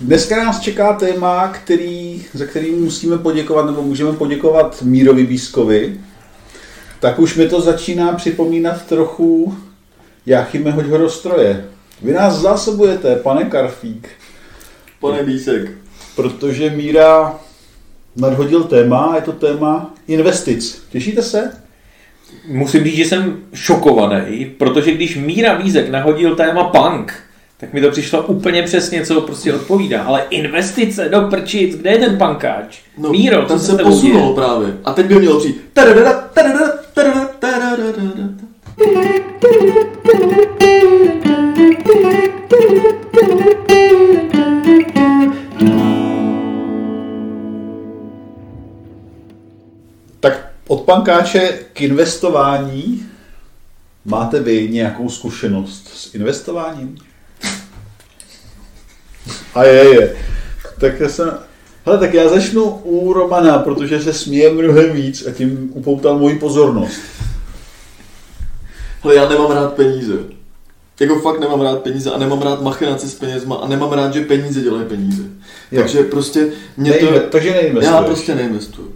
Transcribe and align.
Dneska 0.00 0.44
nás 0.44 0.60
čeká 0.60 0.92
téma, 0.92 1.48
který, 1.48 2.24
za 2.32 2.46
který 2.46 2.70
musíme 2.70 3.18
poděkovat, 3.18 3.66
nebo 3.66 3.82
můžeme 3.82 4.12
poděkovat 4.12 4.82
Mírovi 4.82 5.26
Bískovi. 5.26 6.00
Tak 7.00 7.18
už 7.18 7.36
mi 7.36 7.48
to 7.48 7.60
začíná 7.60 8.12
připomínat 8.12 8.86
trochu 8.86 9.58
Jáchyme 10.26 10.70
hoď 10.70 10.86
rozstroje. 10.86 11.64
Vy 12.02 12.12
nás 12.12 12.34
zásobujete, 12.34 13.16
pane 13.16 13.44
Karfík. 13.44 14.08
Pane 15.00 15.22
Bísek. 15.22 15.70
Protože 16.16 16.70
Míra 16.70 17.38
nadhodil 18.16 18.64
téma, 18.64 19.12
je 19.14 19.22
to 19.22 19.32
téma 19.32 19.94
investic. 20.08 20.82
Těšíte 20.90 21.22
se? 21.22 21.52
Musím 22.48 22.84
říct, 22.84 22.96
že 22.96 23.04
jsem 23.04 23.42
šokovaný, 23.54 24.44
protože 24.58 24.92
když 24.92 25.16
Míra 25.16 25.54
Vízek 25.54 25.88
nahodil 25.90 26.36
téma 26.36 26.64
punk, 26.64 27.27
tak 27.60 27.72
mi 27.72 27.80
to 27.80 27.90
přišlo 27.90 28.22
úplně 28.22 28.62
přesně, 28.62 29.06
co 29.06 29.20
prostě 29.20 29.54
odpovídá. 29.54 30.02
Ale 30.02 30.26
investice 30.30 31.08
do 31.08 31.20
prčic, 31.20 31.76
kde 31.76 31.90
je 31.90 31.98
ten 31.98 32.18
pankáč? 32.18 32.78
No, 32.98 33.10
Míro, 33.10 33.42
ten 33.42 33.58
co 33.58 33.66
se 33.66 33.82
posunul 33.82 34.34
právě. 34.34 34.78
A 34.84 34.92
teď 34.92 35.06
by 35.06 35.14
mělo 35.14 35.38
přijít. 35.38 35.64
Tadadada, 35.72 36.12
tadadada, 36.12 36.72
tadadada, 36.94 37.26
tadadada. 37.40 38.28
Tak 50.20 50.52
od 50.68 50.80
pankáče 50.80 51.58
k 51.72 51.80
investování 51.80 53.06
máte 54.04 54.40
vy 54.40 54.68
nějakou 54.68 55.08
zkušenost 55.08 55.88
s 55.88 56.14
investováním? 56.14 56.98
A 59.54 59.64
je, 59.64 59.84
je. 59.94 60.16
Tak 60.80 61.00
já 61.00 61.08
jsem... 61.08 61.38
Hele, 61.86 61.98
tak 61.98 62.14
já 62.14 62.28
začnu 62.28 62.64
u 62.64 63.12
Romana, 63.12 63.58
protože 63.58 64.02
se 64.02 64.12
směje 64.12 64.52
mnohem 64.52 64.92
víc 64.92 65.26
a 65.26 65.30
tím 65.30 65.70
upoutal 65.74 66.18
moji 66.18 66.38
pozornost. 66.38 67.00
Hele, 69.02 69.14
já 69.14 69.28
nemám 69.28 69.50
rád 69.50 69.72
peníze. 69.72 70.12
Jako 71.00 71.20
fakt 71.20 71.40
nemám 71.40 71.60
rád 71.60 71.82
peníze 71.82 72.10
a 72.10 72.18
nemám 72.18 72.42
rád 72.42 72.62
machinace 72.62 73.08
s 73.08 73.14
penězma 73.14 73.56
a 73.56 73.68
nemám 73.68 73.92
rád, 73.92 74.14
že 74.14 74.20
peníze 74.20 74.60
dělají 74.60 74.84
peníze. 74.84 75.22
Jo. 75.72 75.80
Takže 75.80 76.02
prostě 76.02 76.46
mě 76.76 76.92
Neinve- 76.92 77.20
to... 77.20 77.30
takže 77.30 77.50
neinvestuješ. 77.50 77.94
Já 77.94 78.02
prostě 78.02 78.34
neinvestuju. 78.34 78.92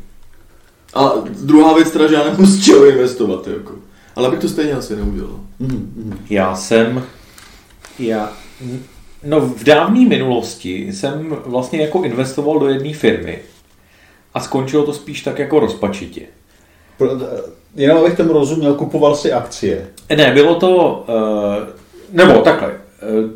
A 0.94 1.12
druhá 1.42 1.74
věc 1.74 1.90
teda, 1.90 2.06
že 2.08 2.14
já 2.14 2.24
nemám 2.24 2.46
z 2.46 2.64
čeho 2.64 2.86
investovat, 2.86 3.48
jako. 3.48 3.72
Ale 4.16 4.30
bych 4.30 4.38
to 4.38 4.48
stejně 4.48 4.72
asi 4.72 4.96
neudělal. 4.96 5.40
Mhm, 5.58 5.92
mhm. 5.96 6.18
Já 6.30 6.54
jsem, 6.54 7.02
já, 7.98 8.32
no 9.24 9.40
v 9.40 9.64
dávné 9.64 10.00
minulosti 10.08 10.92
jsem 10.92 11.36
vlastně 11.46 11.80
jako 11.80 12.02
investoval 12.02 12.58
do 12.58 12.68
jedné 12.68 12.92
firmy 12.94 13.38
a 14.34 14.40
skončilo 14.40 14.84
to 14.86 14.92
spíš 14.92 15.22
tak 15.22 15.38
jako 15.38 15.60
rozpačitě. 15.60 16.22
Pro- 16.98 17.10
Jenom 17.74 17.98
abych 17.98 18.16
tomu 18.16 18.32
rozuměl, 18.32 18.74
kupoval 18.74 19.16
si 19.16 19.32
akcie. 19.32 19.88
Ne, 20.16 20.30
bylo 20.32 20.54
to, 20.54 21.04
eh, 21.08 21.66
nebo 22.12 22.40
takhle, 22.40 22.72
eh, 22.72 23.30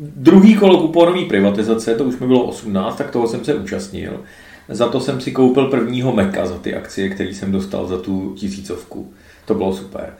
druhý 0.00 0.54
kolo 0.56 0.78
kuponové 0.80 1.24
privatizace, 1.24 1.94
to 1.94 2.04
už 2.04 2.18
mi 2.18 2.26
bylo 2.26 2.44
18, 2.44 2.96
tak 2.96 3.10
toho 3.10 3.28
jsem 3.28 3.44
se 3.44 3.54
účastnil. 3.54 4.20
Za 4.68 4.88
to 4.88 5.00
jsem 5.00 5.20
si 5.20 5.32
koupil 5.32 5.66
prvního 5.66 6.12
Meka 6.12 6.46
za 6.46 6.58
ty 6.58 6.74
akcie, 6.74 7.08
který 7.08 7.34
jsem 7.34 7.52
dostal 7.52 7.86
za 7.86 7.98
tu 7.98 8.34
tisícovku. 8.36 9.12
To 9.44 9.54
bylo 9.54 9.74
super. 9.74 10.14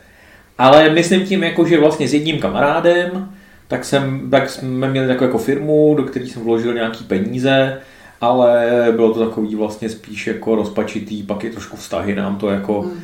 Ale 0.58 0.90
myslím 0.90 1.26
tím, 1.26 1.42
jako, 1.42 1.64
že 1.66 1.80
vlastně 1.80 2.08
s 2.08 2.14
jedním 2.14 2.38
kamarádem, 2.38 3.34
tak, 3.74 3.84
jsem, 3.84 4.30
tak 4.30 4.50
jsme 4.50 4.88
měli 4.88 5.06
takovou 5.06 5.26
jako 5.26 5.38
firmu, 5.38 5.94
do 5.96 6.02
které 6.02 6.26
jsem 6.26 6.42
vložil 6.42 6.74
nějaký 6.74 7.04
peníze, 7.04 7.80
ale 8.20 8.70
bylo 8.96 9.14
to 9.14 9.28
takový 9.28 9.54
vlastně 9.54 9.88
spíš 9.88 10.26
jako 10.26 10.54
rozpačitý, 10.56 11.22
pak 11.22 11.44
je 11.44 11.50
trošku 11.50 11.76
vztahy 11.76 12.14
nám 12.14 12.36
to 12.36 12.48
jako 12.48 12.80
hmm. 12.80 13.00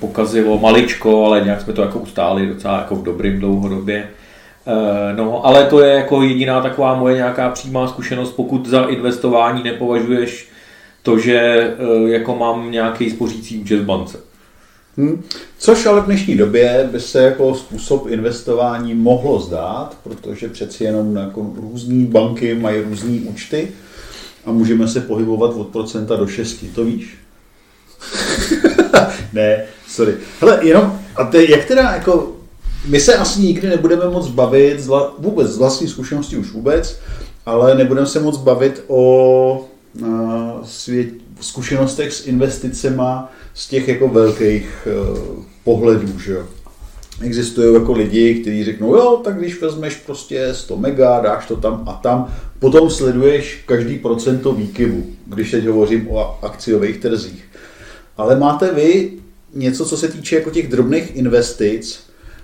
pokazilo 0.00 0.58
maličko, 0.58 1.24
ale 1.24 1.40
nějak 1.40 1.60
jsme 1.60 1.72
to 1.72 1.82
jako 1.82 1.98
ustáli 1.98 2.46
docela 2.46 2.78
jako 2.78 2.96
v 2.96 3.02
dobrým 3.02 3.40
dlouhodobě. 3.40 4.08
Eh, 4.66 5.16
No, 5.16 5.46
ale 5.46 5.64
to 5.64 5.80
je 5.80 5.94
jako 5.94 6.22
jediná 6.22 6.60
taková 6.60 6.94
moje 6.94 7.16
nějaká 7.16 7.48
přímá 7.48 7.88
zkušenost, 7.88 8.32
pokud 8.32 8.66
za 8.66 8.82
investování 8.82 9.62
nepovažuješ 9.62 10.48
to, 11.02 11.18
že 11.18 11.36
eh, 11.38 12.10
jako 12.10 12.36
mám 12.36 12.70
nějaký 12.70 13.10
spořící 13.10 13.58
účet 13.58 13.80
v 13.80 13.84
bance. 13.84 14.29
Hm. 14.96 15.22
Což 15.58 15.86
ale 15.86 16.00
v 16.00 16.04
dnešní 16.04 16.36
době 16.36 16.88
by 16.92 17.00
se 17.00 17.22
jako 17.22 17.54
způsob 17.54 18.06
investování 18.06 18.94
mohlo 18.94 19.40
zdát, 19.40 19.96
protože 20.02 20.48
přeci 20.48 20.84
jenom 20.84 21.16
jako 21.16 21.52
různé 21.56 22.04
banky 22.04 22.54
mají 22.54 22.80
různé 22.80 23.20
účty 23.20 23.68
a 24.44 24.52
můžeme 24.52 24.88
se 24.88 25.00
pohybovat 25.00 25.54
od 25.56 25.68
procenta 25.68 26.16
do 26.16 26.26
6, 26.26 26.64
to 26.74 26.84
víš? 26.84 27.18
ne, 29.32 29.64
sorry. 29.88 30.14
Hele, 30.40 30.58
jenom, 30.62 31.00
a 31.16 31.24
te, 31.24 31.44
jak 31.44 31.64
teda 31.64 31.82
jako, 31.82 32.36
my 32.86 33.00
se 33.00 33.14
asi 33.14 33.40
nikdy 33.40 33.68
nebudeme 33.68 34.08
moc 34.08 34.28
bavit, 34.28 34.80
z, 34.80 34.88
vla- 34.88 35.10
vůbec 35.18 35.48
z 35.48 35.58
vlastní 35.58 35.88
zkušenosti 35.88 36.36
už 36.36 36.52
vůbec, 36.52 37.00
ale 37.46 37.74
nebudeme 37.74 38.06
se 38.06 38.20
moc 38.20 38.36
bavit 38.36 38.84
o 38.88 39.64
svět, 40.64 41.08
zkušenostech 41.40 42.12
s 42.12 42.26
investicema 42.26 43.32
z 43.54 43.68
těch 43.68 43.88
jako 43.88 44.08
velkých 44.08 44.88
uh, 45.00 45.44
pohledů, 45.64 46.18
že 46.18 46.32
jo. 46.32 46.46
Existují 47.22 47.74
jako 47.74 47.92
lidi, 47.92 48.34
kteří 48.34 48.64
řeknou, 48.64 48.94
jo, 48.94 49.20
tak 49.24 49.38
když 49.38 49.60
vezmeš 49.60 49.96
prostě 49.96 50.54
100 50.54 50.76
mega, 50.76 51.20
dáš 51.20 51.46
to 51.46 51.56
tam 51.56 51.84
a 51.86 51.92
tam, 51.92 52.34
potom 52.58 52.90
sleduješ 52.90 53.62
každý 53.66 53.98
procento 53.98 54.52
výkyvu, 54.52 55.06
když 55.26 55.50
teď 55.50 55.66
hovořím 55.66 56.10
o 56.10 56.44
akciových 56.44 56.98
trzích. 56.98 57.44
Ale 58.16 58.38
máte 58.38 58.74
vy 58.74 59.12
něco, 59.54 59.84
co 59.84 59.96
se 59.96 60.08
týče 60.08 60.36
jako 60.36 60.50
těch 60.50 60.68
drobných 60.68 61.16
investic, 61.16 62.00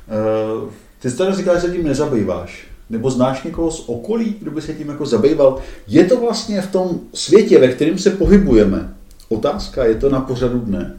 eh, 0.09 0.71
ty 1.01 1.11
jsi 1.11 1.17
tady 1.17 1.37
říkal, 1.37 1.55
že 1.55 1.61
se 1.61 1.73
tím 1.73 1.85
nezabýváš. 1.85 2.67
Nebo 2.91 3.11
znáš 3.11 3.43
někoho 3.43 3.71
z 3.71 3.85
okolí, 3.89 4.37
kdo 4.41 4.51
by 4.51 4.63
se 4.63 4.75
tím 4.75 4.89
jako 4.89 5.07
zabýval? 5.07 5.59
Je 5.87 6.05
to 6.05 6.21
vlastně 6.21 6.61
v 6.61 6.73
tom 6.73 7.01
světě, 7.15 7.59
ve 7.59 7.69
kterém 7.69 7.99
se 7.99 8.11
pohybujeme? 8.11 8.95
Otázka, 9.29 9.85
je 9.85 9.95
to 9.95 10.11
na 10.11 10.21
pořadu 10.21 10.59
dne? 10.59 10.97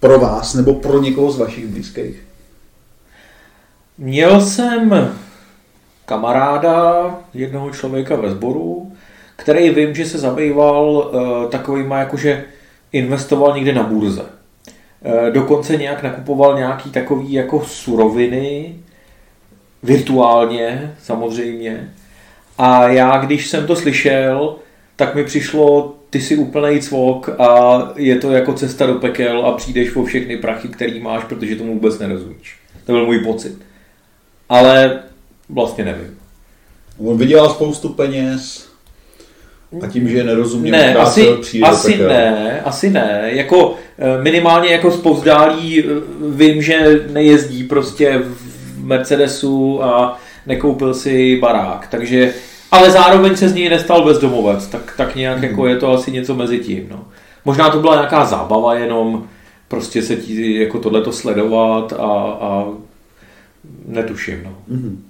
Pro 0.00 0.18
vás 0.18 0.54
nebo 0.54 0.74
pro 0.74 1.00
někoho 1.00 1.30
z 1.30 1.38
vašich 1.38 1.66
blízkých? 1.66 2.22
Měl 3.98 4.40
jsem 4.40 5.14
kamaráda, 6.06 7.10
jednoho 7.34 7.70
člověka 7.70 8.16
ve 8.16 8.30
sboru, 8.30 8.92
který 9.36 9.70
vím, 9.70 9.94
že 9.94 10.06
se 10.06 10.18
zabýval 10.18 10.88
uh, 10.88 11.50
takovýma, 11.50 11.98
jakože 11.98 12.44
investoval 12.92 13.54
někde 13.54 13.72
na 13.72 13.82
burze. 13.82 14.22
Uh, 14.22 15.30
dokonce 15.30 15.76
nějak 15.76 16.02
nakupoval 16.02 16.58
nějaký 16.58 16.90
takový 16.90 17.32
jako 17.32 17.64
suroviny, 17.64 18.74
virtuálně 19.84 20.94
samozřejmě. 21.02 21.90
A 22.58 22.88
já, 22.88 23.18
když 23.18 23.48
jsem 23.48 23.66
to 23.66 23.76
slyšel, 23.76 24.56
tak 24.96 25.14
mi 25.14 25.24
přišlo, 25.24 25.94
ty 26.10 26.20
si 26.20 26.36
úplnej 26.36 26.80
cvok 26.80 27.28
a 27.28 27.78
je 27.96 28.16
to 28.16 28.32
jako 28.32 28.52
cesta 28.52 28.86
do 28.86 28.94
pekel 28.94 29.46
a 29.46 29.52
přijdeš 29.52 29.96
o 29.96 30.04
všechny 30.04 30.36
prachy, 30.36 30.68
který 30.68 31.00
máš, 31.00 31.24
protože 31.24 31.56
tomu 31.56 31.74
vůbec 31.74 31.98
nerozumíš. 31.98 32.56
To 32.86 32.92
byl 32.92 33.06
můj 33.06 33.18
pocit. 33.18 33.58
Ale 34.48 35.02
vlastně 35.48 35.84
nevím. 35.84 36.18
On 36.98 37.18
vydělal 37.18 37.50
spoustu 37.50 37.88
peněz 37.88 38.68
a 39.82 39.86
tím, 39.86 40.08
že 40.08 40.24
nerozumím, 40.24 40.72
Ne, 40.72 40.94
asi, 40.94 41.28
asi 41.62 41.98
ne, 41.98 42.60
asi 42.64 42.90
ne. 42.90 43.22
Jako 43.24 43.74
eh, 43.98 44.22
minimálně 44.22 44.68
jako 44.68 44.90
spouzdálí 44.90 45.80
eh, 45.80 45.84
vím, 46.30 46.62
že 46.62 47.06
nejezdí 47.12 47.64
prostě 47.64 48.18
v 48.18 48.43
Mercedesu 48.84 49.84
a 49.84 50.18
nekoupil 50.46 50.94
si 50.94 51.38
barák, 51.40 51.86
takže 51.90 52.34
ale 52.70 52.90
zároveň 52.90 53.36
se 53.36 53.48
z 53.48 53.54
něj 53.54 53.68
nestal 53.68 54.04
bezdomovec, 54.04 54.66
tak, 54.66 54.94
tak 54.96 55.14
nějak 55.16 55.36
Mhm. 55.38 55.44
jako 55.46 55.66
je 55.66 55.76
to 55.76 55.92
asi 55.92 56.12
něco 56.12 56.34
mezi 56.34 56.58
tím. 56.58 56.86
No. 56.90 57.04
Možná 57.44 57.70
to 57.70 57.80
byla 57.80 57.94
nějaká 57.94 58.24
zábava 58.24 58.74
jenom, 58.74 59.26
prostě 59.68 60.02
se 60.02 60.16
ti 60.16 60.54
jako 60.60 60.78
tohleto 60.78 61.12
sledovat 61.12 61.92
a, 61.92 62.06
a 62.40 62.64
netuším. 63.86 64.40
No. 64.44 64.50
Mhm. 64.68 65.02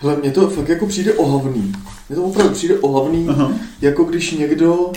Hele, 0.00 0.16
mně 0.16 0.30
to 0.30 0.50
fakt 0.50 0.68
jako 0.68 0.86
přijde 0.86 1.12
ohavný. 1.12 1.72
Mně 2.08 2.16
to 2.16 2.24
opravdu 2.24 2.54
přijde 2.54 2.78
ohavný, 2.78 3.26
Aha. 3.28 3.52
jako 3.80 4.04
když 4.04 4.32
někdo 4.32 4.92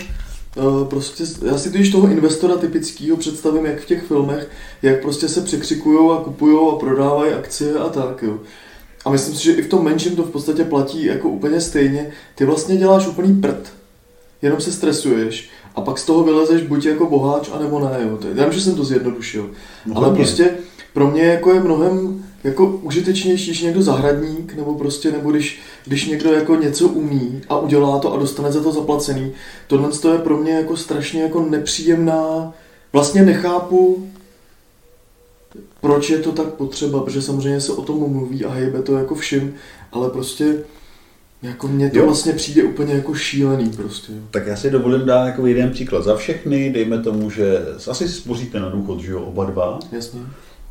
prostě, 0.90 1.24
já 1.46 1.58
si 1.58 1.70
když 1.70 1.90
toho 1.90 2.08
investora 2.08 2.58
typického 2.58 3.18
představím, 3.18 3.66
jak 3.66 3.82
v 3.82 3.86
těch 3.86 4.04
filmech, 4.04 4.50
jak 4.82 5.02
prostě 5.02 5.28
se 5.28 5.42
překřikují 5.42 6.12
a 6.12 6.24
kupují 6.24 6.58
a 6.72 6.76
prodávají 6.76 7.34
akcie 7.34 7.74
a 7.74 7.90
tak, 7.90 8.22
jo. 8.22 8.40
A 9.06 9.10
myslím 9.10 9.36
si, 9.36 9.44
že 9.44 9.52
i 9.52 9.62
v 9.62 9.70
tom 9.70 9.84
menším 9.84 10.16
to 10.16 10.24
v 10.24 10.32
podstatě 10.32 10.64
platí 10.64 11.06
jako 11.06 11.30
úplně 11.30 11.62
stejně. 11.62 12.12
Ty 12.36 12.46
vlastně 12.46 12.78
děláš 12.78 13.08
úplný 13.08 13.42
prd. 13.42 13.74
Jenom 14.42 14.62
se 14.62 14.72
stresuješ 14.72 15.50
a 15.76 15.82
pak 15.82 15.98
z 15.98 16.06
toho 16.06 16.24
vylezeš 16.24 16.62
buď 16.62 16.86
jako 16.86 17.06
boháč, 17.06 17.50
anebo 17.54 17.80
ne, 17.80 18.00
jo. 18.04 18.20
Já 18.36 18.44
vím, 18.44 18.54
že 18.54 18.62
jsem 18.62 18.76
to 18.76 18.84
zjednodušil. 18.84 19.50
No, 19.86 19.98
ale 19.98 20.08
hodně. 20.08 20.24
prostě 20.24 20.52
pro 20.94 21.12
mě 21.12 21.24
jako 21.24 21.54
je 21.54 21.60
mnohem 21.60 22.26
jako 22.46 22.66
užitečnější, 22.66 23.46
když 23.52 23.62
někdo 23.62 23.82
zahradník, 23.82 24.56
nebo 24.56 24.76
prostě, 24.76 25.12
nebo 25.12 25.32
když, 25.32 25.60
když 25.86 26.06
někdo 26.06 26.34
jako 26.34 26.56
něco 26.56 26.88
umí 26.88 27.42
a 27.50 27.60
udělá 27.60 28.00
to 28.00 28.14
a 28.14 28.18
dostane 28.18 28.52
za 28.52 28.64
to 28.64 28.72
zaplacený. 28.72 29.32
Tohle 29.68 29.90
to 29.90 30.14
je 30.14 30.20
pro 30.20 30.38
mě 30.38 30.52
jako 30.52 30.78
strašně 30.78 31.22
jako 31.22 31.46
nepříjemná, 31.50 32.54
vlastně 32.94 33.24
nechápu, 33.24 34.08
proč 35.82 36.10
je 36.10 36.18
to 36.18 36.32
tak 36.32 36.48
potřeba, 36.48 37.04
protože 37.04 37.22
samozřejmě 37.22 37.62
se 37.62 37.72
o 37.72 37.82
tom 37.82 38.12
mluví 38.12 38.46
a 38.46 38.50
hejbe 38.50 38.82
to 38.82 38.98
jako 38.98 39.16
všim, 39.16 39.54
ale 39.92 40.10
prostě 40.10 40.64
jako 41.42 41.68
mně 41.68 41.90
to 41.90 41.98
Jo. 41.98 42.06
vlastně 42.06 42.34
přijde 42.34 42.64
úplně 42.64 42.94
jako 42.94 43.14
šílený 43.16 43.70
prostě. 43.70 44.14
jo. 44.14 44.20
Tak 44.32 44.48
já 44.48 44.56
si 44.56 44.70
dovolím 44.70 45.06
dát 45.06 45.26
jako 45.26 45.48
jeden 45.48 45.72
příklad. 45.72 46.04
Za 46.04 46.16
všechny, 46.16 46.74
dejme 46.74 47.02
tomu, 47.04 47.30
že 47.30 47.60
asi 47.92 48.08
si 48.08 48.14
spoříte 48.14 48.60
na 48.60 48.70
důchod, 48.70 49.00
že 49.00 49.12
jo, 49.12 49.22
oba 49.22 49.46
dva. 49.46 49.80
Jasně. 49.92 50.20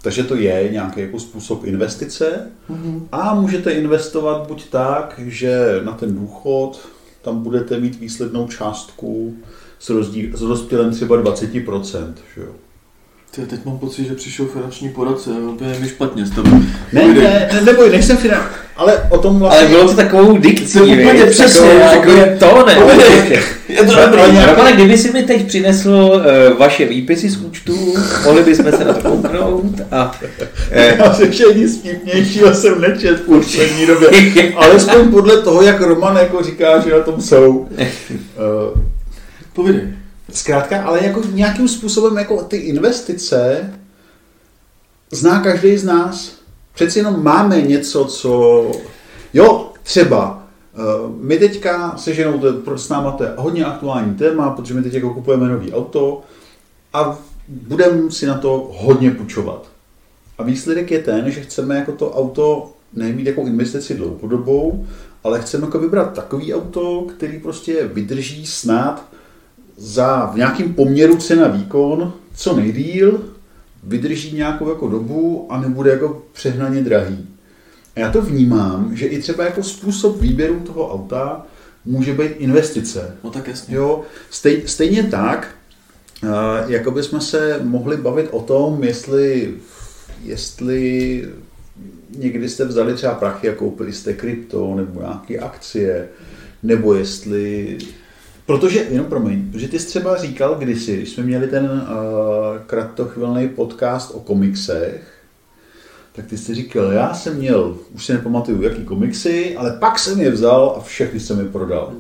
Takže 0.04 0.22
to 0.22 0.34
je 0.36 0.68
nějaký 0.72 1.00
jako 1.00 1.18
způsob 1.18 1.64
investice. 1.64 2.50
Mhm. 2.68 3.08
A 3.12 3.34
můžete 3.34 3.70
investovat 3.70 4.46
buď 4.46 4.68
tak, 4.70 5.20
že 5.26 5.80
na 5.84 5.92
ten 5.92 6.14
důchod 6.14 6.88
tam 7.22 7.42
budete 7.42 7.80
mít 7.80 8.00
výslednou 8.00 8.48
částku 8.48 9.36
s, 9.78 9.90
rozdíl, 9.90 10.36
s 10.36 10.66
třeba 10.92 11.22
20%. 11.22 12.14
Že 12.34 12.40
jo? 12.40 12.52
Ty, 13.34 13.42
teď 13.46 13.64
mám 13.64 13.78
pocit, 13.78 14.04
že 14.04 14.14
přišel 14.14 14.46
finanční 14.46 14.88
poradce, 14.88 15.31
úplně 15.31 15.75
mi 15.81 15.88
špatně 15.88 16.26
s 16.26 16.31
tebou. 16.31 16.56
Ne, 16.92 17.08
ne, 17.08 17.48
ne, 17.52 17.60
neboj, 17.64 17.90
nejsem 17.90 18.16
finan, 18.16 18.42
ale 18.76 18.98
o 19.10 19.19
tom 19.19 19.38
vlastně... 19.38 19.60
Ale 19.60 19.69
bylo 19.69 19.88
to 19.88 19.94
takovou 19.94 20.38
dikcí, 20.38 20.78
To 20.78 20.84
úplně 20.84 21.25
přesně, 21.31 21.60
Takovou, 21.60 21.78
jako- 21.78 22.10
jako 22.10 22.38
to 22.38 22.66
ne. 22.66 22.75
Je 23.69 23.84
to 23.84 23.92
Ale- 23.96 24.06
dobrý. 24.06 24.38
ale 24.38 24.72
kdyby 24.72 24.98
si 24.98 25.12
mi 25.12 25.22
teď 25.22 25.46
přinesl 25.46 25.90
uh, 26.50 26.58
vaše 26.58 26.86
výpisy 26.86 27.28
z 27.31 27.36
účtů, 27.36 27.94
mohli 28.25 28.42
bychom 28.42 28.64
se 28.72 28.84
na 28.84 28.92
to 28.92 29.08
kouknout 29.10 29.80
a... 29.90 30.20
eh, 30.70 30.96
Já 30.98 31.14
si 31.14 31.22
ještě 31.22 31.44
nic 31.56 31.78
vtipnějšího 31.78 32.54
jsem 32.54 32.80
nečet 32.80 33.20
v 33.20 33.26
poslední 33.26 33.87
době. 33.87 34.08
Alespoň 34.56 35.08
podle 35.10 35.42
toho, 35.42 35.62
jak 35.62 35.80
Roman 35.80 36.16
jako 36.16 36.42
říká, 36.42 36.80
že 36.80 36.90
na 36.90 37.00
tom 37.00 37.20
jsou. 37.20 37.69
Eh, 37.78 38.80
Povídej. 39.52 39.82
Zkrátka, 40.34 40.82
ale 40.82 41.04
jako 41.04 41.22
nějakým 41.32 41.69
způsobem 41.69 42.16
jako 42.16 42.42
ty 42.42 42.56
investice 42.56 43.70
zná 45.10 45.40
každý 45.40 45.76
z 45.76 45.84
nás. 45.84 46.32
Přeci 46.75 46.98
jenom 46.98 47.22
máme 47.22 47.62
něco, 47.62 48.04
co... 48.04 48.62
Jo, 49.34 49.72
třeba 49.82 50.46
eh, 50.75 50.78
my 51.20 51.38
teďka 51.38 51.96
se 51.96 52.14
ženou, 52.14 52.38
to 52.38 52.46
je 52.46 52.52
pro 52.52 52.78
s 52.78 52.88
náma 52.88 53.10
to 53.10 53.25
je 53.25 53.32
hodně 53.36 53.64
aktuální 53.64 54.14
téma, 54.14 54.50
protože 54.50 54.75
my 54.75 54.82
teď 54.82 54.94
jako 54.94 55.14
kupujeme 55.14 55.48
nový 55.48 55.72
auto 55.72 56.22
a 56.92 57.19
budeme 57.48 58.10
si 58.10 58.26
na 58.26 58.38
to 58.38 58.70
hodně 58.75 59.10
půjčovat. 59.10 59.69
A 60.38 60.42
výsledek 60.42 60.90
je 60.90 61.02
ten, 61.02 61.30
že 61.30 61.40
chceme 61.40 61.76
jako 61.76 61.92
to 61.92 62.12
auto 62.12 62.72
nemít 62.92 63.26
jako 63.26 63.40
investici 63.40 63.94
dlouhodobou, 63.94 64.87
ale 65.25 65.40
chceme 65.40 65.66
jako 65.66 65.78
vybrat 65.78 66.12
takový 66.12 66.54
auto, 66.54 67.06
který 67.16 67.38
prostě 67.38 67.87
vydrží 67.87 68.46
snad 68.46 69.13
za 69.76 70.26
v 70.26 70.37
nějakým 70.37 70.75
poměru 70.75 71.17
cena 71.17 71.49
výkon 71.49 72.12
co 72.37 72.56
nejdíl, 72.56 73.25
vydrží 73.82 74.37
nějakou 74.37 74.69
jako 74.69 74.88
dobu 74.88 75.47
a 75.50 75.61
nebude 75.61 75.91
jako 75.91 76.23
přehnaně 76.32 76.82
drahý. 76.82 77.29
A 77.97 78.00
já 78.00 78.12
to 78.12 78.23
vnímám, 78.23 78.97
že 78.97 79.06
i 79.06 79.19
třeba 79.19 79.44
jako 79.44 79.62
způsob 79.62 80.21
výběru 80.21 80.61
toho 80.61 80.93
auta 80.93 81.47
může 81.85 82.15
být 82.15 82.32
investice. 82.38 83.17
No 83.25 83.31
tak 83.31 83.49
jasně. 83.49 83.76
Jo, 83.76 84.03
stej, 84.31 84.62
stejně 84.67 85.03
tak, 85.03 85.55
eh, 86.25 86.29
jako 86.67 86.91
bychom 86.91 87.21
se 87.21 87.61
mohli 87.62 87.97
bavit 87.97 88.29
o 88.31 88.41
tom, 88.41 88.85
jestli, 88.85 89.55
jestli 90.25 91.29
někdy 92.17 92.49
jste 92.49 92.65
vzali 92.65 92.94
třeba 92.94 93.15
prachy 93.15 93.49
a 93.49 93.55
koupili 93.55 93.93
jste 93.93 94.12
krypto 94.12 94.75
nebo 94.75 95.00
nějaké 95.00 95.38
akcie, 95.38 96.09
nebo 96.62 96.94
jestli... 96.94 97.79
Protože, 98.46 98.87
jenom 98.91 99.06
promiň, 99.06 99.50
protože 99.52 99.69
ty 99.69 99.79
jsi 99.79 99.87
třeba 99.87 100.17
říkal 100.17 100.55
kdysi, 100.55 100.96
když 100.96 101.08
jsme 101.11 101.23
měli 101.25 101.46
ten 101.49 101.64
uh, 101.64 101.88
kratochvilný 102.67 103.49
podcast 103.49 104.11
o 104.14 104.20
komiksech, 104.20 105.11
tak 106.12 106.26
ty 106.26 106.37
jsi 106.38 106.55
říkal, 106.55 106.85
já 106.93 107.14
jsem 107.14 107.37
měl, 107.37 107.76
už 107.94 108.05
si 108.05 108.12
nepamatuju, 108.12 108.62
jaký 108.62 108.85
komiksy, 108.85 109.56
ale 109.56 109.76
pak 109.81 109.99
jsem 109.99 110.20
je 110.20 110.31
vzal 110.31 110.75
a 110.76 110.81
všechny 110.81 111.20
jsem 111.20 111.38
je 111.38 111.44
prodal. 111.44 111.93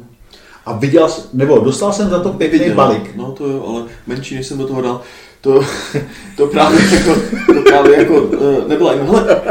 A 0.66 0.72
viděl, 0.72 1.08
jsem- 1.08 1.24
nebo 1.32 1.58
dostal 1.58 1.92
jsem 1.92 2.08
za 2.10 2.20
to 2.22 2.32
pěkný 2.32 2.58
Viděl. 2.58 2.74
balík. 2.74 3.16
No 3.16 3.32
to 3.32 3.48
jo, 3.48 3.64
ale 3.68 3.84
menší, 4.06 4.34
než 4.34 4.46
jsem 4.46 4.58
do 4.58 4.66
toho 4.66 4.82
dal. 4.82 5.00
To, 5.40 5.60
to 6.36 6.46
právě 6.46 6.80
jako, 6.94 7.14
to 7.54 7.60
právě 7.62 7.98
jako 7.98 8.28
eh, 8.64 8.68
nebyla. 8.68 8.92
Hele, 8.92 9.42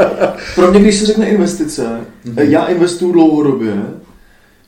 pro 0.54 0.70
mě, 0.70 0.80
když 0.80 0.94
se 0.94 1.06
řekne 1.06 1.26
investice, 1.28 2.00
Mhm. 2.24 2.34
eh, 2.38 2.44
já 2.44 2.66
investuju 2.66 3.12
dlouhodobě 3.12 3.82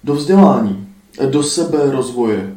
do 0.04 0.14
vzdělání, 0.14 0.85
do 1.24 1.42
sebe 1.42 1.78
rozvoje. 1.90 2.54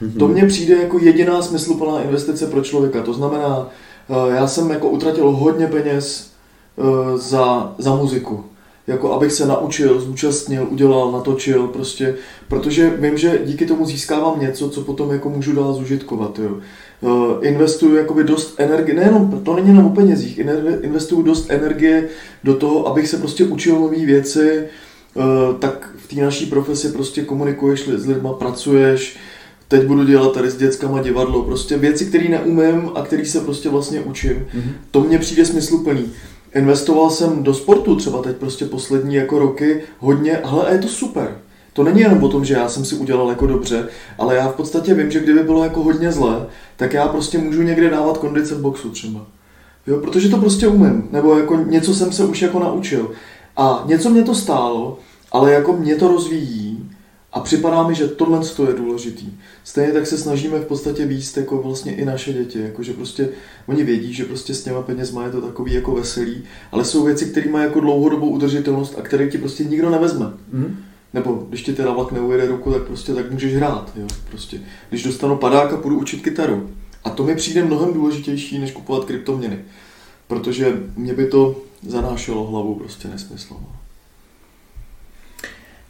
Mhm. 0.00 0.18
To 0.18 0.28
mně 0.28 0.46
přijde 0.46 0.74
jako 0.74 0.98
jediná 0.98 1.42
smysluplná 1.42 2.02
investice 2.02 2.46
pro 2.46 2.60
člověka. 2.60 3.02
To 3.02 3.12
znamená, 3.12 3.68
eh, 4.08 4.34
já 4.34 4.46
jsem 4.46 4.70
jako 4.70 4.88
utratil 4.88 5.30
hodně 5.30 5.66
peněz 5.66 6.30
eh, 6.78 7.18
za, 7.18 7.74
za 7.78 7.94
muziku. 7.94 8.44
Jako 8.86 9.12
abych 9.12 9.32
se 9.32 9.46
naučil, 9.46 10.00
zúčastnil, 10.00 10.66
udělal, 10.70 11.12
natočil, 11.12 11.66
prostě, 11.66 12.14
protože 12.48 12.90
vím, 12.90 13.18
že 13.18 13.40
díky 13.44 13.66
tomu 13.66 13.86
získávám 13.86 14.40
něco, 14.40 14.70
co 14.70 14.80
potom 14.80 15.10
jako 15.10 15.30
můžu 15.30 15.52
dál 15.52 15.72
zužitkovat, 15.72 16.38
jo. 16.38 16.56
Eh, 17.02 17.46
Investuju 17.48 17.96
jakoby 17.96 18.24
dost 18.24 18.54
energie, 18.58 18.94
nejenom, 18.94 19.40
to 19.44 19.54
není 19.54 19.68
jenom 19.68 19.86
o 19.86 19.90
penězích, 19.90 20.38
investuju 20.82 21.22
dost 21.22 21.46
energie 21.50 22.08
do 22.44 22.54
toho, 22.54 22.86
abych 22.86 23.08
se 23.08 23.16
prostě 23.16 23.44
učil 23.44 23.80
nové 23.80 24.06
věci, 24.06 24.68
tak 25.58 25.90
v 25.96 26.14
té 26.14 26.22
naší 26.22 26.46
profesi 26.46 26.88
prostě 26.88 27.22
komunikuješ 27.22 27.88
s 27.88 28.06
lidma, 28.06 28.32
pracuješ, 28.32 29.16
teď 29.68 29.86
budu 29.86 30.04
dělat 30.04 30.32
tady 30.32 30.50
s 30.50 30.56
dětskama 30.56 31.02
divadlo, 31.02 31.42
prostě 31.42 31.78
věci, 31.78 32.06
které 32.06 32.28
neumím 32.28 32.90
a 32.94 33.02
které 33.02 33.24
se 33.24 33.40
prostě 33.40 33.68
vlastně 33.68 34.00
učím. 34.00 34.46
Mhm. 34.54 34.72
To 34.90 35.00
mně 35.00 35.18
přijde 35.18 35.44
smysluplný. 35.44 36.04
Investoval 36.54 37.10
jsem 37.10 37.42
do 37.42 37.54
sportu 37.54 37.96
třeba 37.96 38.22
teď 38.22 38.36
prostě 38.36 38.64
poslední 38.64 39.14
jako 39.14 39.38
roky 39.38 39.80
hodně, 39.98 40.38
ale 40.38 40.72
je 40.72 40.78
to 40.78 40.88
super. 40.88 41.38
To 41.72 41.84
není 41.84 42.00
jenom 42.00 42.22
o 42.22 42.28
tom, 42.28 42.44
že 42.44 42.54
já 42.54 42.68
jsem 42.68 42.84
si 42.84 42.94
udělal 42.94 43.28
jako 43.28 43.46
dobře, 43.46 43.88
ale 44.18 44.34
já 44.36 44.48
v 44.48 44.54
podstatě 44.54 44.94
vím, 44.94 45.10
že 45.10 45.20
kdyby 45.20 45.40
bylo 45.42 45.64
jako 45.64 45.82
hodně 45.82 46.12
zlé, 46.12 46.46
tak 46.76 46.92
já 46.92 47.08
prostě 47.08 47.38
můžu 47.38 47.62
někde 47.62 47.90
dávat 47.90 48.18
kondice 48.18 48.54
v 48.54 48.60
boxu 48.60 48.90
třeba. 48.90 49.26
Jo, 49.86 49.98
protože 49.98 50.28
to 50.28 50.38
prostě 50.38 50.66
umím, 50.66 51.08
nebo 51.12 51.38
jako 51.38 51.56
něco 51.56 51.94
jsem 51.94 52.12
se 52.12 52.24
už 52.24 52.42
jako 52.42 52.58
naučil. 52.58 53.10
A 53.56 53.84
něco 53.86 54.10
mě 54.10 54.22
to 54.22 54.34
stálo, 54.34 54.98
ale 55.32 55.52
jako 55.52 55.72
mě 55.72 55.96
to 55.96 56.08
rozvíjí 56.08 56.90
a 57.32 57.40
připadá 57.40 57.88
mi, 57.88 57.94
že 57.94 58.08
tohle 58.08 58.40
je 58.66 58.74
důležitý. 58.74 59.26
Stejně 59.64 59.92
tak 59.92 60.06
se 60.06 60.18
snažíme 60.18 60.58
v 60.58 60.66
podstatě 60.66 61.06
výst 61.06 61.36
jako 61.36 61.62
vlastně 61.62 61.94
i 61.94 62.04
naše 62.04 62.32
děti, 62.32 62.58
jako 62.58 62.82
že 62.82 62.92
prostě 62.92 63.28
oni 63.66 63.84
vědí, 63.84 64.12
že 64.12 64.24
prostě 64.24 64.54
s 64.54 64.64
těma 64.64 64.82
penězma 64.82 65.24
je 65.24 65.30
to 65.30 65.40
takový 65.40 65.72
jako 65.72 65.94
veselý, 65.94 66.42
ale 66.72 66.84
jsou 66.84 67.04
věci, 67.04 67.26
které 67.26 67.50
mají 67.50 67.64
jako 67.64 67.80
dlouhodobou 67.80 68.28
udržitelnost 68.28 68.98
a 68.98 69.02
které 69.02 69.30
ti 69.30 69.38
prostě 69.38 69.64
nikdo 69.64 69.90
nevezme. 69.90 70.26
Mhm. 70.52 70.76
Nebo 71.14 71.46
když 71.48 71.62
ti 71.62 71.72
teda 71.72 71.92
vlak 71.92 72.12
neujede 72.12 72.46
ruku, 72.46 72.72
tak 72.72 72.82
prostě 72.82 73.14
tak 73.14 73.30
můžeš 73.30 73.54
hrát. 73.54 73.92
Jo? 73.96 74.06
Prostě. 74.30 74.60
Když 74.88 75.02
dostanu 75.02 75.36
padák 75.36 75.72
a 75.72 75.76
půjdu 75.76 75.98
učit 75.98 76.22
kytaru. 76.22 76.70
A 77.04 77.10
to 77.10 77.24
mi 77.24 77.34
přijde 77.34 77.64
mnohem 77.64 77.92
důležitější, 77.92 78.58
než 78.58 78.72
kupovat 78.72 79.04
kryptoměny. 79.04 79.58
Protože 80.26 80.80
mě 80.96 81.14
by 81.14 81.26
to 81.26 81.62
zanášelo 81.88 82.44
hlavu 82.44 82.74
prostě 82.74 83.08
nesmysl. 83.08 83.56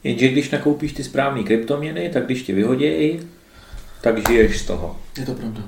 Jenže 0.04 0.28
když 0.28 0.50
nakoupíš 0.50 0.92
ty 0.92 1.04
správné 1.04 1.42
kryptoměny, 1.42 2.11
tak 2.12 2.25
když 2.25 2.42
ti 2.42 2.52
vyhodějí, 2.52 3.20
tak 4.00 4.28
žiješ 4.28 4.61
z 4.61 4.66
toho. 4.66 4.96
Je 5.18 5.26
to 5.26 5.32
pravda. 5.34 5.61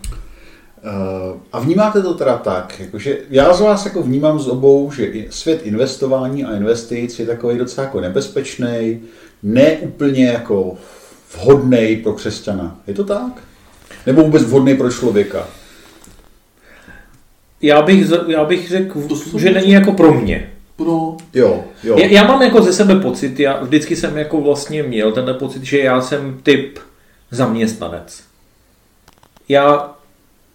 Eh, 0.85 1.39
A 1.53 1.61
vnímáte 1.61 2.03
to 2.03 2.15
teda 2.15 2.39
tak, 2.39 2.81
jakože 2.81 3.19
já 3.31 3.55
z 3.55 3.61
vás 3.61 3.85
jako 3.85 4.03
vnímám 4.03 4.39
z 4.39 4.49
obou, 4.49 4.93
že 4.93 5.13
svět 5.31 5.61
investování 5.63 6.45
a 6.45 6.57
investic 6.57 7.19
je 7.19 7.27
takový 7.27 7.59
docela 7.59 7.85
jako 7.85 8.01
nebezpečný, 8.01 9.01
ne 9.43 9.73
úplně 9.77 10.27
jako 10.27 10.75
vhodný 11.37 11.97
pro 11.97 12.13
křesťana. 12.13 12.81
Je 12.87 12.95
to 12.95 13.05
tak? 13.05 13.43
Nebo 14.07 14.23
vůbec 14.23 14.43
vhodný 14.43 14.77
pro 14.77 14.91
člověka? 14.93 15.49
Já 17.63 17.83
bych, 17.83 18.07
já 18.29 18.45
bych 18.45 18.69
řekl, 18.69 19.09
že 19.39 19.51
není 19.51 19.73
jako 19.73 19.93
pro 19.93 20.15
mě. 20.15 20.51
No, 20.79 21.17
Jo, 21.35 21.65
jo. 21.85 21.99
Já, 21.99 22.07
já 22.07 22.25
mám 22.25 22.43
jako 22.43 22.63
ze 22.63 22.73
sebe 22.73 23.01
pocit, 23.01 23.41
já 23.41 23.63
vždycky 23.63 23.97
jsem 23.97 24.19
jako 24.19 24.41
vlastně 24.41 24.83
měl 24.83 25.13
tenhle 25.13 25.35
pocit, 25.35 25.63
že 25.65 25.79
já 25.79 26.01
jsem 26.01 26.41
typ 26.43 26.79
zaměstnanec. 27.31 28.25
Já, 29.49 29.95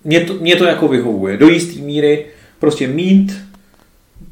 mě 0.03 0.19
to, 0.19 0.33
mě 0.33 0.55
to 0.55 0.65
jako 0.65 0.87
vyhovuje. 0.87 1.37
Do 1.37 1.47
jisté 1.47 1.81
míry 1.81 2.25
prostě 2.59 2.87
mít 2.87 3.41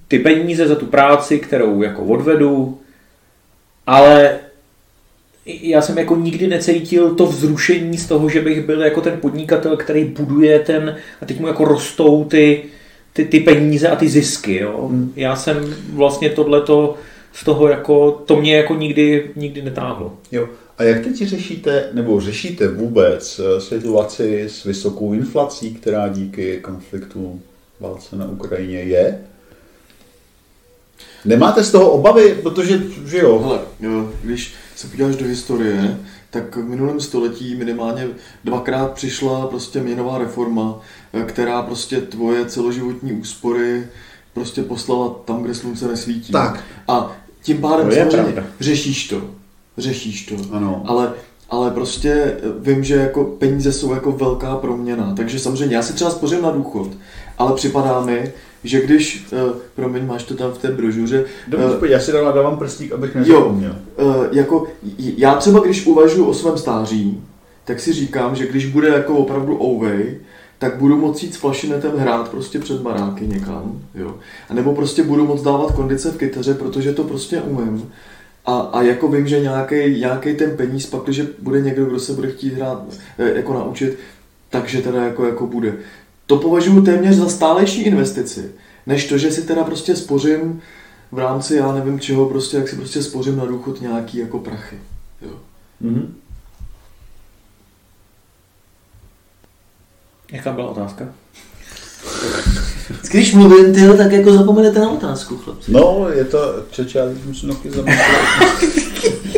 ty 0.08 0.20
peníze 0.20 0.68
za 0.68 0.76
tu 0.76 0.86
práci, 0.86 1.40
kterou 1.40 1.82
jako 1.82 2.04
odvedu, 2.04 2.80
ale 3.88 4.40
já 5.48 5.82
jsem 5.82 5.98
jako 5.98 6.16
nikdy 6.16 6.48
necítil 6.48 7.16
to 7.16 7.26
vzrušení 7.26 7.98
z 7.98 8.08
toho, 8.08 8.30
že 8.30 8.42
bych 8.42 8.66
byl 8.66 8.82
jako 8.82 9.02
ten 9.02 9.18
podnikatel, 9.22 9.78
který 9.78 10.06
buduje 10.06 10.60
ten 10.60 10.98
a 11.22 11.26
teď 11.26 11.40
mu 11.40 11.48
jako 11.48 11.66
rostou 11.66 12.24
ty, 12.24 12.64
ty, 13.14 13.26
ty 13.26 13.40
peníze 13.40 13.88
a 13.88 13.96
ty 13.96 14.10
zisky. 14.10 14.56
Jo? 14.56 14.88
Hmm. 14.88 15.14
Já 15.16 15.36
jsem 15.36 15.76
vlastně 15.94 16.30
tohleto 16.30 16.96
z 17.34 17.44
toho 17.44 17.68
jako, 17.68 18.12
to 18.12 18.42
mě 18.42 18.56
jako 18.56 18.76
nikdy, 18.76 19.32
nikdy 19.36 19.62
netáhlo. 19.62 20.14
Jo. 20.32 20.50
A 20.78 20.84
jak 20.84 21.04
teď 21.04 21.16
řešíte, 21.16 21.90
nebo 21.94 22.22
řešíte 22.22 22.68
vůbec 22.68 23.40
eh, 23.40 23.62
situaci 23.62 24.44
s 24.50 24.64
vysokou 24.64 25.14
inflací, 25.14 25.74
která 25.74 26.08
díky 26.08 26.60
konfliktu 26.62 27.42
válce 27.80 28.16
na 28.16 28.26
Ukrajině 28.26 28.80
je? 28.80 29.20
Nemáte 31.28 31.64
z 31.64 31.72
toho 31.72 31.90
obavy, 31.92 32.36
protože, 32.44 32.84
že 33.06 33.18
jo? 33.18 33.40
Hele, 33.40 33.60
jo, 33.80 34.10
když 34.24 34.54
se 34.76 34.88
podíváš 34.88 35.16
do 35.16 35.26
historie, 35.26 35.98
tak 36.30 36.56
v 36.56 36.64
minulém 36.70 37.00
století 37.02 37.56
minimálně 37.56 38.08
dvakrát 38.44 38.92
přišla 38.92 39.48
prostě 39.48 39.80
měnová 39.80 40.18
reforma, 40.18 40.80
eh, 41.14 41.24
která 41.24 41.62
prostě 41.62 42.02
tvoje 42.02 42.46
celoživotní 42.46 43.14
úspory 43.14 43.88
prostě 44.34 44.64
poslala 44.64 45.10
tam, 45.26 45.44
kde 45.44 45.56
slunce 45.56 45.88
nesvítí. 45.88 46.32
Tak. 46.32 46.64
A 46.88 47.12
tím 47.42 47.58
pádem 47.58 47.88
To 47.88 47.96
je 47.96 48.00
samozřejmě 48.00 48.32
pravda. 48.34 48.52
řešíš 48.60 49.08
to. 49.08 49.22
Řešíš 49.78 50.26
to. 50.26 50.36
Ano. 50.52 50.84
Ale, 50.86 51.14
ale 51.50 51.72
prostě 51.72 52.12
eh, 52.12 52.42
vím, 52.60 52.84
že 52.84 52.96
jako 52.96 53.24
peníze 53.24 53.72
jsou 53.74 53.94
jako 53.94 54.12
velká 54.12 54.56
proměna. 54.56 55.14
Takže 55.18 55.40
samozřejmě 55.40 55.76
já 55.76 55.82
si 55.82 55.94
třeba 55.94 56.10
spořím 56.12 56.42
na 56.42 56.52
důchod, 56.52 56.90
ale 57.38 57.54
připadá 57.56 58.02
mi, 58.02 58.32
že 58.64 58.82
když, 58.82 59.26
uh, 59.32 59.56
promiň, 59.76 60.06
máš 60.06 60.24
to 60.24 60.34
tam 60.36 60.52
v 60.52 60.58
té 60.58 60.72
brožuře, 60.72 61.26
Dobře, 61.48 61.68
eh, 61.76 61.78
pojď, 61.80 61.92
já 61.92 62.00
si 62.00 62.12
dám, 62.12 62.34
dávám 62.36 62.58
prstík, 62.58 62.92
abych 62.92 63.16
nezapomněl. 63.16 63.76
Uh, 64.02 64.26
jako, 64.32 64.68
j- 64.98 65.14
já 65.18 65.36
třeba, 65.36 65.60
když 65.60 65.86
uvažuji 65.86 66.26
o 66.26 66.34
svém 66.34 66.58
stáří, 66.58 67.24
tak 67.66 67.80
si 67.80 67.94
říkám, 67.94 68.36
že 68.36 68.48
když 68.48 68.66
bude 68.66 68.88
jako 68.88 69.14
opravdu 69.16 69.62
ouvej, 69.64 70.18
tak 70.60 70.78
budu 70.78 70.98
moct 70.98 71.24
jít 71.24 71.34
s 71.34 71.38
flašinetem 71.38 71.92
hrát 71.98 72.30
prostě 72.30 72.60
před 72.60 72.82
baráky 72.82 73.28
někam, 73.28 73.82
jo. 73.96 74.16
A 74.50 74.54
nebo 74.54 74.74
prostě 74.76 75.04
budu 75.04 75.26
moct 75.28 75.42
dávat 75.44 75.72
kondice 75.72 76.12
v 76.12 76.18
kytaře, 76.18 76.54
protože 76.54 76.94
to 76.94 77.04
prostě 77.04 77.42
umím. 77.42 77.90
A, 78.46 78.58
a 78.60 78.82
jako 78.82 79.08
vím, 79.08 79.28
že 79.28 79.40
nějaký, 79.40 80.36
ten 80.36 80.58
peníz 80.58 80.86
pak, 80.86 81.04
když 81.04 81.22
bude 81.40 81.62
někdo, 81.62 81.86
kdo 81.86 82.00
se 82.00 82.14
bude 82.14 82.32
chtít 82.32 82.54
hrát, 82.54 82.84
eh, 83.18 83.32
jako 83.36 83.54
naučit, 83.54 83.98
takže 84.50 84.82
teda 84.82 85.04
jako, 85.04 85.26
jako 85.26 85.48
bude. 85.48 85.74
To 86.28 86.38
považuji 86.38 86.82
téměř 86.82 87.16
za 87.16 87.30
stálejší 87.30 87.82
investici, 87.82 88.52
než 88.86 89.08
to, 89.08 89.18
že 89.18 89.32
si 89.32 89.42
teda 89.42 89.64
prostě 89.64 89.96
spořím 89.96 90.62
v 91.12 91.20
rámci, 91.20 91.56
já 91.56 91.72
nevím 91.72 92.00
čeho, 92.00 92.26
prostě, 92.30 92.58
jak 92.58 92.70
si 92.70 92.76
prostě 92.76 93.04
spořím 93.04 93.38
na 93.38 93.46
důchod 93.46 93.82
nějaký 93.82 94.18
jako 94.18 94.40
prachy. 94.40 94.80
Jo. 95.22 95.32
Mhm. 95.82 96.16
Jaká 100.32 100.52
byla 100.52 100.70
otázka? 100.70 101.06
Když 103.12 103.34
mluvím, 103.34 103.74
tyhle, 103.74 103.98
tak 103.98 104.12
jako 104.12 104.34
zapomenete 104.34 104.80
na 104.80 104.90
otázku, 104.90 105.38
chlapci. 105.38 105.72
No, 105.72 106.08
je 106.14 106.26
to, 106.26 106.40
čeče, 106.72 107.00
já 107.00 107.06
teď 107.06 107.26
musím 107.26 107.50
nohy 107.50 107.72
zamyslet. 107.72 108.08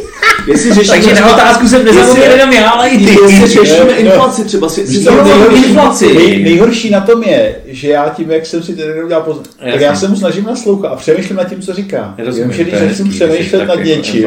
Jestli 0.50 0.74
řešíme, 0.74 0.96
Takže 0.98 1.22
na 1.22 1.34
otázku 1.34 1.68
jsem 1.68 1.86
nezapomněl 1.86 2.32
jenom 2.32 2.51
já, 2.53 2.70
ale 2.70 2.89
i 2.89 2.98
ty. 2.98 3.03
jestli 3.22 3.48
řešíme 3.48 3.86
No. 3.86 3.98
inflaci, 4.00 4.44
třeba 4.46 4.70
si, 4.70 4.88
si 4.88 5.03
nejhorší, 5.06 5.65
inflaci. 5.65 6.13
nej, 6.13 6.44
nejhorší 6.44 6.89
na 6.89 7.01
tom 7.01 7.24
je, 7.24 7.56
že 7.65 7.88
já 7.89 8.10
tím, 8.10 8.32
jak 8.32 8.46
jsem 8.46 8.63
si 8.63 8.75
tedy 8.75 9.03
udělal 9.03 9.24
pozor, 9.24 9.44
tak 9.72 9.82
já 9.82 9.96
se 9.96 10.08
mu 10.08 10.15
snažím 10.15 10.44
naslouchat 10.46 10.91
a 10.91 10.96
přemýšlím 10.96 11.38
nad 11.38 11.44
tím, 11.50 11.62
co 11.62 11.74
říká. 11.74 12.15
Rozumím, 12.25 12.50
to 12.50 12.63
když 12.63 12.74
začnu 12.74 13.12
že 13.12 13.25
přemýšlet 13.25 13.60
nad 13.68 13.70
jako 13.79 13.88
něčím, 13.89 14.25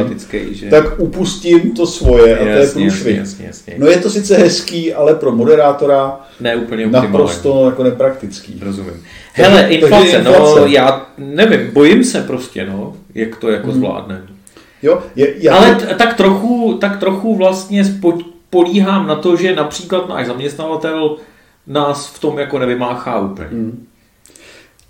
že- 0.52 0.70
tak 0.70 1.00
upustím 1.00 1.70
to 1.74 1.86
svoje 1.86 2.38
a 2.38 2.42
to 2.42 2.48
je 2.48 2.66
průšvih. 2.66 3.20
No 3.78 3.86
je 3.86 3.96
to 3.96 4.10
sice 4.10 4.36
hezký, 4.36 4.94
ale 4.94 5.14
pro 5.14 5.32
moderátora 5.32 6.16
Ne 6.40 6.56
úplně 6.56 6.84
optimální. 6.86 7.12
naprosto 7.12 7.66
jako 7.66 7.82
nepraktický. 7.82 8.60
Rozumím. 8.62 9.02
Hele, 9.32 9.62
inflace, 9.68 10.22
no 10.24 10.66
já 10.66 11.06
nevím, 11.18 11.60
bojím 11.72 12.04
se 12.04 12.20
prostě, 12.20 12.66
no, 12.66 12.92
jak 13.14 13.36
to 13.36 13.50
jako 13.50 13.72
zvládneme. 13.72 14.22
Jo, 14.82 15.02
je, 15.16 15.34
já 15.38 15.56
Ale 15.56 15.74
t- 15.74 15.94
tak 15.94 16.16
trochu, 16.16 16.78
tak 16.80 17.00
trochu 17.00 17.36
vlastně 17.36 17.82
spo- 17.82 18.24
políhám 18.50 19.06
na 19.06 19.14
to, 19.14 19.36
že 19.36 19.56
například 19.56 20.08
náš 20.08 20.26
zaměstnavatel 20.26 21.16
nás 21.66 22.06
v 22.06 22.18
tom 22.18 22.38
jako 22.38 22.58
nevymáchá 22.58 23.20
úplně. 23.20 23.48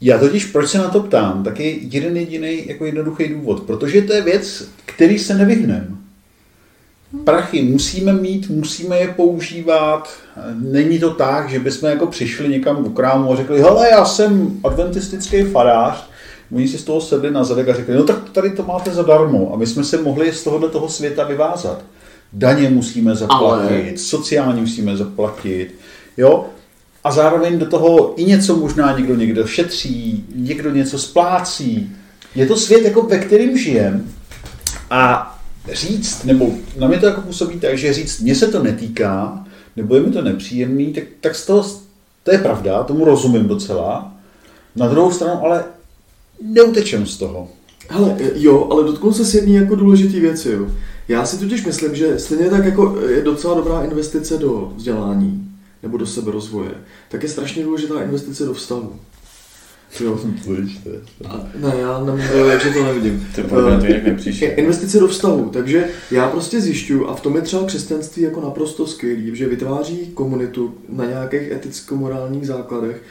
Já 0.01 0.19
totiž, 0.19 0.45
proč 0.45 0.71
se 0.71 0.79
na 0.79 0.89
to 0.89 1.01
ptám, 1.01 1.45
tak 1.45 1.61
je 1.61 1.71
jeden 1.71 2.17
jediný 2.17 2.69
jako 2.69 2.85
jednoduchý 2.85 3.29
důvod. 3.29 3.63
Protože 3.63 4.03
to 4.03 4.13
je 4.13 4.21
věc, 4.23 4.69
který 4.87 5.19
se 5.19 5.35
nevyhneme. 5.35 5.89
Prachy 7.25 7.63
musíme 7.63 8.13
mít, 8.13 8.51
musíme 8.51 8.99
je 8.99 9.09
používat. 9.09 10.09
Není 10.55 10.99
to 10.99 11.11
tak, 11.15 11.51
že 11.51 11.59
bychom 11.59 11.89
jako 11.91 12.07
přišli 12.07 12.49
někam 12.49 12.85
do 12.85 12.91
krámu 12.91 13.33
a 13.33 13.37
řekli, 13.37 13.61
hele, 13.61 13.89
já 13.91 14.05
jsem 14.05 14.61
adventistický 14.65 15.43
farář. 15.43 16.12
Oni 16.55 16.69
si 16.69 16.79
z 16.79 16.85
toho 16.85 17.01
sedli 17.01 17.31
na 17.31 17.45
zadek 17.45 17.69
a 17.69 17.75
řekli, 17.75 17.95
no 17.95 18.05
tak 18.05 18.31
tady 18.31 18.51
to 18.51 18.63
máte 18.63 18.91
zadarmo. 18.91 19.51
A 19.55 19.57
my 19.57 19.67
jsme 19.67 19.85
se 19.85 20.03
mohli 20.03 20.33
z 20.33 20.45
tohohle 20.45 20.69
toho 20.69 20.89
světa 20.89 21.25
vyvázat. 21.25 21.85
Daně 22.33 22.71
musíme 22.71 23.15
zaplatit, 23.15 23.89
Ale- 23.89 23.97
sociální 23.97 24.61
musíme 24.61 24.97
zaplatit. 24.97 25.75
Jo? 26.17 26.47
A 27.05 27.13
zároveň 27.13 27.59
do 27.59 27.67
toho 27.67 28.15
i 28.17 28.25
něco 28.25 28.57
možná 28.57 28.97
někdo 28.99 29.15
někdo 29.15 29.47
šetří, 29.47 30.25
někdo 30.35 30.71
něco 30.71 30.99
splácí. 30.99 31.93
Je 32.35 32.47
to 32.47 32.57
svět, 32.57 32.85
jako 32.85 33.03
ve 33.03 33.19
kterým 33.19 33.59
žijem. 33.59 34.11
A 34.91 35.29
říct, 35.73 36.25
nebo 36.25 36.51
na 36.79 36.89
mě 36.89 36.99
to 36.99 37.07
jako 37.07 37.21
působí 37.21 37.61
tak, 37.61 37.79
že 37.79 37.93
říct, 37.93 38.21
mně 38.21 38.35
se 38.35 38.47
to 38.47 38.63
netýká, 38.63 39.45
nebo 39.77 39.95
je 39.95 40.01
mi 40.01 40.11
to 40.11 40.23
nepříjemný, 40.23 40.93
tak, 40.93 41.05
tak 41.21 41.35
z 41.35 41.47
toho, 41.47 41.65
to 42.23 42.33
je 42.33 42.39
pravda, 42.39 42.83
tomu 42.83 43.05
rozumím 43.05 43.49
docela. 43.49 44.13
Na 44.77 44.89
druhou 44.89 45.13
stranu 45.13 45.45
ale 45.45 45.65
neutečem 46.43 47.07
z 47.07 47.17
toho. 47.17 47.49
Hele, 47.89 48.17
jo, 48.35 48.69
ale 48.71 48.85
dotknu 48.85 49.13
se 49.13 49.25
s 49.25 49.35
jedné 49.35 49.53
jako 49.53 49.75
důležitý 49.75 50.21
věci, 50.21 50.51
jo. 50.53 50.67
Já 51.09 51.25
si 51.25 51.39
totiž 51.39 51.65
myslím, 51.67 51.95
že 51.95 52.19
stejně 52.19 52.51
tak 52.51 52.65
jako 52.65 53.01
je 53.09 53.23
docela 53.23 53.55
dobrá 53.55 53.83
investice 53.83 54.39
do 54.39 54.73
vzdělání 54.77 55.49
nebo 55.83 55.97
do 55.97 56.07
seberozvoje, 56.07 56.71
tak 57.09 57.23
je 57.23 57.29
strašně 57.29 57.65
důležitá 57.65 58.03
investice 58.03 58.45
do 58.45 58.55
vztahu. 58.55 58.93
Jo. 60.01 60.21
A, 61.29 61.47
ne, 61.61 61.75
já 61.81 62.05
nevím, 62.05 62.49
jak 62.51 62.63
že 62.63 62.71
to 62.71 62.85
nevidím. 62.85 63.27
To. 63.35 63.43
Eh, 64.43 64.47
Investice 64.47 64.99
do 65.01 65.09
vztahu, 65.09 65.51
takže 65.53 65.89
já 66.11 66.29
prostě 66.29 66.61
zjišťuju, 66.61 67.07
a 67.07 67.15
v 67.15 67.21
tom 67.21 67.37
je 67.37 67.43
třeba 67.43 67.65
křesťanství 67.65 68.23
jako 68.23 68.41
naprosto 68.41 68.87
skvělý, 68.87 69.37
že 69.37 69.49
vytváří 69.49 70.07
komunitu 70.15 70.75
na 70.89 71.05
nějakých 71.05 71.51
eticko-morálních 71.51 72.47
základech, 72.47 73.03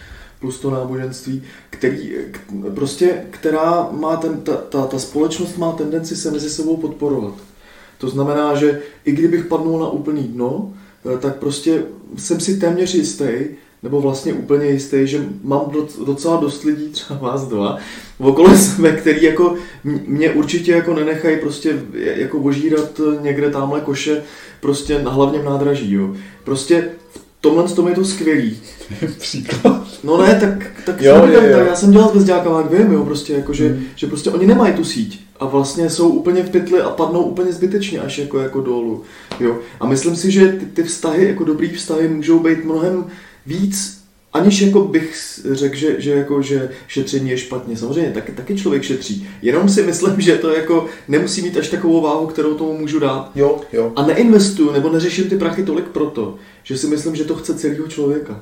plus 0.41 0.59
to 0.59 0.69
náboženství, 0.71 1.43
který, 1.69 2.11
k- 2.31 2.39
prostě, 2.75 3.21
která 3.29 3.87
má 3.91 4.15
ten, 4.15 4.37
ta, 4.41 4.53
ta, 4.57 4.85
ta 4.85 4.99
společnost 4.99 5.57
má 5.57 5.71
tendenci 5.71 6.15
se 6.15 6.31
mezi 6.31 6.49
sebou 6.49 6.77
podporovat. 6.77 7.33
To 7.97 8.09
znamená, 8.09 8.55
že 8.55 8.81
i 9.05 9.11
kdybych 9.11 9.45
padnul 9.45 9.79
na 9.79 9.89
úplný 9.89 10.23
dno, 10.23 10.73
eh, 11.15 11.17
tak 11.17 11.35
prostě 11.35 11.83
jsem 12.17 12.39
si 12.39 12.57
téměř 12.57 12.93
jistý, 12.95 13.25
nebo 13.83 14.01
vlastně 14.01 14.33
úplně 14.33 14.65
jistý, 14.65 14.97
že 15.07 15.25
mám 15.43 15.61
doc- 15.65 16.05
docela 16.05 16.37
dost 16.37 16.63
lidí, 16.63 16.89
třeba 16.89 17.19
vás 17.19 17.47
dva, 17.47 17.77
okolo 18.19 18.57
sebe, 18.57 18.91
který 18.91 19.23
jako 19.23 19.55
mě 20.07 20.31
určitě 20.31 20.71
jako 20.71 20.93
nenechají 20.93 21.37
prostě 21.39 21.81
jako 21.93 22.37
ožírat 22.39 23.01
někde 23.21 23.49
tamhle 23.49 23.81
koše 23.81 24.23
prostě 24.59 24.99
na 25.03 25.11
hlavním 25.11 25.45
nádraží, 25.45 25.93
jo. 25.93 26.15
Prostě 26.43 26.89
tomhle 27.41 27.63
tom 27.63 27.87
je 27.87 27.95
to 27.95 28.05
skvělý. 28.05 28.59
Příklad. 29.17 29.87
No 30.03 30.17
ne, 30.17 30.35
tak, 30.39 30.67
tak, 30.85 31.01
Jo, 31.01 31.15
jo, 31.25 31.41
jo, 31.41 31.57
já 31.57 31.75
jsem 31.75 31.91
dělal 31.91 32.09
s 32.09 32.13
bezdělákama, 32.13 32.61
jak 32.61 32.71
vím, 32.73 32.91
jo, 32.91 33.05
prostě 33.05 33.33
jako, 33.33 33.53
že, 33.53 33.67
Hmm. 33.67 33.83
že 33.95 34.07
prostě 34.07 34.29
oni 34.29 34.47
nemají 34.47 34.73
tu 34.73 34.83
síť 34.83 35.19
a 35.39 35.45
vlastně 35.45 35.89
jsou 35.89 36.09
úplně 36.09 36.43
v 36.43 36.49
pytli 36.49 36.81
a 36.81 36.89
padnou 36.89 37.21
úplně 37.21 37.53
zbytečně 37.53 37.99
až 37.99 38.17
jako, 38.17 38.39
jako 38.39 38.61
dolů, 38.61 39.03
jo. 39.39 39.59
A 39.79 39.87
myslím 39.87 40.15
si, 40.15 40.31
že 40.31 40.47
ty, 40.47 40.65
ty 40.65 40.83
vztahy, 40.83 41.27
jako 41.27 41.43
dobrý 41.43 41.69
vztahy 41.69 42.07
můžou 42.07 42.39
být 42.39 42.65
mnohem 42.65 43.05
víc, 43.45 44.01
aniž 44.33 44.61
jako 44.61 44.79
bych 44.81 45.15
řekl, 45.51 45.75
že, 45.75 45.95
že, 46.01 46.11
jako, 46.11 46.41
že 46.41 46.69
šetření 46.87 47.29
je 47.29 47.37
špatně. 47.37 47.77
Samozřejmě 47.77 48.11
taky, 48.11 48.31
taky 48.31 48.55
člověk 48.55 48.83
šetří. 48.83 49.27
Jenom 49.41 49.69
si 49.69 49.83
myslím, 49.83 50.21
že 50.21 50.35
to 50.35 50.49
jako 50.49 50.85
nemusí 51.07 51.41
mít 51.41 51.57
až 51.57 51.69
takovou 51.69 52.01
váhu, 52.01 52.27
kterou 52.27 52.53
tomu 52.53 52.77
můžu 52.77 52.99
dát. 52.99 53.31
Jo, 53.35 53.61
jo. 53.73 53.91
A 53.95 54.05
neinvestuju 54.05 54.71
nebo 54.71 54.89
neřeším 54.89 55.29
ty 55.29 55.37
prachy 55.37 55.63
tolik 55.63 55.85
proto, 55.85 56.35
že 56.63 56.77
si 56.77 56.87
myslím, 56.87 57.15
že 57.15 57.23
to 57.23 57.35
chce 57.35 57.53
celého 57.53 57.87
člověka. 57.87 58.41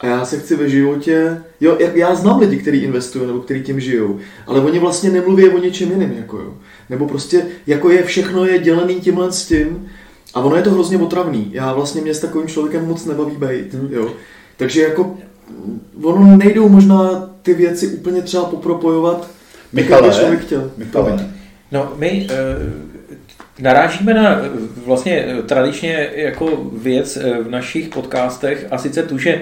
A 0.00 0.06
já 0.06 0.24
se 0.24 0.38
chci 0.38 0.56
ve 0.56 0.68
životě, 0.70 1.42
jo, 1.60 1.76
jak 1.80 1.96
já 1.96 2.14
znám 2.14 2.40
lidi, 2.40 2.56
kteří 2.56 2.78
investují 2.78 3.26
nebo 3.26 3.40
kteří 3.40 3.62
tím 3.62 3.80
žijou, 3.80 4.18
ale 4.46 4.60
oni 4.60 4.78
vlastně 4.78 5.10
nemluví 5.10 5.48
o 5.48 5.58
něčem 5.58 5.90
jiném, 5.90 6.12
jako 6.12 6.38
jo. 6.38 6.54
Nebo 6.90 7.06
prostě, 7.06 7.46
jako 7.66 7.90
je 7.90 8.02
všechno 8.02 8.44
je 8.44 8.58
dělený 8.58 9.00
tímhle 9.00 9.32
s 9.32 9.46
tím 9.46 9.88
a 10.34 10.40
ono 10.40 10.56
je 10.56 10.62
to 10.62 10.70
hrozně 10.70 10.98
otravný. 10.98 11.50
Já 11.52 11.72
vlastně 11.72 12.00
mě 12.00 12.14
s 12.14 12.20
takovým 12.20 12.48
člověkem 12.48 12.86
moc 12.86 13.04
nebaví 13.04 13.36
být, 13.36 13.74
jo. 13.90 14.12
Takže 14.56 14.82
jako, 14.82 15.18
ono 16.02 16.36
nejdou 16.36 16.68
možná 16.68 17.30
ty 17.42 17.54
věci 17.54 17.88
úplně 17.88 18.22
třeba 18.22 18.44
popropojovat, 18.44 19.20
tak, 19.20 19.28
jak 19.28 19.72
by 19.72 19.82
Michale, 19.82 20.14
člověk 20.14 20.40
chtěl. 20.40 20.70
Michale, 20.76 21.30
No, 21.72 21.92
my, 21.96 22.28
uh, 22.30 22.90
narážíme 23.60 24.14
na 24.14 24.30
eh, 24.30 24.48
vlastně 24.86 25.24
eh, 25.28 25.42
tradičně 25.42 26.08
jako 26.14 26.46
věc 26.72 27.16
eh, 27.16 27.42
v 27.42 27.50
našich 27.50 27.88
podcastech 27.88 28.66
a 28.70 28.78
sice 28.78 29.02
tu, 29.02 29.18
že 29.18 29.40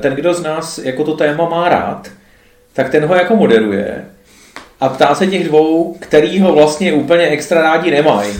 ten, 0.00 0.12
kdo 0.12 0.34
z 0.34 0.42
nás 0.42 0.78
jako 0.78 1.04
to 1.04 1.16
téma 1.16 1.48
má 1.48 1.68
rád, 1.68 2.08
tak 2.72 2.90
ten 2.90 3.04
ho 3.04 3.14
jako 3.14 3.36
moderuje 3.36 4.04
a 4.80 4.88
ptá 4.88 5.14
se 5.14 5.26
těch 5.26 5.48
dvou, 5.48 5.96
který 6.00 6.40
ho 6.40 6.52
vlastně 6.52 6.92
úplně 6.92 7.26
extra 7.26 7.62
rádi 7.62 7.90
nemají. 7.90 8.30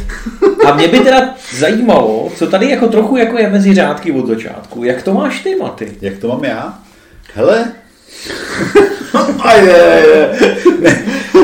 A 0.66 0.74
mě 0.74 0.88
by 0.88 1.00
teda 1.00 1.34
zajímalo, 1.58 2.30
co 2.36 2.46
tady 2.46 2.70
jako 2.70 2.88
trochu 2.88 3.16
jako 3.16 3.38
je 3.38 3.50
mezi 3.50 3.74
řádky 3.74 4.12
od 4.12 4.26
začátku. 4.26 4.84
Jak 4.84 5.02
to 5.02 5.14
máš 5.14 5.40
ty, 5.40 5.56
Maty? 5.56 5.92
Jak 6.00 6.18
to 6.18 6.28
mám 6.28 6.44
já? 6.44 6.78
Hele, 7.34 7.72
A 9.42 9.52
je, 9.52 10.04
je. 10.08 10.30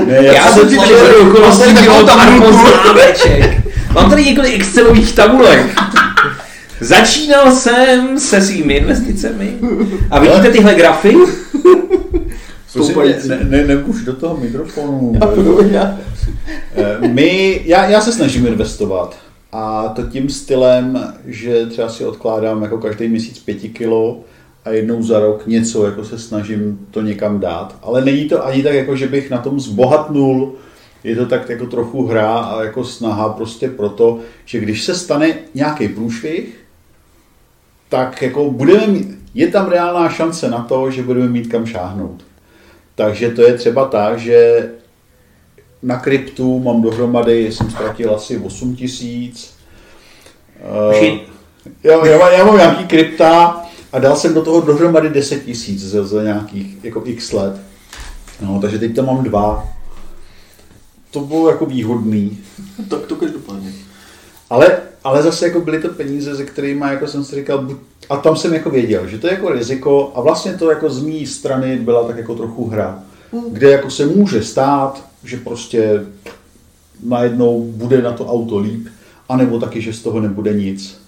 ne, 0.06 0.16
já, 0.16 0.32
Já 0.32 0.52
jsem 0.52 0.68
do 0.68 0.82
okolností 1.30 1.74
dělal 1.82 2.06
pár 2.06 2.28
poznámeček. 2.40 3.59
Mám 3.94 4.10
tady 4.10 4.24
několik 4.24 4.54
Excelových 4.54 5.14
tabulek. 5.14 5.66
Začínal 6.80 7.52
jsem 7.52 8.18
se 8.20 8.40
svými 8.40 8.74
investicemi. 8.74 9.54
A 10.10 10.18
vidíte 10.18 10.50
tyhle 10.50 10.74
grafy? 10.74 11.14
Stoupající. 12.66 13.28
ne, 13.28 13.38
ne, 13.42 13.64
nebuš 13.64 14.02
do 14.04 14.12
toho 14.12 14.36
mikrofonu. 14.36 15.12
Já 15.20 15.26
budu 15.26 15.60
já. 15.70 15.98
Eh, 16.76 17.08
My, 17.08 17.60
já, 17.64 17.86
já 17.86 18.00
se 18.00 18.12
snažím 18.12 18.46
investovat. 18.46 19.16
A 19.52 19.88
to 19.88 20.02
tím 20.02 20.28
stylem, 20.28 21.14
že 21.26 21.66
třeba 21.66 21.88
si 21.88 22.04
odkládám 22.04 22.62
jako 22.62 22.78
každý 22.78 23.08
měsíc 23.08 23.38
pěti 23.38 23.68
kilo 23.68 24.20
a 24.64 24.70
jednou 24.70 25.02
za 25.02 25.20
rok 25.20 25.46
něco 25.46 25.84
jako 25.86 26.04
se 26.04 26.18
snažím 26.18 26.78
to 26.90 27.02
někam 27.02 27.40
dát. 27.40 27.76
Ale 27.82 28.04
není 28.04 28.24
to 28.24 28.46
ani 28.46 28.62
tak, 28.62 28.74
jako 28.74 28.96
že 28.96 29.06
bych 29.08 29.30
na 29.30 29.38
tom 29.38 29.60
zbohatnul. 29.60 30.52
Je 31.04 31.16
to 31.16 31.26
tak 31.26 31.48
jako 31.48 31.66
trochu 31.66 32.06
hra 32.06 32.38
a 32.38 32.62
jako 32.62 32.84
snaha 32.84 33.28
prostě 33.28 33.68
proto, 33.68 34.18
že 34.44 34.60
když 34.60 34.84
se 34.84 34.94
stane 34.94 35.34
nějaký 35.54 35.88
průšvih, 35.88 36.56
tak 37.88 38.22
jako 38.22 38.50
budeme 38.50 38.86
mít, 38.86 39.08
je 39.34 39.48
tam 39.48 39.68
reálná 39.68 40.08
šance 40.08 40.50
na 40.50 40.64
to, 40.64 40.90
že 40.90 41.02
budeme 41.02 41.28
mít 41.28 41.46
kam 41.46 41.66
šáhnout. 41.66 42.24
Takže 42.94 43.30
to 43.30 43.42
je 43.42 43.54
třeba 43.54 43.84
tak, 43.84 44.18
že 44.18 44.70
na 45.82 45.98
kryptu 45.98 46.58
mám 46.58 46.82
dohromady, 46.82 47.52
jsem 47.52 47.70
ztratil 47.70 48.14
asi 48.14 48.38
8 48.38 48.76
tisíc. 48.76 49.54
Jo, 51.84 52.04
já, 52.04 52.18
mám, 52.18 52.32
já 52.32 52.44
mám 52.44 52.56
nějaký 52.56 52.84
krypta 52.84 53.62
a 53.92 53.98
dal 53.98 54.16
jsem 54.16 54.34
do 54.34 54.42
toho 54.42 54.60
dohromady 54.60 55.08
10 55.08 55.44
tisíc 55.44 55.80
za, 55.80 56.04
za 56.04 56.22
nějakých 56.22 56.84
jako 56.84 57.02
x 57.04 57.32
let. 57.32 57.60
No, 58.40 58.60
takže 58.60 58.78
teď 58.78 58.96
tam 58.96 59.06
mám 59.06 59.24
dva. 59.24 59.68
To 61.10 61.20
bylo 61.20 61.50
jako 61.50 61.66
výhodný. 61.66 62.38
Tak 62.88 63.06
to 63.06 63.16
každopádně. 63.16 63.72
Ale, 64.50 64.78
ale 65.04 65.22
zase 65.22 65.46
jako 65.46 65.60
byly 65.60 65.82
to 65.82 65.88
peníze, 65.88 66.34
ze 66.34 66.44
kterými 66.44 66.84
jako 66.88 67.06
jsem 67.06 67.24
si 67.24 67.36
říkal, 67.36 67.58
buď, 67.58 67.76
a 68.10 68.16
tam 68.16 68.36
jsem 68.36 68.54
jako 68.54 68.70
věděl, 68.70 69.06
že 69.06 69.18
to 69.18 69.26
je 69.26 69.32
jako 69.32 69.52
riziko 69.52 70.12
a 70.14 70.20
vlastně 70.20 70.52
to 70.52 70.70
jako 70.70 70.90
z 70.90 71.02
mé 71.02 71.26
strany 71.26 71.76
byla 71.76 72.06
tak 72.06 72.16
jako 72.16 72.34
trochu 72.34 72.68
hra, 72.68 73.02
kde 73.50 73.70
jako 73.70 73.90
se 73.90 74.06
může 74.06 74.42
stát, 74.42 75.04
že 75.24 75.36
prostě 75.36 76.06
najednou 77.02 77.64
bude 77.64 78.02
na 78.02 78.12
to 78.12 78.26
auto 78.26 78.58
líp, 78.58 78.88
anebo 79.28 79.60
taky, 79.60 79.80
že 79.80 79.92
z 79.92 80.02
toho 80.02 80.20
nebude 80.20 80.54
nic. 80.54 81.00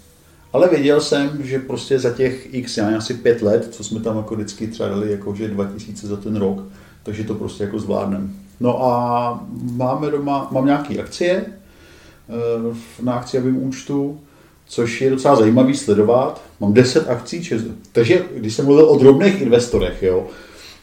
Ale 0.52 0.68
věděl 0.68 1.00
jsem, 1.00 1.30
že 1.44 1.59
prostě 1.59 1.99
za 1.99 2.11
těch 2.11 2.54
x, 2.54 2.76
já 2.76 2.97
asi 2.97 3.14
pět 3.14 3.42
let, 3.42 3.68
co 3.71 3.85
jsme 3.85 4.00
tam 4.00 4.16
jako 4.16 4.35
vždycky 4.35 4.66
třeba 4.66 4.88
dali, 4.88 5.11
jako 5.11 5.35
že 5.35 5.49
2000 5.49 6.06
za 6.06 6.16
ten 6.16 6.37
rok, 6.37 6.64
takže 7.02 7.25
to 7.25 7.35
prostě 7.35 7.64
jako 7.64 7.78
zvládneme. 7.78 8.28
No 8.62 8.85
a 8.85 9.45
máme 9.73 10.11
doma, 10.11 10.49
mám 10.50 10.66
nějaké 10.66 10.99
akcie, 10.99 11.45
eh, 11.47 12.75
na 13.02 13.12
akciovém 13.12 13.62
účtu, 13.62 14.21
což 14.66 15.00
je 15.00 15.11
docela 15.11 15.37
zajímavý 15.37 15.76
sledovat. 15.76 16.42
Mám 16.61 16.73
10 16.73 17.09
akcí 17.09 17.45
Česu. 17.45 17.75
Takže 17.92 18.25
když 18.37 18.54
jsem 18.54 18.64
mluvil 18.64 18.85
o 18.85 18.99
drobných 18.99 19.40
investorech, 19.40 20.02
jo, 20.02 20.26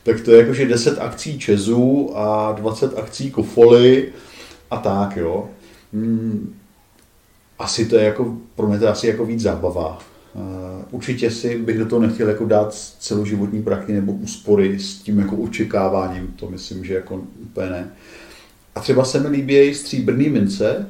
tak 0.03 0.21
to 0.21 0.31
je 0.31 0.39
jakože 0.39 0.65
10 0.65 0.99
akcí 0.99 1.39
Česu 1.39 2.11
a 2.17 2.51
20 2.51 2.97
akcí 2.97 3.31
Kofoly 3.31 4.13
a 4.71 4.77
tak, 4.77 5.17
jo. 5.17 5.49
Hmm, 5.93 6.55
asi 7.59 7.85
to 7.85 7.95
je 7.95 8.03
jako, 8.03 8.37
pro 8.55 8.67
mě 8.67 8.79
to 8.79 8.87
asi 8.89 9.07
jako 9.07 9.25
víc 9.25 9.41
zábava. 9.41 9.97
Uh, 10.33 10.41
určitě 10.91 11.31
si 11.31 11.57
bych 11.57 11.77
do 11.77 11.85
toho 11.85 12.01
nechtěl 12.01 12.29
jako 12.29 12.45
dát 12.45 12.73
celoživotní 12.99 13.63
prachy 13.63 13.93
nebo 13.93 14.11
úspory 14.11 14.79
s 14.79 14.95
tím 14.95 15.19
jako 15.19 15.35
očekáváním, 15.35 16.27
to 16.27 16.49
myslím, 16.49 16.85
že 16.85 16.93
jako 16.93 17.23
úplně 17.41 17.69
ne. 17.69 17.91
A 18.75 18.79
třeba 18.79 19.05
se 19.05 19.19
mi 19.19 19.27
líbí 19.27 19.75
stříbrný 19.75 20.29
mince, 20.29 20.87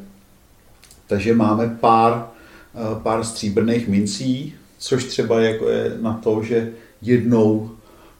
takže 1.08 1.36
máme 1.36 1.78
pár, 1.80 2.28
eh, 2.76 3.00
pár 3.04 3.24
stříbrných 3.24 3.88
mincí, 3.88 4.54
což 4.78 5.04
třeba 5.04 5.42
jako 5.42 5.70
je 5.70 5.98
na 6.02 6.14
to, 6.14 6.44
že 6.44 6.72
jednou, 7.02 7.72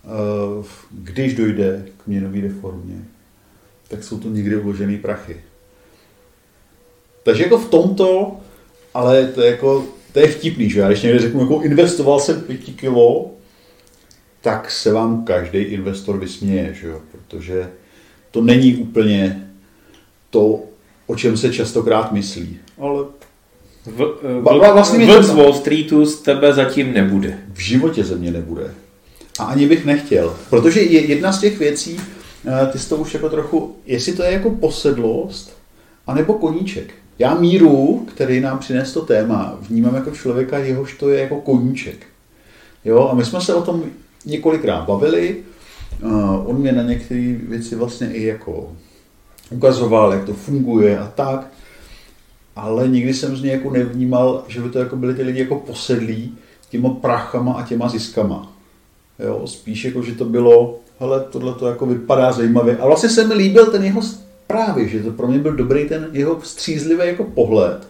eh, 0.06 0.66
když 0.92 1.36
dojde 1.36 1.86
k 2.04 2.08
měnové 2.08 2.42
reformě, 2.42 3.04
tak 3.88 4.04
jsou 4.04 4.20
to 4.20 4.30
někde 4.30 4.58
vložené 4.58 4.98
prachy. 4.98 5.38
Takže 7.24 7.44
jako 7.44 7.58
v 7.58 7.70
tomto, 7.70 8.40
ale 8.94 9.28
to 9.28 9.42
je 9.42 9.52
jako, 9.52 9.88
to 10.14 10.20
je 10.20 10.28
vtipný, 10.28 10.70
že 10.70 10.80
já 10.80 10.88
když 10.88 11.02
někde 11.02 11.20
řeknu, 11.20 11.42
jako 11.42 11.62
investoval 11.62 12.20
jsem 12.20 12.42
5 12.42 12.58
kilo, 12.58 13.32
tak 14.42 14.72
se 14.72 14.94
vám 14.94 15.24
každý 15.26 15.58
investor 15.58 16.20
vysměje, 16.20 16.74
že 16.82 16.88
jo? 16.88 17.02
protože 17.12 17.70
to 18.32 18.42
není 18.42 18.76
úplně 18.76 19.50
to, 20.30 20.60
o 21.08 21.16
čem 21.16 21.38
se 21.38 21.54
častokrát 21.54 22.12
myslí. 22.12 22.58
Ale 22.78 23.04
V, 23.86 24.18
eh, 24.40 24.42
ba- 24.42 24.74
vlastně 24.74 25.08
to- 25.08 25.24
z 25.24 25.30
Wall 25.30 25.54
Streetu 25.54 26.06
z 26.06 26.22
tebe 26.22 26.54
zatím 26.54 26.94
nebude. 26.94 27.38
v 27.54 27.60
životě 27.60 28.04
ze 28.04 28.16
mě 28.16 28.32
nebude. 28.32 28.74
A 29.40 29.44
ani 29.44 29.68
bych 29.68 29.86
nechtěl. 29.86 30.38
Protože 30.50 30.82
je 30.82 31.06
jedna 31.06 31.32
z 31.32 31.40
těch 31.42 31.60
věcí, 31.60 32.00
eh, 32.48 32.68
ty 32.72 32.80
jsi 32.80 32.90
to 32.90 32.96
už 32.96 33.14
jako 33.14 33.30
trochu, 33.30 33.76
jestli 33.86 34.14
to 34.14 34.24
je 34.24 34.32
jako 34.32 34.50
posedlost, 34.50 35.58
anebo 36.08 36.34
koníček. 36.34 36.94
Já 37.20 37.36
míru, 37.36 38.06
který 38.16 38.42
nám 38.42 38.60
přines 38.60 38.94
to 38.94 39.02
téma, 39.02 39.58
vnímám 39.62 39.96
jako 39.96 40.12
člověka, 40.12 40.58
jehož 40.58 40.98
to 40.98 41.10
je 41.10 41.22
jako 41.22 41.42
koníček. 41.42 42.06
Jo, 42.86 43.10
a 43.12 43.16
my 43.16 43.26
jsme 43.26 43.42
se 43.42 43.54
o 43.54 43.62
tom 43.62 43.84
několikrát 44.26 44.86
bavili. 44.86 45.38
On 46.46 46.58
mě 46.58 46.72
na 46.72 46.84
některé 46.84 47.36
věci 47.48 47.76
vlastně 47.76 48.12
i 48.14 48.26
jako 48.26 48.72
ukazoval, 49.50 50.14
jak 50.14 50.26
to 50.26 50.34
funguje 50.34 51.00
a 51.00 51.08
tak. 51.16 51.48
Ale 52.56 52.88
nikdy 52.88 53.14
jsem 53.14 53.38
z 53.38 53.42
něj 53.42 53.52
jako 53.52 53.70
nevnímal, 53.70 54.44
že 54.48 54.62
by 54.62 54.70
to 54.70 54.80
jako 54.80 54.96
byli 54.96 55.14
ty 55.14 55.24
lidi 55.24 55.40
jako 55.40 55.56
posedlí 55.56 56.38
těma 56.70 56.90
prachama 56.90 57.54
a 57.54 57.66
těma 57.66 57.90
ziskama. 57.90 58.52
Jo, 59.20 59.48
spíš 59.48 59.86
jako, 59.86 60.04
že 60.04 60.16
to 60.16 60.26
bylo, 60.26 60.80
hele, 61.00 61.26
tohle 61.30 61.54
to 61.54 61.68
jako 61.68 61.86
vypadá 61.86 62.32
zajímavě. 62.32 62.78
A 62.78 62.86
vlastně 62.86 63.10
se 63.10 63.28
mi 63.28 63.34
líbil 63.34 63.66
ten 63.66 63.84
jeho 63.84 64.02
právě, 64.50 64.88
že 64.88 65.04
to 65.04 65.12
pro 65.12 65.28
mě 65.28 65.40
byl 65.40 65.56
dobrý 65.56 65.90
ten 65.90 66.08
jeho 66.12 66.42
střízlivý 66.44 67.08
jako 67.08 67.24
pohled. 67.24 67.88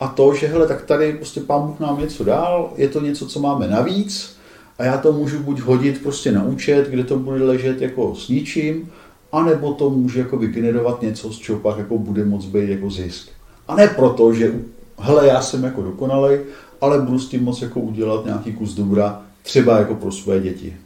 A 0.00 0.08
to, 0.08 0.34
že 0.34 0.46
hele, 0.46 0.68
tak 0.68 0.84
tady 0.84 1.12
prostě 1.12 1.40
pán 1.40 1.62
Bůh 1.62 1.80
nám 1.80 2.00
něco 2.00 2.24
dál, 2.24 2.72
je 2.76 2.88
to 2.88 3.00
něco, 3.00 3.26
co 3.26 3.40
máme 3.40 3.68
navíc 3.68 4.36
a 4.78 4.84
já 4.84 4.98
to 4.98 5.12
můžu 5.12 5.38
buď 5.38 5.60
hodit 5.60 6.02
prostě 6.02 6.32
na 6.32 6.42
účet, 6.44 6.88
kde 6.88 7.04
to 7.04 7.18
bude 7.18 7.44
ležet 7.44 7.80
jako 7.80 8.14
s 8.14 8.28
ničím, 8.28 8.92
anebo 9.32 9.72
to 9.72 9.90
může 9.90 10.18
jako 10.18 10.36
vygenerovat 10.36 11.02
něco, 11.02 11.32
z 11.32 11.38
čeho 11.38 11.58
pak 11.58 11.78
jako 11.78 11.98
bude 11.98 12.24
moc 12.24 12.44
být 12.44 12.68
jako 12.68 12.90
zisk. 12.90 13.28
A 13.68 13.74
ne 13.74 13.88
proto, 13.88 14.34
že 14.34 14.52
hele, 14.98 15.26
já 15.26 15.42
jsem 15.42 15.64
jako 15.64 15.82
dokonalej, 15.82 16.40
ale 16.80 17.00
budu 17.00 17.18
s 17.18 17.28
tím 17.28 17.44
moc 17.44 17.62
jako 17.62 17.80
udělat 17.80 18.24
nějaký 18.24 18.52
kus 18.52 18.74
dobra, 18.74 19.22
třeba 19.42 19.78
jako 19.78 19.94
pro 19.94 20.12
své 20.12 20.40
děti. 20.40 20.76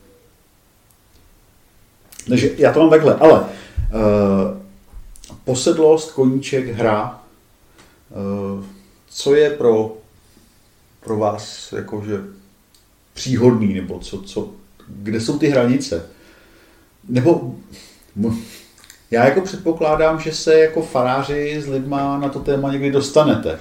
Takže 2.29 2.51
já 2.57 2.73
to 2.73 2.81
mám 2.81 2.91
takhle, 2.91 3.15
ale 3.15 3.41
uh, 3.41 4.68
posedlost, 5.45 6.13
koníček, 6.13 6.69
hra, 6.69 7.23
uh, 8.11 8.65
co 9.09 9.35
je 9.35 9.51
pro, 9.51 9.97
pro 11.01 11.17
vás 11.17 11.73
jakože 11.73 12.25
příhodný, 13.15 13.75
nebo 13.75 13.99
co, 13.99 14.23
co, 14.23 14.51
kde 14.89 15.21
jsou 15.21 15.39
ty 15.39 15.49
hranice? 15.49 16.07
Nebo 17.09 17.55
já 19.11 19.25
jako 19.25 19.41
předpokládám, 19.41 20.21
že 20.21 20.35
se 20.35 20.59
jako 20.59 20.83
faráři 20.83 21.63
s 21.63 21.67
lidma 21.67 22.19
na 22.19 22.29
to 22.29 22.41
téma 22.41 22.73
někdy 22.73 22.93
dostanete. 22.93 23.59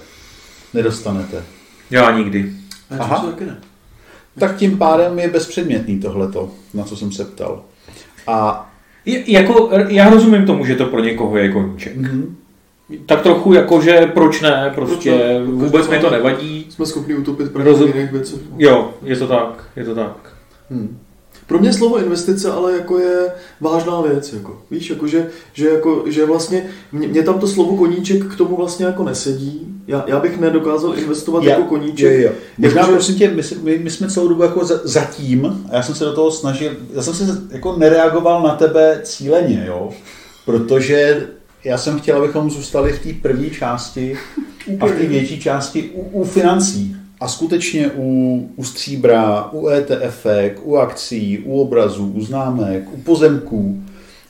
Nedostanete. 0.74 1.44
Já 1.90 2.18
nikdy. 2.18 2.54
Aha. 2.90 3.04
Aha. 3.16 3.32
taky 3.32 3.46
ne. 3.46 3.62
Tak 4.40 4.58
tím 4.58 4.78
pádem 4.78 5.20
je 5.20 5.30
bezpředmětný 5.30 6.00
tohleto, 6.00 6.52
na 6.74 6.84
co 6.84 6.98
jsem 6.98 7.12
se 7.12 7.26
ptal. 7.26 7.64
A 8.28 8.70
Je, 9.08 9.32
jako, 9.32 9.70
já 9.88 10.10
rozumím 10.10 10.46
tomu, 10.46 10.66
že 10.66 10.76
to 10.76 10.86
pro 10.86 11.00
někoho 11.00 11.38
je 11.38 11.52
koníček. 11.52 11.96
mhm, 11.96 12.36
Tak 13.06 13.22
trochu 13.22 13.54
jako, 13.54 13.82
že 13.82 14.12
proč 14.14 14.42
ne, 14.42 14.72
prostě 14.76 15.10
Proč 15.12 15.22
ne? 15.22 15.44
vůbec 15.46 15.88
mi 15.90 16.00
to 16.00 16.10
nevadí. 16.10 16.66
Jsme 16.70 16.86
schopni 16.86 17.16
utopit 17.16 17.52
prachy 17.52 17.70
Rozum- 17.70 17.96
jiných 17.96 18.12
věcech. 18.12 18.40
Jo, 18.58 18.94
je 19.04 19.16
to 19.16 19.28
tak, 19.28 19.64
je 19.76 19.84
to 19.84 19.96
tak. 19.96 20.34
hm. 20.72 20.98
Pro 21.48 21.60
mě 21.60 21.74
slovo 21.74 22.00
investice 22.00 22.52
ale 22.52 22.74
jako 22.74 23.00
je 23.00 23.32
vážná 23.62 24.02
věc, 24.02 24.34
jako. 24.34 24.62
Víš, 24.72 24.90
jako 24.90 25.08
že, 25.08 25.28
že, 25.54 25.70
jako, 25.70 26.04
že 26.08 26.26
vlastně 26.26 26.64
mě, 26.92 27.08
mě, 27.08 27.24
tam 27.24 27.40
to 27.40 27.48
slovo 27.48 27.78
koníček 27.78 28.26
k 28.26 28.36
tomu 28.36 28.56
vlastně 28.56 28.86
jako 28.86 29.04
nesedí. 29.04 29.62
Já, 29.88 30.04
já 30.08 30.20
bych 30.20 30.40
nedokázal 30.40 30.98
investovat 31.00 31.44
Já- 31.44 31.50
jako 31.52 31.64
koníček. 31.64 32.20
Jo, 32.20 32.26
jo. 32.28 32.32
Možná 32.58 32.82
Jakože- 32.82 32.96
prosím 32.98 33.16
tě, 33.16 33.30
my, 33.32 33.44
jsme- 33.44 33.58
my, 33.64 33.78
my 33.78 33.90
jsme 33.90 34.10
celou 34.10 34.28
dobu 34.28 34.44
jako 34.44 34.66
za- 34.66 34.80
zatím, 34.84 35.46
a 35.72 35.76
já 35.76 35.84
jsem 35.84 35.96
se 35.96 36.06
do 36.06 36.14
toho 36.14 36.32
snažil, 36.32 36.72
já 36.94 37.02
jsem 37.02 37.14
se 37.14 37.42
jako 37.52 37.76
nereagoval 37.78 38.44
na 38.44 38.56
tebe 38.56 39.00
cíleně, 39.04 39.64
jo, 39.68 39.90
protože 40.46 41.28
já 41.64 41.78
jsem 41.78 42.00
chtěl, 42.00 42.18
abychom 42.24 42.52
zůstali 42.52 42.94
v 42.94 43.00
té 43.04 43.10
první 43.22 43.50
části 43.50 44.18
a 44.80 44.86
v 44.86 44.92
té 44.92 45.06
větší 45.06 45.40
části 45.42 45.90
u, 45.94 46.02
u 46.22 46.24
financí. 46.24 46.96
A 47.20 47.28
skutečně 47.28 47.92
u, 47.96 48.50
u 48.56 48.64
stříbra, 48.64 49.50
u 49.52 49.68
ETF, 49.68 50.26
u 50.64 50.78
akcí, 50.78 51.40
u 51.40 51.62
obrazů, 51.62 52.12
u 52.16 52.22
známek, 52.22 52.94
u 52.94 52.98
pozemků 52.98 53.84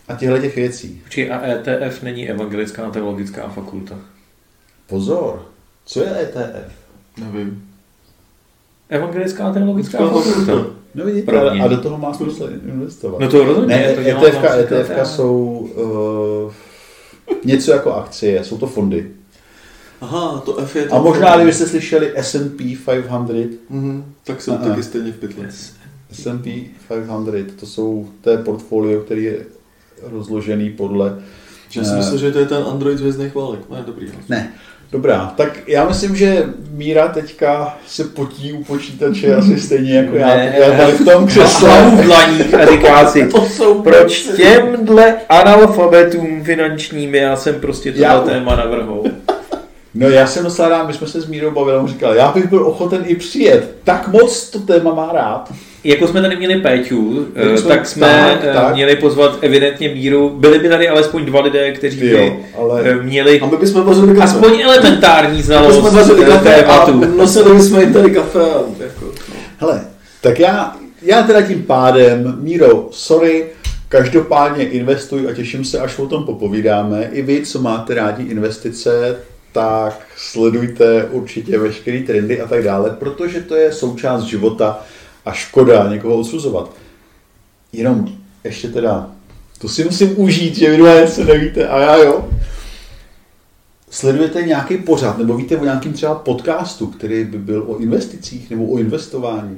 a 0.08 0.16
těchto 0.16 0.38
těch 0.38 0.56
věcí. 0.56 1.02
Počkej, 1.04 1.32
a 1.32 1.42
ETF 1.48 2.04
není 2.04 2.30
Evangelická 2.30 2.90
teologická 2.90 3.50
fakulta. 3.50 3.96
Pozor, 4.88 5.46
co 5.86 6.04
je 6.04 6.22
ETF? 6.22 6.72
Nevím. 7.18 7.64
Evangelická 8.90 9.54
teologická 9.54 9.98
Teologická 9.98 10.30
fakulta. 10.32 10.52
fakulta. 10.52 10.78
No 10.96 11.06
vidíte, 11.06 11.26
První. 11.32 11.62
a 11.62 11.68
do 11.68 11.78
toho 11.78 11.98
má 11.98 12.14
smysl 12.14 12.50
investovat. 12.66 13.20
No 13.20 13.30
to 13.30 13.44
rozhodně. 13.44 13.76
Ne, 13.76 13.94
to 13.94 14.00
ETF, 14.02 14.14
například 14.24 14.56
ETF 14.72 14.90
já. 14.98 15.06
jsou 15.06 15.48
uh, 16.46 16.54
něco 17.46 17.72
jako 17.72 17.94
akcie, 17.94 18.44
jsou 18.44 18.58
to 18.58 18.68
fondy. 18.68 19.12
Aha, 20.02 20.42
to 20.46 20.58
F 20.60 20.76
je 20.76 20.86
to. 20.86 20.96
A 20.96 21.02
možná, 21.02 21.36
kdybyste 21.36 21.66
slyšeli 21.68 22.12
S&P 22.16 22.78
500, 22.86 23.60
Mhm, 23.70 24.14
tak 24.24 24.42
jsem 24.42 24.54
Aha. 24.54 24.70
taky 24.70 24.84
stejně 24.84 25.12
v 25.12 25.16
pytli. 25.20 25.46
S&P 26.12 26.66
500, 26.88 27.56
to 27.60 27.66
jsou, 27.66 28.08
to 28.22 28.30
je 28.30 28.38
portfolio, 28.38 29.02
který 29.02 29.24
je 29.24 29.38
rozložený 30.04 30.70
podle... 30.70 31.20
Já 31.76 31.84
si 31.84 31.90
Eh, 31.94 31.98
myslel, 31.98 32.18
že 32.18 32.32
to 32.32 32.40
je 32.40 32.46
ten 32.46 32.64
Android 32.72 32.98
z 32.98 33.02
Vězných 33.02 33.36
válek. 33.36 33.60
Ne, 33.72 33.84
dobrý. 33.86 34.06
no. 34.08 34.20
Ne, 34.30 34.52
dobrá, 34.92 35.34
tak 35.38 35.60
já 35.68 35.88
myslím, 35.88 36.16
že 36.16 36.44
Míra 36.72 37.08
teďka 37.08 37.78
se 37.88 38.04
potí 38.04 38.54
u 38.54 38.64
počítače 38.64 39.36
asi 39.36 39.60
stejně 39.60 39.94
jako 39.98 40.16
já, 40.16 40.28
Ne, 40.28 40.56
já 40.60 40.78
tady 40.78 40.92
v 40.92 41.06
tom 41.06 41.28
křesle. 41.28 41.92
V 41.92 42.02
dlaních 42.06 42.54
a 42.54 42.66
říká 42.72 43.12
si, 43.12 43.28
To 43.28 43.46
jsou 43.46 43.82
proč 43.82 44.20
těmhle 44.36 45.16
analfabetům 45.30 46.44
finančním 46.44 47.16
já 47.16 47.36
jsem 47.36 47.56
prostě 47.56 47.92
tohle 47.92 48.08
Já- 48.08 48.20
téma 48.22 48.56
navrhol. 48.56 49.04
No 49.98 50.10
já 50.10 50.28
jsem 50.28 50.44
docela 50.44 50.70
rád, 50.70 50.88
my 50.88 50.94
jsme 50.94 51.08
se 51.08 51.22
s 51.22 51.28
Mírou 51.28 51.52
bavili, 51.52 51.78
on 51.78 51.88
říkal, 51.88 52.14
já 52.16 52.32
bych 52.32 52.48
byl 52.50 52.68
ochoten 52.68 53.04
i 53.06 53.16
přijet, 53.16 53.76
tak 53.84 54.08
moc 54.08 54.50
to 54.50 54.60
téma 54.60 54.94
má 54.94 55.10
rád. 55.14 55.54
Jako 55.84 56.08
jsme 56.08 56.22
tady 56.22 56.36
měli 56.36 56.56
Péťu, 56.62 57.26
eh, 57.36 57.58
jsme- 57.58 57.70
tak 57.70 57.88
jsme 57.88 58.08
tak, 58.08 58.50
eh, 58.50 58.54
tak. 58.54 58.74
měli 58.74 58.96
pozvat 58.96 59.38
evidentně 59.42 59.90
Míru. 59.90 60.30
Byli 60.30 60.60
by 60.60 60.70
tady 60.70 60.90
alespoň 60.90 61.26
dva 61.26 61.42
lidé, 61.42 61.72
kteří 61.72 62.00
by 62.00 62.12
Jo, 62.12 62.38
ale- 62.58 62.82
eh, 62.86 62.96
měli 62.96 63.40
A 63.42 63.46
my 63.46 63.58
bychom 63.58 63.84
vařili 63.84 64.08
kafe. 64.16 64.24
aspoň 64.24 64.60
elementární 64.62 65.38
My 65.38 65.44
znalost 65.44 65.76
bychom 65.76 65.96
vařili 65.96 66.24
eh, 66.24 66.28
kafe 66.28 66.66
a 66.66 66.86
tématu. 66.86 67.18
nosili 67.18 67.54
bychom 67.56 67.80
jim 67.80 67.94
tady 67.94 68.12
kafe. 68.12 68.40
A 68.40 68.84
jako, 68.84 69.06
no. 69.06 69.36
Hele, 69.58 69.82
tak 70.22 70.40
já, 70.40 70.76
já 71.02 71.24
teda 71.24 71.42
tím 71.42 71.64
pádem, 71.64 72.38
Míro, 72.42 72.88
sorry, 72.92 73.46
každopádně 73.90 74.64
investuj 74.66 75.28
a 75.30 75.34
těším 75.34 75.66
se, 75.66 75.80
až 75.80 76.00
o 76.00 76.06
tom 76.08 76.24
popovídáme. 76.24 77.10
I 77.12 77.22
vy, 77.22 77.42
co 77.46 77.62
máte 77.62 77.94
rádi 77.94 78.24
investice, 78.24 79.16
tak 79.58 80.08
sledujte 80.18 81.06
určitě 81.06 81.60
veškeré 81.60 82.04
trendy 82.04 82.42
a 82.42 82.48
tak 82.48 82.64
dále, 82.64 82.90
protože 82.90 83.42
to 83.42 83.56
je 83.56 83.74
součást 83.74 84.24
života 84.24 84.80
a 85.26 85.32
škoda 85.32 85.90
někoho 85.90 86.18
odsuzovat. 86.18 86.72
Jenom 87.74 88.08
ještě 88.44 88.68
teda, 88.68 89.12
to 89.58 89.70
si 89.70 89.84
musím 89.84 90.20
užít, 90.22 90.58
že 90.58 90.72
vy 90.72 90.78
dva 90.78 91.00
něco 91.00 91.24
nevíte 91.24 91.68
a 91.68 91.80
já 91.80 91.98
jo. 91.98 92.30
Sledujete 93.90 94.44
nějaký 94.44 94.78
pořad, 94.78 95.18
nebo 95.18 95.38
víte 95.38 95.58
o 95.58 95.64
nějakým 95.64 95.94
třeba 95.94 96.16
podcastu, 96.16 96.88
který 96.88 97.24
by 97.24 97.38
byl 97.38 97.64
o 97.68 97.78
investicích 97.78 98.50
nebo 98.50 98.66
o 98.66 98.78
investování? 98.78 99.58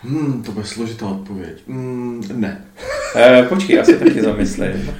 Hmm, 0.00 0.42
to 0.42 0.52
bude 0.52 0.66
složitá 0.66 1.06
odpověď. 1.06 1.62
Hmm, 1.68 2.22
ne. 2.34 2.64
Eh, 3.16 3.42
počkej, 3.48 3.76
já 3.76 3.84
se 3.84 3.98
taky 3.98 4.22
zamyslím. 4.22 4.90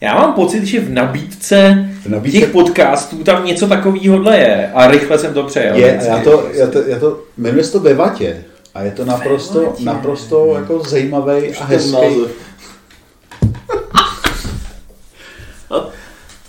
Já 0.00 0.14
mám 0.14 0.32
pocit, 0.32 0.64
že 0.64 0.80
v 0.80 0.90
nabídce 0.90 1.88
V 2.02 2.06
nabídce- 2.06 2.38
těch 2.38 2.50
podcastů 2.50 3.24
tam 3.24 3.46
něco 3.46 3.66
takového 3.66 4.32
je 4.32 4.72
a 4.74 4.86
rychle 4.86 5.18
jsem 5.18 5.34
to 5.34 5.42
přejel. 5.42 5.76
Je, 5.76 6.00
já 6.06 6.18
to, 6.18 6.48
já 6.52 6.66
to, 6.66 6.82
já 6.82 6.98
to, 6.98 7.20
jmenuje 7.36 7.64
se 7.64 7.72
to 7.72 7.80
ve 7.80 7.94
vatě. 7.94 8.44
A 8.74 8.82
je 8.82 8.90
to 8.90 9.04
naprosto, 9.04 9.62
vatě. 9.62 9.84
naprosto 9.84 10.54
jako 10.54 10.82
zajímavý 10.82 11.54
a 11.54 11.64
hezký. 11.64 11.96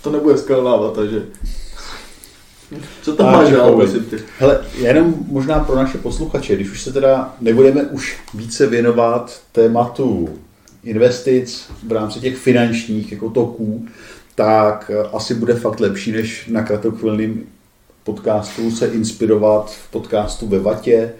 to 0.02 0.10
nebude 0.10 0.38
skalná 0.38 0.76
vata, 0.76 1.06
že? 1.06 1.22
Co 3.02 3.12
tam 3.12 3.32
máš 3.32 3.50
dál, 3.50 3.76
prosím? 3.76 4.06
Hele, 4.38 4.60
jenom 4.78 5.14
možná 5.26 5.60
pro 5.60 5.76
naše 5.76 5.98
posluchače, 5.98 6.56
když 6.56 6.70
už 6.70 6.82
se 6.82 6.92
teda 6.92 7.34
nebudeme 7.40 7.82
už 7.82 8.16
více 8.34 8.66
věnovat 8.66 9.40
tématu 9.52 10.28
investic 10.84 11.64
v 11.86 11.92
rámci 11.92 12.20
těch 12.20 12.36
finančních 12.36 13.12
jako 13.12 13.30
toků, 13.30 13.86
tak 14.34 14.90
eh, 14.94 15.08
asi 15.12 15.34
bude 15.34 15.54
fakt 15.54 15.80
lepší, 15.80 16.12
než 16.12 16.46
na 16.46 16.62
kratochvilným 16.62 17.46
podcastu 18.04 18.70
se 18.70 18.86
inspirovat 18.86 19.70
v 19.70 19.90
podcastu 19.90 20.48
ve 20.48 20.58
vatě. 20.58 21.12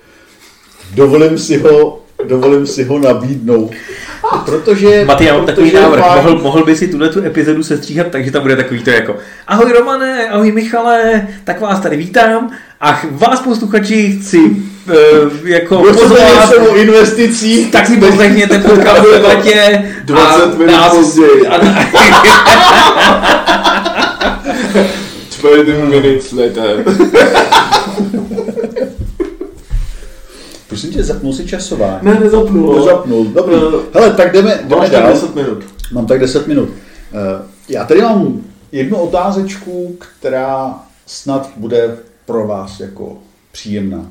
Dovolím 0.94 1.38
si 1.38 1.58
ho, 1.58 2.02
dovolím 2.28 2.66
si 2.66 2.84
ho 2.84 2.98
nabídnout. 2.98 3.70
Protože, 4.44 5.04
Maty, 5.04 5.24
já 5.24 5.36
mám 5.36 5.46
takový 5.46 5.72
návrh. 5.72 6.04
Mohl, 6.16 6.38
mohl 6.38 6.64
by 6.64 6.76
si 6.76 6.88
tuhle 6.88 7.08
tu 7.08 7.24
epizodu 7.24 7.62
sestříhat, 7.62 8.06
takže 8.06 8.30
tam 8.30 8.42
bude 8.42 8.56
takový 8.56 8.82
to 8.82 8.90
jako 8.90 9.16
Ahoj 9.46 9.72
Romane, 9.72 10.28
ahoj 10.28 10.52
Michale, 10.52 11.26
tak 11.44 11.60
vás 11.60 11.80
tady 11.80 11.96
vítám 11.96 12.50
a 12.80 13.00
vás 13.10 13.40
posluchači 13.40 14.18
chci 14.18 14.38
uh, 14.38 15.48
jako 15.48 15.76
Kdo 15.76 15.92
pozvat, 15.92 16.52
o 16.70 16.76
investicích, 16.76 17.72
tak 17.72 17.86
si 17.86 17.96
poslechněte 17.96 18.58
podcast 18.58 19.02
v 19.02 19.12
debatě 19.12 19.84
20 20.04 20.58
minut 20.58 20.74
později. 20.90 21.46
A, 21.46 21.58
20 25.42 25.84
minutes 25.84 26.32
later. 26.32 26.84
Prosím 30.74 30.92
tě, 30.92 31.02
zapnul 31.04 31.32
si 31.32 31.46
časování. 31.46 31.98
Ne, 32.02 32.20
nezapnul. 32.20 32.76
Nezapnul, 32.78 33.24
dobrý. 33.24 33.54
Eh, 33.54 33.98
Hele, 34.00 34.14
tak 34.14 34.32
jdeme, 34.32 34.60
jdeme 34.64 34.76
Máš 34.76 34.90
dál. 34.90 35.12
10 35.12 35.34
minut. 35.34 35.64
Mám 35.92 36.06
tak 36.06 36.20
10 36.20 36.46
minut. 36.46 36.68
Eh, 37.12 37.42
Já 37.68 37.84
tady 37.84 38.02
mám 38.02 38.40
jednu 38.72 38.96
otázečku, 38.96 39.96
která 39.98 40.74
snad 41.06 41.50
bude 41.56 41.96
pro 42.26 42.46
vás 42.46 42.80
jako 42.80 43.18
příjemná. 43.52 44.06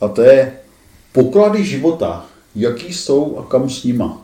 A 0.00 0.08
to 0.08 0.22
je 0.22 0.52
poklady 1.12 1.64
života. 1.64 2.26
Jaký 2.54 2.94
jsou 2.94 3.38
a 3.38 3.50
kam 3.50 3.70
s 3.70 3.84
nima? 3.84 4.20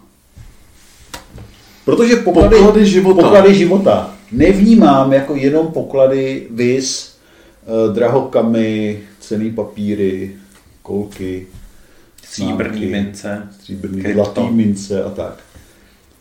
Protože 1.85 2.17
poklady, 2.17 2.57
Poklady 2.57 2.87
života. 2.87 3.23
poklady 3.23 3.55
života 3.55 4.11
nevnímám 4.33 5.13
jako 5.13 5.35
jenom 5.37 5.67
poklady 5.67 6.47
vis, 6.51 7.17
eh, 7.67 7.93
drahokamy, 7.93 9.01
cený 9.21 9.51
papíry, 9.51 10.31
kolky, 10.83 11.47
Stříbrný 12.33 12.87
mince. 12.87 13.49
stříbrný, 13.61 14.03
krypto. 14.03 14.25
zlatý 14.25 14.51
mince 14.55 15.05
a 15.05 15.11
tak. 15.11 15.35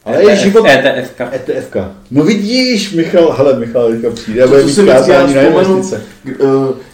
Ale 0.06 0.24
je 0.32 0.36
život... 0.36 0.66
ETFka. 0.68 1.30
ETFka. 1.34 1.92
No 2.12 2.24
vidíš, 2.24 2.94
Michal, 2.94 3.32
hele, 3.32 3.60
Michal, 3.60 3.92
teďka 3.92 4.10
přijde 4.10 4.48
bude 4.48 4.64
mít 4.66 4.76
kázání 4.86 5.34
na 5.34 5.42
investice. 5.42 6.04
eh, 6.30 6.34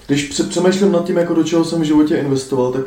když 0.08 0.24
pře- 0.24 0.44
přemýšlím 0.44 0.92
nad 0.92 1.06
tím, 1.06 1.18
jako 1.18 1.34
do 1.34 1.44
čeho 1.44 1.66
jsem 1.66 1.82
v 1.82 1.84
životě 1.84 2.16
investoval, 2.18 2.72
tak 2.72 2.82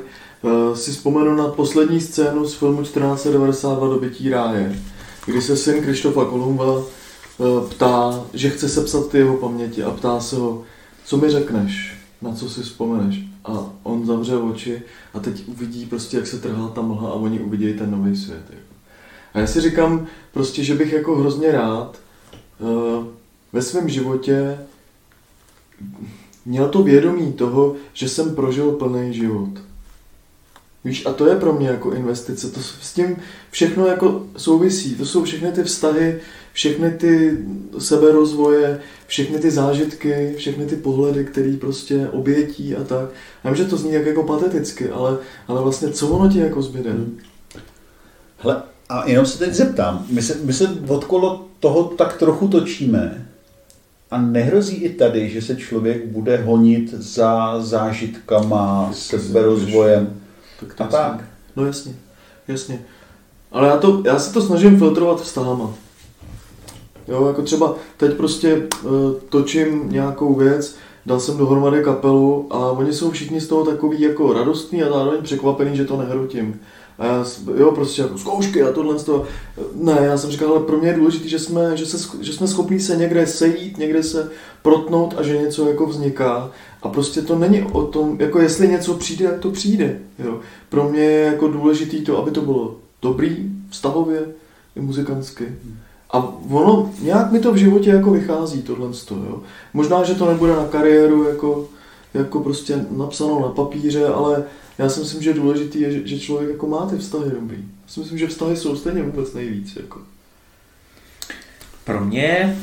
eh, 0.44 0.76
si 0.76 0.90
vzpomenu 0.90 1.34
na 1.36 1.48
poslední 1.48 2.00
scénu 2.00 2.44
z 2.46 2.54
filmu 2.54 2.82
1492 2.82 3.88
Dobytí 3.88 4.30
ráje, 4.30 4.72
kdy 5.26 5.42
se 5.42 5.56
syn 5.56 5.82
Krištofa 5.82 6.24
Kolumba 6.24 6.64
eh, 7.40 7.44
ptá, 7.70 8.24
že 8.34 8.50
chce 8.50 8.68
sepsat 8.68 9.08
ty 9.08 9.18
jeho 9.18 9.36
paměti 9.36 9.82
a 9.82 9.90
ptá 9.90 10.20
se 10.20 10.36
ho, 10.36 10.62
co 11.04 11.16
mi 11.16 11.30
řekneš, 11.30 11.92
na 12.22 12.34
co 12.34 12.50
si 12.50 12.60
vzpomeneš. 12.62 13.29
A 13.44 13.72
on 13.82 14.06
zavře 14.06 14.36
oči 14.36 14.82
a 15.14 15.20
teď 15.20 15.48
uvidí 15.48 15.86
prostě, 15.86 16.16
jak 16.16 16.26
se 16.26 16.38
trhá 16.38 16.68
ta 16.68 16.82
mlha 16.82 17.08
a 17.08 17.14
oni 17.14 17.40
uvidí 17.40 17.72
ten 17.72 17.90
nový 17.90 18.16
svět. 18.16 18.44
Jako. 18.50 18.74
A 19.34 19.38
já 19.38 19.46
si 19.46 19.60
říkám 19.60 20.06
prostě, 20.32 20.64
že 20.64 20.74
bych 20.74 20.92
jako 20.92 21.16
hrozně 21.16 21.52
rád 21.52 21.98
eh, 22.60 23.04
ve 23.52 23.62
svém 23.62 23.88
životě 23.88 24.58
měl 26.44 26.68
to 26.68 26.82
vědomí 26.82 27.32
toho, 27.32 27.74
že 27.92 28.08
jsem 28.08 28.34
prožil 28.34 28.72
plný 28.72 29.14
život. 29.14 29.69
Víš, 30.84 31.06
a 31.06 31.12
to 31.12 31.26
je 31.26 31.36
pro 31.36 31.52
mě 31.52 31.68
jako 31.68 31.92
investice. 31.92 32.50
To 32.50 32.60
s 32.60 32.92
tím 32.92 33.16
všechno 33.50 33.86
jako 33.86 34.26
souvisí. 34.36 34.94
To 34.94 35.06
jsou 35.06 35.24
všechny 35.24 35.52
ty 35.52 35.62
vztahy, 35.62 36.20
všechny 36.52 36.90
ty 36.90 37.38
seberozvoje, 37.78 38.80
všechny 39.06 39.38
ty 39.38 39.50
zážitky, 39.50 40.34
všechny 40.36 40.66
ty 40.66 40.76
pohledy, 40.76 41.24
které 41.24 41.56
prostě 41.60 42.08
obětí 42.12 42.76
a 42.76 42.84
tak. 42.84 43.08
Já 43.44 43.50
vím, 43.50 43.56
že 43.56 43.64
to 43.64 43.76
zní 43.76 43.92
jak 43.92 44.06
jako 44.06 44.22
pateticky, 44.22 44.90
ale, 44.90 45.18
ale 45.48 45.62
vlastně 45.62 45.88
co 45.88 46.08
ono 46.08 46.32
ti 46.32 46.38
jako 46.38 46.62
zbyde? 46.62 46.90
Hmm. 46.90 47.18
Hele, 48.38 48.62
a 48.88 49.08
jenom 49.08 49.26
se 49.26 49.38
teď 49.38 49.54
zeptám, 49.54 50.06
my 50.10 50.22
se, 50.22 50.36
my 50.44 50.52
se 50.52 50.68
okolo 50.88 51.46
toho 51.60 51.84
tak 51.84 52.18
trochu 52.18 52.48
točíme 52.48 53.26
a 54.10 54.20
nehrozí 54.20 54.76
i 54.76 54.88
tady, 54.88 55.28
že 55.28 55.42
se 55.42 55.56
člověk 55.56 56.06
bude 56.06 56.36
honit 56.36 56.94
za 56.94 57.60
zážitkama, 57.60 58.90
seberozvojem 58.92 60.19
Tak 60.60 60.74
to 60.74 60.82
jasně. 60.82 60.98
tak. 60.98 61.24
No 61.56 61.66
jasně, 61.66 61.94
jasně. 62.48 62.82
Ale 63.52 63.68
já, 63.68 63.76
to, 63.76 64.02
já 64.04 64.18
se 64.18 64.32
to 64.32 64.42
snažím 64.42 64.78
filtrovat 64.78 65.20
vztahama. 65.20 65.70
Jo, 67.08 67.26
jako 67.26 67.42
třeba 67.42 67.74
teď 67.96 68.14
prostě 68.14 68.56
uh, 68.56 68.90
točím 69.28 69.92
nějakou 69.92 70.34
věc, 70.34 70.76
dal 71.06 71.20
jsem 71.20 71.36
dohromady 71.36 71.84
kapelu 71.84 72.46
a 72.50 72.58
oni 72.58 72.92
jsou 72.92 73.10
všichni 73.10 73.40
z 73.40 73.48
toho 73.48 73.64
takový 73.64 74.00
jako 74.00 74.32
radostní 74.32 74.82
a 74.82 74.92
zároveň 74.92 75.22
překvapený, 75.22 75.76
že 75.76 75.84
to 75.84 75.96
nehrotím. 75.96 76.60
A 77.00 77.06
já, 77.06 77.24
jo, 77.56 77.72
prostě 77.72 78.02
jako 78.02 78.18
zkoušky 78.18 78.62
a 78.62 78.72
tohle 78.72 78.98
z 78.98 79.04
toho. 79.04 79.24
Ne, 79.74 79.98
já 80.02 80.18
jsem 80.18 80.30
říkal, 80.30 80.48
ale 80.48 80.60
pro 80.60 80.78
mě 80.78 80.88
je 80.88 80.94
důležité, 80.94 81.28
že 81.28 81.38
jsme, 81.38 81.76
že, 81.76 81.86
se, 81.86 82.08
že 82.20 82.32
jsme 82.32 82.48
schopni 82.48 82.80
se 82.80 82.96
někde 82.96 83.26
sejít, 83.26 83.78
někde 83.78 84.02
se 84.02 84.30
protnout 84.62 85.14
a 85.18 85.22
že 85.22 85.38
něco 85.38 85.68
jako 85.68 85.86
vzniká. 85.86 86.50
A 86.82 86.88
prostě 86.88 87.22
to 87.22 87.38
není 87.38 87.62
o 87.62 87.82
tom, 87.82 88.16
jako 88.20 88.40
jestli 88.40 88.68
něco 88.68 88.94
přijde, 88.94 89.24
jak 89.24 89.38
to 89.38 89.50
přijde. 89.50 89.98
Jo. 90.18 90.40
Pro 90.68 90.88
mě 90.88 91.00
je 91.00 91.26
jako 91.26 91.48
důležitý 91.48 92.00
to, 92.00 92.18
aby 92.18 92.30
to 92.30 92.40
bylo 92.40 92.76
dobrý, 93.02 93.50
vztahově 93.70 94.26
i 94.76 94.80
muzikantsky. 94.80 95.48
A 96.10 96.34
ono, 96.50 96.90
nějak 97.02 97.32
mi 97.32 97.40
to 97.40 97.52
v 97.52 97.56
životě 97.56 97.90
jako 97.90 98.10
vychází 98.10 98.62
tohle 98.62 98.88
jo. 99.10 99.42
Možná, 99.74 100.04
že 100.04 100.14
to 100.14 100.28
nebude 100.28 100.52
na 100.52 100.64
kariéru 100.64 101.28
jako, 101.28 101.68
jako 102.14 102.40
prostě 102.40 102.86
napsáno 102.90 103.40
na 103.40 103.48
papíře, 103.48 104.06
ale 104.06 104.44
já 104.80 104.88
si 104.88 105.00
myslím, 105.00 105.22
že 105.22 105.34
důležitý 105.34 105.80
je, 105.80 105.92
že, 105.92 106.06
že 106.06 106.18
člověk 106.18 106.50
jako 106.50 106.66
má 106.66 106.86
ty 106.86 106.96
vztahy 106.96 107.30
dobrý. 107.30 107.56
Já 107.56 107.88
si 107.88 108.00
myslím, 108.00 108.18
že 108.18 108.26
vztahy 108.26 108.56
jsou 108.56 108.76
stejně 108.76 109.02
vůbec 109.02 109.34
nejvíc. 109.34 109.76
Jako. 109.76 110.00
Pro 111.84 112.04
mě, 112.04 112.56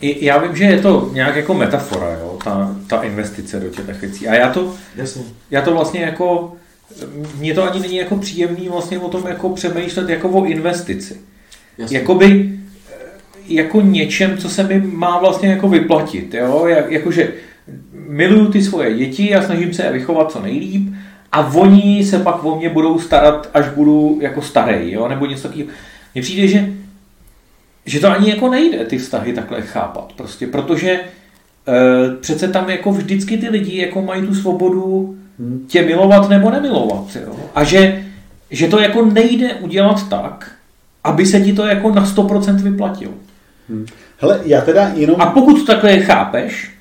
i, 0.00 0.24
já 0.24 0.38
vím, 0.38 0.56
že 0.56 0.64
je 0.64 0.80
to 0.80 1.10
nějak 1.12 1.36
jako 1.36 1.54
metafora, 1.54 2.18
jo, 2.18 2.38
ta, 2.44 2.76
ta 2.86 3.02
investice 3.02 3.60
do 3.60 3.68
těch 3.68 4.00
věcí. 4.00 4.28
A 4.28 4.34
já 4.34 4.52
to, 4.52 4.74
Jasně. 4.96 5.22
já 5.50 5.62
to 5.62 5.72
vlastně 5.72 6.00
jako, 6.00 6.56
mně 7.38 7.54
to 7.54 7.70
ani 7.70 7.80
není 7.80 7.96
jako 7.96 8.16
příjemný 8.16 8.68
vlastně 8.68 8.98
o 8.98 9.08
tom 9.08 9.26
jako 9.26 9.48
přemýšlet 9.48 10.08
jako 10.08 10.28
o 10.28 10.44
investici. 10.44 11.20
Jasně. 11.78 11.98
Jakoby 11.98 12.58
jako 13.46 13.80
něčem, 13.80 14.38
co 14.38 14.48
se 14.48 14.62
mi 14.62 14.80
má 14.80 15.18
vlastně 15.18 15.48
jako 15.48 15.68
vyplatit, 15.68 16.34
jo, 16.34 16.66
Jak, 16.66 16.90
jakože 16.90 17.32
miluju 17.92 18.52
ty 18.52 18.62
svoje 18.62 18.96
děti 18.96 19.34
a 19.34 19.42
snažím 19.42 19.74
se 19.74 19.82
je 19.82 19.92
vychovat 19.92 20.32
co 20.32 20.40
nejlíp 20.40 20.93
a 21.34 21.54
oni 21.54 22.04
se 22.04 22.18
pak 22.18 22.44
o 22.44 22.56
mě 22.56 22.68
budou 22.68 22.98
starat, 22.98 23.50
až 23.54 23.68
budu 23.68 24.18
jako 24.20 24.42
starý, 24.42 24.92
jo, 24.92 25.08
nebo 25.08 25.26
něco 25.26 25.42
takového. 25.42 25.70
Mně 26.14 26.22
přijde, 26.22 26.48
že, 26.48 26.72
že 27.86 28.00
to 28.00 28.10
ani 28.10 28.30
jako 28.30 28.48
nejde 28.48 28.84
ty 28.84 28.98
vztahy 28.98 29.32
takhle 29.32 29.62
chápat, 29.62 30.12
prostě, 30.16 30.46
protože 30.46 30.90
e, 30.90 31.00
přece 32.20 32.48
tam 32.48 32.70
jako 32.70 32.92
vždycky 32.92 33.36
ty 33.36 33.48
lidi 33.48 33.78
jako 33.78 34.02
mají 34.02 34.26
tu 34.26 34.34
svobodu 34.34 35.16
tě 35.66 35.82
milovat 35.82 36.28
nebo 36.28 36.50
nemilovat, 36.50 37.16
jo, 37.26 37.36
a 37.54 37.64
že, 37.64 38.04
že 38.50 38.68
to 38.68 38.80
jako 38.80 39.04
nejde 39.04 39.54
udělat 39.54 40.08
tak, 40.08 40.52
aby 41.04 41.26
se 41.26 41.40
ti 41.40 41.52
to 41.52 41.66
jako 41.66 41.90
na 41.90 42.06
100% 42.06 42.56
vyplatilo. 42.56 43.12
Hele, 44.18 44.40
já 44.44 44.60
teda 44.60 44.92
jenom... 44.94 45.20
A 45.20 45.26
pokud 45.26 45.58
to 45.58 45.66
takhle 45.66 46.00
chápeš, 46.00 46.73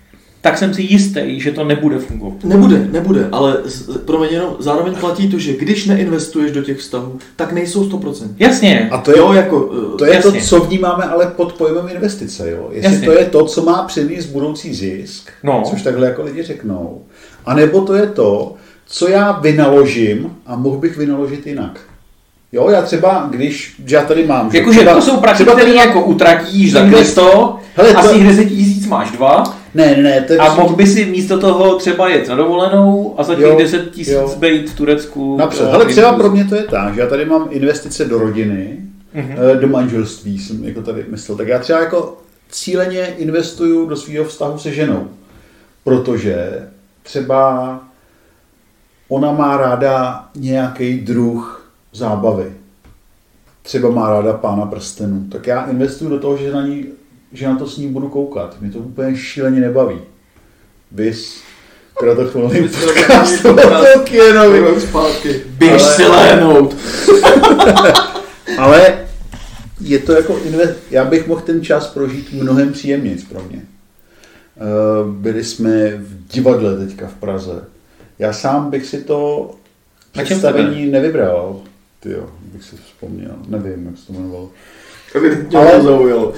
tak 0.44 0.58
jsem 0.58 0.74
si 0.74 0.82
jistý, 0.82 1.40
že 1.40 1.52
to 1.52 1.64
nebude 1.64 2.00
fungovat. 2.00 2.44
Nebude, 2.44 2.88
nebude, 2.92 3.30
ale 3.32 3.58
z- 3.66 3.98
pro 3.98 4.18
mě 4.20 4.28
jenom 4.28 4.56
zároveň 4.60 4.96
platí 4.96 5.28
to, 5.28 5.40
že 5.40 5.54
když 5.54 5.86
neinvestuješ 5.86 6.52
do 6.52 6.62
těch 6.64 6.78
vztahů, 6.78 7.18
tak 7.36 7.52
nejsou 7.52 7.84
100%. 7.90 8.28
Jasně. 8.40 8.88
A 8.92 8.98
to 8.98 9.12
je, 9.12 9.18
jo, 9.18 9.34
jako, 9.34 9.72
eh, 9.94 9.98
to, 9.98 10.06
je 10.06 10.20
to, 10.22 10.32
co 10.32 10.60
vnímáme 10.60 11.04
ale 11.04 11.28
pod 11.28 11.54
pojmem 11.54 11.90
investice. 11.96 12.50
Jo? 12.52 12.70
Jestli 12.72 12.92
Jasně. 12.94 13.08
to 13.08 13.14
je 13.14 13.26
to, 13.26 13.46
co 13.46 13.62
má 13.64 13.84
přinést 13.84 14.26
budoucí 14.26 14.74
zisk, 14.74 15.32
No. 15.44 15.64
což 15.70 15.82
takhle 15.82 16.08
jako 16.08 16.24
lidi 16.24 16.44
řeknou, 16.44 17.02
anebo 17.46 17.82
to 17.82 17.94
je 17.96 18.08
to, 18.08 18.56
co 18.88 19.08
já 19.10 19.32
vynaložím 19.32 20.32
a 20.46 20.56
mohl 20.56 20.78
bych 20.78 20.98
vynaložit 20.98 21.48
jinak. 21.48 21.80
Jo, 22.52 22.70
já 22.70 22.82
třeba, 22.82 23.28
když, 23.32 23.76
já 23.88 24.02
tady 24.02 24.28
mám... 24.28 24.52
že 24.52 24.58
Jakože 24.58 24.80
to 24.86 25.02
jsou 25.02 25.18
prachy, 25.18 25.44
které 25.46 25.74
jako 25.74 26.06
utratíš 26.06 26.72
za 26.72 26.90
Kristo, 26.90 27.56
Hele, 27.76 27.92
to- 27.94 28.00
asi 28.00 28.16
jich 28.16 28.28
10 28.28 28.46
tisíc 28.46 28.88
máš 28.88 29.12
dva 29.12 29.58
Ne, 29.76 29.98
ne, 29.98 30.22
to 30.22 30.34
je 30.34 30.40
a 30.40 30.56
mohl 30.56 30.76
by 30.76 30.88
si 30.88 31.06
místo 31.06 31.40
toho 31.40 31.76
třeba 31.76 32.10
jet 32.10 32.28
na 32.28 32.36
dovolenou 32.36 33.16
a 33.18 33.24
za 33.24 33.36
těch 33.36 33.44
Jo, 33.44 33.58
10 33.58 33.92
tisíc 33.92 34.36
bejt 34.38 34.70
v 34.70 34.76
Turecku. 34.76 35.38
Napřed. 35.38 35.64
eh, 35.68 35.72
Hele, 35.72 35.86
třeba 35.86 36.14
pro 36.14 36.32
mě 36.32 36.46
to 36.46 36.56
je 36.56 36.64
tak, 36.64 36.94
že 36.96 37.02
já 37.02 37.08
tady 37.08 37.26
mám 37.26 37.48
investice 37.52 38.06
do 38.06 38.20
rodiny, 38.20 38.78
Mhm. 39.14 39.36
eh, 39.54 39.56
do 39.58 39.68
manželství 39.68 40.40
jsem 40.40 40.64
jako 40.64 40.82
tady 40.82 41.06
myslel. 41.10 41.38
Tak 41.38 41.48
já 41.48 41.60
třeba 41.60 41.80
jako 41.80 42.18
cíleně 42.50 43.06
investuju 43.18 43.86
do 43.90 43.96
svého 43.96 44.26
vztahu 44.26 44.58
se 44.60 44.72
ženou, 44.72 45.08
protože 45.84 46.50
třeba 47.04 47.80
ona 49.10 49.32
má 49.32 49.58
ráda 49.58 50.26
nějaký 50.36 50.98
druh 51.00 51.70
zábavy. 51.94 52.52
Třeba 53.62 53.90
má 53.90 54.10
ráda 54.10 54.34
pána 54.34 54.66
prstenů. 54.66 55.26
Tak 55.32 55.48
já 55.48 55.66
investuju 55.66 56.10
do 56.10 56.20
toho, 56.20 56.38
že 56.38 56.52
na, 56.54 56.68
ní, 56.68 56.86
že 57.34 57.48
na 57.48 57.56
to 57.58 57.68
s 57.68 57.78
ní 57.78 57.88
budu 57.88 58.10
koukat. 58.10 58.58
Mě 58.62 58.72
to 58.72 58.80
úplně 58.80 59.18
šíleně 59.18 59.60
nebaví. 59.62 59.98
Vys, 60.92 61.42
kratochvilný 62.00 62.62
Vys 62.62 62.76
podcast 62.86 63.42
kratochvilný 63.42 63.64
o 63.64 63.94
Tolkienovi. 63.94 64.60
Rok 64.60 64.80
zpátky. 64.82 65.42
Běž 65.48 65.82
Ale- 65.84 65.96
si 65.96 66.06
léhnout. 66.06 66.76
Ale 68.58 69.08
je 69.82 70.00
to 70.00 70.14
jako 70.14 70.38
invest... 70.38 70.74
Já 70.92 71.06
bych 71.06 71.28
mohl 71.28 71.42
ten 71.42 71.64
čas 71.64 71.88
prožít 71.88 72.34
mnohem 72.34 72.72
příjemněji 72.74 73.18
pro 73.30 73.44
mě. 73.50 73.62
Eh, 73.62 74.62
Byli 75.12 75.44
jsme 75.44 75.90
v 75.98 76.28
divadle 76.28 76.78
teďka 76.86 77.08
v 77.08 77.14
Praze. 77.14 77.64
Já 78.20 78.34
sám 78.34 78.70
bych 78.70 78.86
si 78.86 79.02
to 79.04 79.52
představení 80.24 80.86
nevybral. 80.86 81.62
Ty 82.00 82.12
jo, 82.12 82.30
bych 82.54 82.64
si 82.64 82.76
vzpomněl. 82.86 83.32
Nevím, 83.48 83.86
jak 83.86 83.98
se 83.98 84.08
to 84.08 84.14
jmenovalo. 84.14 84.50
Evidentně 85.14 85.58
Ale- 85.58 85.72
ale... 85.72 85.80
to 85.80 85.86
zaujalo. 85.86 86.34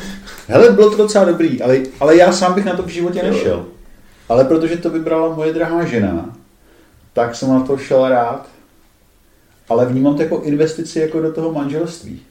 Hele, 0.47 0.69
bylo 0.69 0.89
to 0.89 0.97
docela 0.97 1.25
dobrý, 1.25 1.61
ale, 1.61 1.79
ale 1.99 2.17
já 2.17 2.31
sám 2.31 2.53
bych 2.53 2.65
na 2.65 2.75
to 2.75 2.83
v 2.83 2.87
životě 2.87 3.23
nešel. 3.23 3.65
Ale 4.29 4.45
protože 4.45 4.77
to 4.77 4.89
vybrala 4.89 5.35
moje 5.35 5.53
drahá 5.53 5.85
žena, 5.85 6.35
tak 7.13 7.35
jsem 7.35 7.49
na 7.49 7.59
to 7.59 7.77
šel 7.77 8.09
rád. 8.09 8.47
Ale 9.69 9.85
vnímám 9.85 10.15
to 10.15 10.21
jako 10.21 10.41
investici 10.41 10.99
jako 10.99 11.21
do 11.21 11.33
toho 11.33 11.51
manželství. 11.51 12.21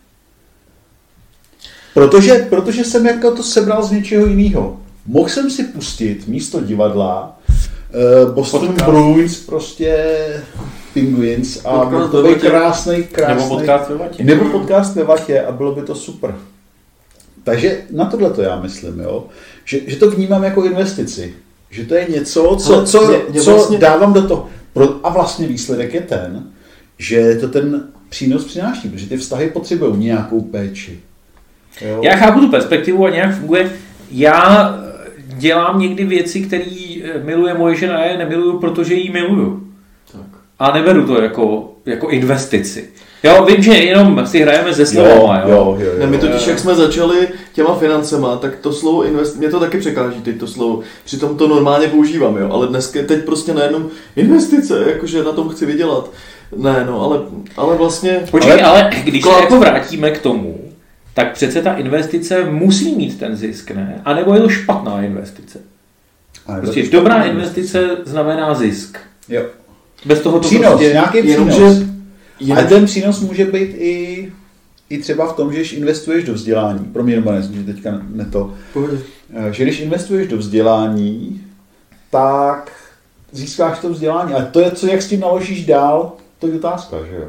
Protože, 1.94 2.34
protože 2.34 2.84
jsem 2.84 3.06
jako 3.06 3.30
to 3.36 3.42
sebral 3.42 3.82
z 3.82 3.90
něčeho 3.90 4.26
jiného. 4.26 4.80
Mohl 5.06 5.28
jsem 5.28 5.50
si 5.50 5.64
pustit 5.64 6.28
místo 6.28 6.60
divadla 6.60 7.38
uh, 8.24 8.34
Boston. 8.34 8.74
Bruins, 8.74 9.38
prostě 9.46 9.96
Penguins 10.94 11.60
a 11.66 11.70
Podcast 11.70 11.90
byl 11.90 12.08
to 12.08 12.22
vatě. 12.22 12.48
krásný, 12.48 13.02
krásný. 13.04 13.34
Nebo 13.44 13.48
podcast 13.56 13.88
ve 13.90 13.96
vatě. 13.96 14.24
Nebo 14.24 14.44
podcast 14.44 14.96
ve 14.96 15.04
vatě 15.04 15.40
a 15.40 15.52
bylo 15.52 15.74
by 15.74 15.82
to 15.82 15.94
super. 15.94 16.34
Takže 17.44 17.78
na 17.90 18.04
tohle 18.04 18.30
to 18.30 18.42
já 18.42 18.60
myslím, 18.60 19.00
jo? 19.00 19.24
Že, 19.64 19.80
že 19.86 19.96
to 19.96 20.10
vnímám 20.10 20.44
jako 20.44 20.64
investici. 20.64 21.34
Že 21.70 21.84
to 21.84 21.94
je 21.94 22.06
něco, 22.08 22.56
co, 22.60 22.74
Ale 22.74 22.86
co, 22.86 23.06
mě- 23.08 23.18
mě 23.30 23.40
co 23.40 23.50
vlastně- 23.50 23.78
dávám 23.78 24.12
do 24.12 24.28
toho. 24.28 24.48
Pro, 24.72 25.06
a 25.06 25.08
vlastně 25.10 25.46
výsledek 25.48 25.94
je 25.94 26.00
ten, 26.00 26.46
že 26.98 27.34
to 27.40 27.48
ten 27.48 27.84
přínos 28.08 28.44
přináší, 28.44 28.88
protože 28.88 29.06
ty 29.06 29.16
vztahy 29.16 29.50
potřebují 29.50 29.96
nějakou 29.96 30.40
péči. 30.40 31.00
Jo? 31.80 32.00
Já 32.04 32.16
chápu 32.16 32.40
tu 32.40 32.48
perspektivu 32.50 33.06
a 33.06 33.10
nějak 33.10 33.34
funguje. 33.38 33.72
Já 34.10 34.74
eh, 34.78 35.22
dělám 35.36 35.78
někdy 35.80 36.04
věci, 36.04 36.40
které 36.40 36.64
miluje 37.24 37.54
moje 37.54 37.76
žena 37.76 37.96
a 37.96 38.00
já 38.04 38.12
je 38.12 38.18
nemiluju, 38.18 38.58
protože 38.58 38.94
ji 38.94 39.10
miluju. 39.12 39.63
A 40.58 40.72
neberu 40.72 41.06
to 41.06 41.22
jako, 41.22 41.72
jako 41.86 42.08
investici. 42.08 42.90
Jo, 43.22 43.44
vím, 43.44 43.62
že 43.62 43.72
jenom 43.72 44.26
si 44.26 44.40
hrajeme 44.42 44.74
se 44.74 44.86
slovama, 44.86 45.40
jo. 45.40 45.48
jo, 45.48 45.76
jo, 45.80 45.86
jo. 45.92 45.98
Ne, 45.98 46.06
my 46.06 46.18
totiž, 46.18 46.46
jak 46.46 46.58
jsme 46.58 46.74
začali 46.74 47.28
těma 47.52 47.74
financema, 47.78 48.36
tak 48.36 48.56
to 48.56 48.72
slovo 48.72 49.04
invest, 49.04 49.36
mě 49.36 49.48
to 49.50 49.60
taky 49.60 49.78
překáží 49.78 50.20
teď 50.20 50.38
to 50.38 50.46
slovo, 50.46 50.80
přitom 51.04 51.36
to 51.36 51.48
normálně 51.48 51.88
používám, 51.88 52.36
jo, 52.36 52.48
ale 52.52 52.66
dneska 52.66 53.00
teď 53.08 53.24
prostě 53.24 53.54
najednou 53.54 53.88
investice, 54.16 54.84
jakože 54.86 55.24
na 55.24 55.32
tom 55.32 55.48
chci 55.48 55.66
vydělat. 55.66 56.10
Ne, 56.56 56.84
no, 56.86 57.00
ale, 57.02 57.20
ale 57.56 57.76
vlastně... 57.76 58.20
Počkej, 58.30 58.52
Ale- 58.52 58.62
ale, 58.62 58.90
když 59.04 59.22
se 59.24 59.30
jako 59.40 59.58
vrátíme 59.58 60.10
k 60.10 60.18
tomu, 60.20 60.58
tak 61.14 61.32
přece 61.32 61.62
ta 61.62 61.72
investice 61.74 62.44
musí 62.44 62.96
mít 62.96 63.18
ten 63.18 63.36
zisk, 63.36 63.70
ne? 63.70 64.00
A 64.04 64.14
nebo 64.14 64.34
je 64.34 64.40
to 64.40 64.48
špatná 64.48 65.02
investice? 65.02 65.58
Ale 66.46 66.60
Prostě 66.60 66.82
to- 66.82 66.96
dobrá 66.96 67.22
investice 67.22 67.88
znamená 68.04 68.54
zisk. 68.54 68.98
Jo. 69.28 69.42
Bez 70.04 70.20
toho 70.20 70.38
to 70.38 70.48
Přínos, 70.48 70.66
prostě... 70.66 70.92
nějaký 70.92 71.22
přínos. 71.22 71.58
Jen, 72.40 72.58
Ale 72.58 72.66
ten 72.66 72.86
přínos 72.86 73.20
může 73.20 73.44
být 73.44 73.74
i, 73.74 74.32
i 74.90 74.98
třeba 74.98 75.32
v 75.32 75.36
tom, 75.36 75.52
že 75.52 75.58
když 75.58 75.72
investuješ 75.72 76.24
do 76.24 76.34
vzdělání, 76.34 76.84
pro 76.84 77.04
mě 77.04 77.16
nebo 77.16 77.32
že 77.52 77.62
teďka 77.62 78.02
ne 78.08 78.24
to, 78.32 78.54
Pohodě. 78.72 78.98
Eh, 79.34 79.52
že 79.52 79.62
když 79.62 79.80
investuješ 79.80 80.28
do 80.28 80.36
vzdělání, 80.36 81.40
tak 82.10 82.72
získáš 83.32 83.78
to 83.78 83.90
vzdělání. 83.90 84.32
Ale 84.32 84.48
to 84.52 84.60
je, 84.60 84.70
co 84.70 84.86
jak 84.86 85.02
s 85.02 85.08
tím 85.08 85.20
naložíš 85.20 85.66
dál, 85.66 86.12
to 86.38 86.46
je 86.46 86.54
otázka, 86.54 86.96
že 87.10 87.16
jo? 87.16 87.28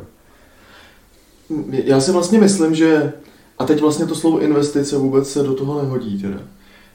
Já 1.71 1.99
si 2.01 2.11
vlastně 2.11 2.39
myslím, 2.39 2.75
že, 2.75 3.13
a 3.59 3.65
teď 3.65 3.81
vlastně 3.81 4.05
to 4.05 4.15
slovo 4.15 4.39
investice 4.39 4.97
vůbec 4.97 5.29
se 5.29 5.43
do 5.43 5.53
toho 5.53 5.81
nehodí 5.81 6.21
teda, 6.21 6.39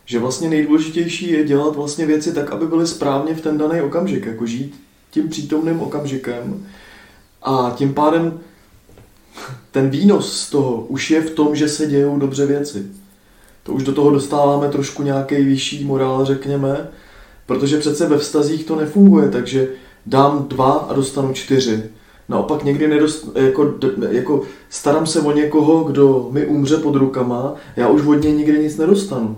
že 0.04 0.18
vlastně 0.18 0.50
nejdůležitější 0.50 1.32
je 1.32 1.44
dělat 1.44 1.76
vlastně 1.76 2.06
věci 2.06 2.32
tak, 2.32 2.50
aby 2.50 2.66
byly 2.66 2.86
správně 2.86 3.34
v 3.34 3.40
ten 3.40 3.58
daný 3.58 3.80
okamžik, 3.80 4.26
jako 4.26 4.46
žít 4.46 4.74
tím 5.10 5.28
přítomným 5.28 5.80
okamžikem 5.80 6.66
a 7.42 7.72
tím 7.76 7.94
pádem 7.94 8.40
ten 9.70 9.90
výnos 9.90 10.40
z 10.40 10.50
toho 10.50 10.84
už 10.88 11.10
je 11.10 11.20
v 11.20 11.30
tom, 11.30 11.56
že 11.56 11.68
se 11.68 11.86
dějou 11.86 12.18
dobře 12.18 12.46
věci. 12.46 12.86
To 13.62 13.72
už 13.72 13.82
do 13.82 13.92
toho 13.92 14.10
dostáváme 14.10 14.68
trošku 14.68 15.02
nějaký 15.02 15.34
vyšší 15.34 15.84
morál, 15.84 16.24
řekněme, 16.24 16.88
protože 17.46 17.78
přece 17.78 18.06
ve 18.06 18.18
vztazích 18.18 18.64
to 18.64 18.76
nefunguje, 18.76 19.28
takže 19.28 19.68
dám 20.06 20.46
dva 20.48 20.72
a 20.72 20.92
dostanu 20.92 21.32
čtyři. 21.32 21.82
Naopak 22.28 22.64
někdy 22.64 22.88
nedost, 22.88 23.28
jako, 23.34 23.74
jako 24.10 24.42
starám 24.70 25.06
se 25.06 25.20
o 25.20 25.32
někoho, 25.32 25.84
kdo 25.84 26.28
mi 26.30 26.46
umře 26.46 26.76
pod 26.76 26.94
rukama, 26.94 27.54
já 27.76 27.88
už 27.88 28.06
od 28.06 28.22
něj 28.22 28.32
nikdy 28.32 28.58
nic 28.58 28.76
nedostanu. 28.76 29.36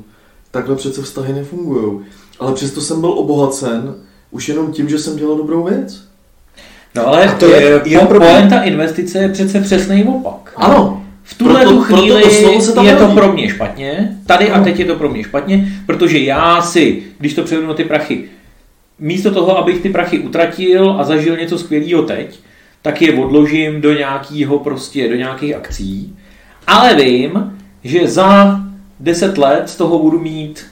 Takhle 0.50 0.76
přece 0.76 1.02
vztahy 1.02 1.32
nefungují. 1.32 2.00
Ale 2.38 2.54
přesto 2.54 2.80
jsem 2.80 3.00
byl 3.00 3.10
obohacen 3.10 3.94
už 4.32 4.48
jenom 4.48 4.72
tím, 4.72 4.88
že 4.88 4.98
jsem 4.98 5.16
dělal 5.16 5.36
dobrou 5.36 5.64
věc. 5.64 6.04
No 6.94 7.06
ale 7.06 7.24
A 7.26 7.34
to 7.34 7.46
je- 7.46 7.62
je, 7.62 7.80
je 7.84 7.98
po, 7.98 8.06
poenta 8.06 8.62
investice 8.62 9.18
je 9.18 9.28
přece 9.28 9.60
přesný 9.60 10.04
opak. 10.04 10.52
Ano, 10.56 10.98
V 11.24 11.34
tuhle 11.38 11.60
Proto- 11.60 11.76
tu 11.76 11.82
chvíli 11.82 12.22
proto 12.22 12.56
to 12.56 12.60
se 12.82 12.86
je 12.86 12.96
to 12.96 13.08
pro 13.14 13.32
mě 13.32 13.48
špatně, 13.48 14.18
tady 14.26 14.50
a 14.50 14.54
Ano. 14.54 14.64
teď 14.64 14.78
je 14.78 14.84
to 14.84 14.96
pro 14.96 15.08
mě 15.08 15.24
špatně, 15.24 15.68
protože 15.86 16.18
já 16.18 16.62
si, 16.62 17.02
když 17.18 17.34
to 17.34 17.42
převedu 17.42 17.66
na 17.68 17.74
ty 17.74 17.84
prachy, 17.84 18.24
místo 18.98 19.30
toho, 19.30 19.58
abych 19.58 19.80
ty 19.80 19.88
prachy 19.90 20.18
utratil 20.18 20.90
a 20.98 21.04
zažil 21.04 21.36
něco 21.36 21.58
skvělého 21.58 22.02
teď, 22.02 22.40
tak 22.82 23.02
je 23.02 23.14
odložím 23.14 23.80
do 23.80 23.92
nějakého 23.92 24.58
prostě, 24.58 25.08
do 25.08 25.14
nějakých 25.14 25.56
akcí, 25.56 26.16
ale 26.66 26.94
vím, 26.94 27.58
že 27.84 28.08
za 28.08 28.60
10 29.00 29.38
let 29.38 29.62
z 29.70 29.76
toho 29.76 29.98
budu 29.98 30.18
mít 30.20 30.66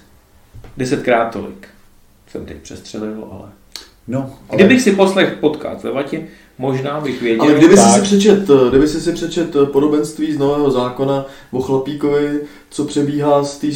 desetkrát 0.76 1.32
tolik. 1.32 1.68
Jsem 2.30 2.46
teď 2.46 2.56
přestřelil, 2.56 3.24
ale... 3.30 3.48
No, 4.08 4.30
ale 4.48 4.56
Kdybych 4.58 4.82
si 4.82 4.92
poslech 4.92 5.36
podcast 5.40 5.84
ve 5.84 5.90
vatě, 5.92 6.22
možná 6.58 7.00
bych 7.00 7.22
věděl, 7.22 7.42
ale 7.44 7.54
kdyby 7.54 7.76
si 7.76 7.82
tak. 7.82 7.94
si 7.94 8.00
přečet, 8.00 8.48
kdyby 8.68 8.88
si 8.88 9.00
si 9.00 9.12
přečet 9.12 9.56
podobenství 9.72 10.32
z 10.32 10.38
Nového 10.38 10.70
zákona 10.70 11.24
o 11.52 11.60
chlapíkovi, 11.62 12.40
co 12.70 12.84
přebíhá 12.84 13.44
z 13.44 13.58
té 13.58 13.66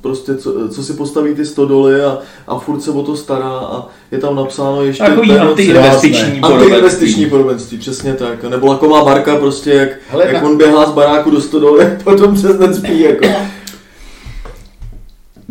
prostě, 0.00 0.34
co, 0.36 0.68
co 0.68 0.82
si 0.84 0.92
postaví 0.92 1.34
ty 1.34 1.44
stodoly 1.46 2.02
a, 2.04 2.18
a 2.46 2.58
furt 2.58 2.80
se 2.80 2.90
o 2.90 3.02
to 3.02 3.16
stará 3.16 3.48
a 3.58 3.86
je 4.10 4.18
tam 4.18 4.36
napsáno 4.36 4.82
ještě 4.84 5.04
takový 5.04 5.28
ten- 5.28 5.40
antiinvestiční 5.40 6.40
Antiinvestiční 6.40 7.26
podobenství, 7.26 7.78
přesně 7.78 8.14
tak. 8.14 8.44
Nebo 8.44 8.66
laková 8.66 9.04
Marka, 9.04 9.36
prostě 9.36 9.70
jak, 9.70 9.88
Hele, 10.10 10.24
jak 10.26 10.42
na- 10.42 10.48
on 10.48 10.56
běhá 10.56 10.86
z 10.86 10.92
baráku 10.92 11.30
do 11.30 11.40
stodoly, 11.40 11.98
potom 12.04 12.34
přes 12.34 12.56
den 12.56 12.74
spí. 12.74 13.00
Jako. 13.00 13.26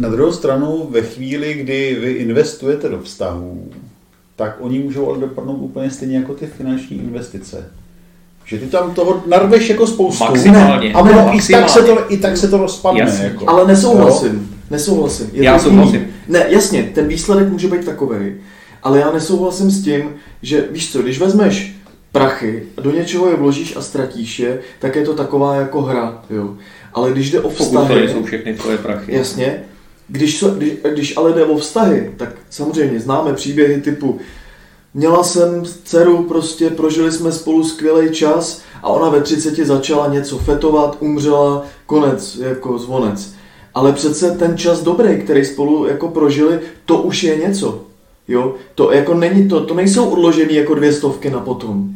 Na 0.02 0.10
druhou 0.10 0.32
stranu, 0.32 0.88
ve 0.92 1.02
chvíli, 1.02 1.54
kdy 1.54 1.98
vy 2.02 2.12
investujete 2.12 2.90
do 2.90 3.00
vztahů, 3.00 3.70
tak 4.36 4.58
oni 4.60 4.80
můžou 4.80 5.10
ale 5.10 5.18
dopadnout 5.20 5.56
úplně 5.56 5.90
stejně 5.92 6.18
jako 6.18 6.34
ty 6.34 6.46
finanční 6.46 6.98
investice. 6.98 7.72
Že 8.46 8.58
ty 8.58 8.66
tam 8.66 8.94
toho 8.94 9.24
narveš 9.28 9.70
jako 9.70 9.88
spoustu. 9.88 10.24
Maximálně. 10.24 10.94
A 10.94 11.00
ono 11.00 11.12
i 11.12 11.16
Maximálně. 11.16 11.66
tak, 11.66 11.70
se 11.74 11.84
to, 11.84 12.14
i 12.14 12.18
tak 12.18 12.38
se 12.38 12.48
to 12.48 12.58
rozpadne. 12.58 13.00
Jasně. 13.00 13.26
Jako. 13.26 13.50
Ale 13.50 13.68
nesouhlasím. 13.68 14.56
Nesouhlasím. 14.72 15.30
Je 15.34 15.44
Já 15.44 15.58
to 15.58 15.64
souhlasím. 15.64 15.96
jiný. 15.96 16.08
Ne, 16.28 16.46
jasně, 16.50 16.84
ten 16.96 17.08
výsledek 17.08 17.50
může 17.50 17.68
být 17.68 17.86
takový, 17.86 18.34
ale 18.84 19.00
já 19.00 19.12
nesouhlasím 19.12 19.72
s 19.72 19.84
tím, 19.84 20.04
že 20.42 20.66
víš 20.72 20.92
co, 20.92 21.02
když 21.02 21.20
vezmeš 21.20 21.76
prachy 22.12 22.64
a 22.78 22.82
do 22.82 22.92
něčeho 22.92 23.30
je 23.30 23.36
vložíš 23.36 23.76
a 23.76 23.82
ztratíš 23.82 24.40
je, 24.40 24.60
tak 24.80 24.96
je 24.96 25.06
to 25.06 25.14
taková 25.14 25.56
jako 25.56 25.82
hra, 25.82 26.22
jo. 26.30 26.54
Ale 26.94 27.12
když 27.12 27.32
jde 27.32 27.40
o 27.40 27.42
Pokud 27.42 27.58
to 27.58 27.64
vztahy, 27.64 27.96
nejsou 27.96 28.24
všechny 28.24 28.54
tvoje 28.54 28.78
prachy. 28.78 29.16
jasně, 29.16 29.64
když, 30.08 30.44
když, 30.58 30.74
když 30.94 31.18
ale 31.18 31.34
jde 31.34 31.46
o 31.46 31.58
vztahy, 31.58 32.14
tak 32.18 32.30
samozřejmě 32.50 33.00
známe 33.00 33.34
příběhy 33.34 33.82
typu 33.82 34.20
Měla 34.94 35.24
jsem 35.24 35.64
dceru, 35.84 36.24
prostě 36.24 36.70
prožili 36.70 37.12
jsme 37.12 37.32
spolu 37.32 37.64
skvělý 37.64 38.12
čas 38.12 38.62
a 38.84 38.90
ona 38.90 39.10
ve 39.10 39.22
30 39.22 39.56
začala 39.56 40.08
něco 40.08 40.38
fetovat, 40.38 40.98
umřela, 41.00 41.66
konec, 41.86 42.36
jako 42.36 42.78
zvonec. 42.78 43.34
Ale 43.74 43.94
přece 43.94 44.32
ten 44.32 44.58
čas 44.58 44.84
dobrý, 44.84 45.22
který 45.22 45.46
spolu 45.46 45.86
jako 45.86 46.08
prožili, 46.08 46.60
to 46.86 46.98
už 46.98 47.24
je 47.24 47.36
něco. 47.36 47.82
Jo, 48.28 48.56
to 48.76 48.92
jako 48.92 49.14
není 49.14 49.50
to, 49.50 49.66
to 49.66 49.74
nejsou 49.74 50.10
odložený 50.10 50.56
jako 50.56 50.76
dvě 50.76 50.94
stovky 50.94 51.30
na 51.30 51.40
potom. 51.40 51.90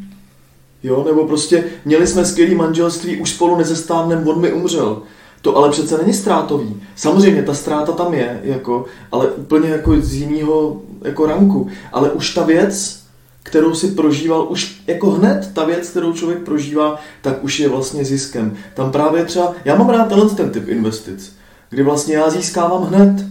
Jo, 0.83 1.03
nebo 1.07 1.27
prostě 1.27 1.63
měli 1.85 2.07
jsme 2.07 2.25
skvělý 2.25 2.55
manželství, 2.55 3.17
už 3.17 3.29
spolu 3.29 3.57
nezestávnem, 3.57 4.27
on 4.27 4.41
mi 4.41 4.53
umřel. 4.53 5.01
To 5.45 5.57
ale 5.57 5.69
přece 5.69 5.97
není 5.97 6.13
ztrátový. 6.13 6.81
Samozřejmě 6.95 7.43
ta 7.43 7.53
ztráta 7.53 7.91
tam 7.91 8.13
je, 8.13 8.39
jako, 8.43 8.85
ale 9.11 9.27
úplně 9.27 9.69
jako 9.69 10.01
z 10.01 10.13
jiného 10.13 10.81
jako 11.01 11.25
ranku. 11.25 11.67
Ale 11.91 12.11
už 12.11 12.33
ta 12.33 12.43
věc, 12.43 12.99
kterou 13.43 13.75
si 13.75 13.87
prožíval, 13.87 14.47
už 14.49 14.81
jako 14.87 15.11
hned 15.11 15.49
ta 15.53 15.65
věc, 15.65 15.89
kterou 15.89 16.13
člověk 16.13 16.39
prožívá, 16.39 16.99
tak 17.21 17.43
už 17.43 17.59
je 17.59 17.69
vlastně 17.69 18.05
ziskem. 18.05 18.57
Tam 18.73 18.91
právě 18.91 19.25
třeba, 19.25 19.53
já 19.65 19.75
mám 19.75 19.89
rád 19.89 20.07
tenhle 20.07 20.29
ten 20.29 20.49
typ 20.49 20.67
investic, 20.67 21.35
kdy 21.69 21.83
vlastně 21.83 22.15
já 22.15 22.29
získávám 22.29 22.83
hned. 22.83 23.25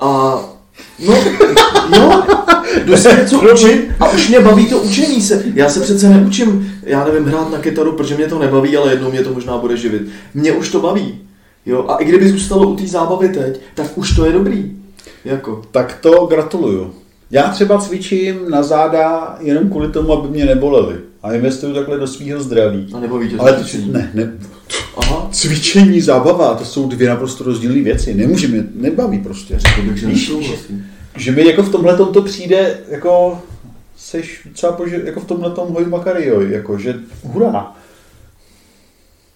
A 0.00 0.40
no, 1.06 1.14
jo, 1.96 2.22
jdu 2.84 2.96
se 2.96 3.12
něco 3.22 3.52
učit 3.52 3.90
a 4.00 4.10
už 4.10 4.28
mě 4.28 4.40
baví 4.40 4.66
to 4.66 4.78
učení 4.78 5.22
se. 5.22 5.44
Já 5.54 5.68
se 5.68 5.80
přece 5.80 6.08
neučím, 6.08 6.80
já 6.82 7.04
nevím, 7.04 7.24
hrát 7.24 7.50
na 7.50 7.58
kytaru, 7.58 7.92
protože 7.92 8.14
mě 8.14 8.26
to 8.26 8.38
nebaví, 8.38 8.76
ale 8.76 8.90
jednou 8.92 9.10
mě 9.10 9.22
to 9.22 9.34
možná 9.34 9.58
bude 9.58 9.76
živit. 9.76 10.02
Mě 10.34 10.52
už 10.52 10.68
to 10.68 10.80
baví. 10.80 11.20
Jo, 11.66 11.86
a 11.88 11.96
i 11.96 12.04
kdyby 12.04 12.28
zůstalo 12.28 12.68
u 12.68 12.76
té 12.76 12.86
zábavy 12.86 13.28
teď, 13.28 13.60
tak 13.74 13.98
už 13.98 14.16
to 14.16 14.26
je 14.26 14.32
dobrý. 14.32 14.72
Jako. 15.24 15.62
Tak 15.70 15.98
to 16.00 16.26
gratuluju. 16.26 16.94
Já 17.30 17.48
třeba 17.48 17.78
cvičím 17.78 18.50
na 18.50 18.62
záda 18.62 19.36
jenom 19.40 19.70
kvůli 19.70 19.88
tomu, 19.88 20.12
aby 20.12 20.28
mě 20.28 20.44
nebolely. 20.44 20.96
A 21.22 21.32
investuju 21.34 21.74
takhle 21.74 21.98
do 21.98 22.06
svého 22.06 22.42
zdraví. 22.42 22.86
A 22.94 23.00
nebaví 23.00 23.28
tě 23.28 23.36
to 23.36 23.42
Ale 23.42 23.56
cvičení. 23.60 23.92
ne, 23.92 24.10
ne, 24.14 24.32
Aha, 24.96 25.28
cvičení, 25.32 26.00
zábava, 26.00 26.54
to 26.54 26.64
jsou 26.64 26.88
dvě 26.88 27.08
naprosto 27.08 27.44
rozdílné 27.44 27.82
věci. 27.82 28.14
Nemůže 28.14 28.48
mě, 28.48 28.64
nebaví 28.74 29.18
prostě. 29.18 29.58
to 29.76 29.82
bych, 29.82 29.96
že 29.96 30.06
Víš, 30.06 30.32
že 31.16 31.32
mi 31.32 31.46
jako 31.46 31.62
v 31.62 31.72
tomhle 31.72 31.96
to 31.96 32.22
přijde 32.22 32.78
jako 32.88 33.42
seš 33.96 34.48
třeba 34.52 34.72
pože, 34.72 35.02
jako 35.04 35.20
v 35.20 35.24
tomhle 35.24 35.50
tom 35.50 35.68
hoj 35.72 35.84
Makario, 35.84 36.40
jako 36.40 36.78
že 36.78 36.94
hurá. 37.24 37.72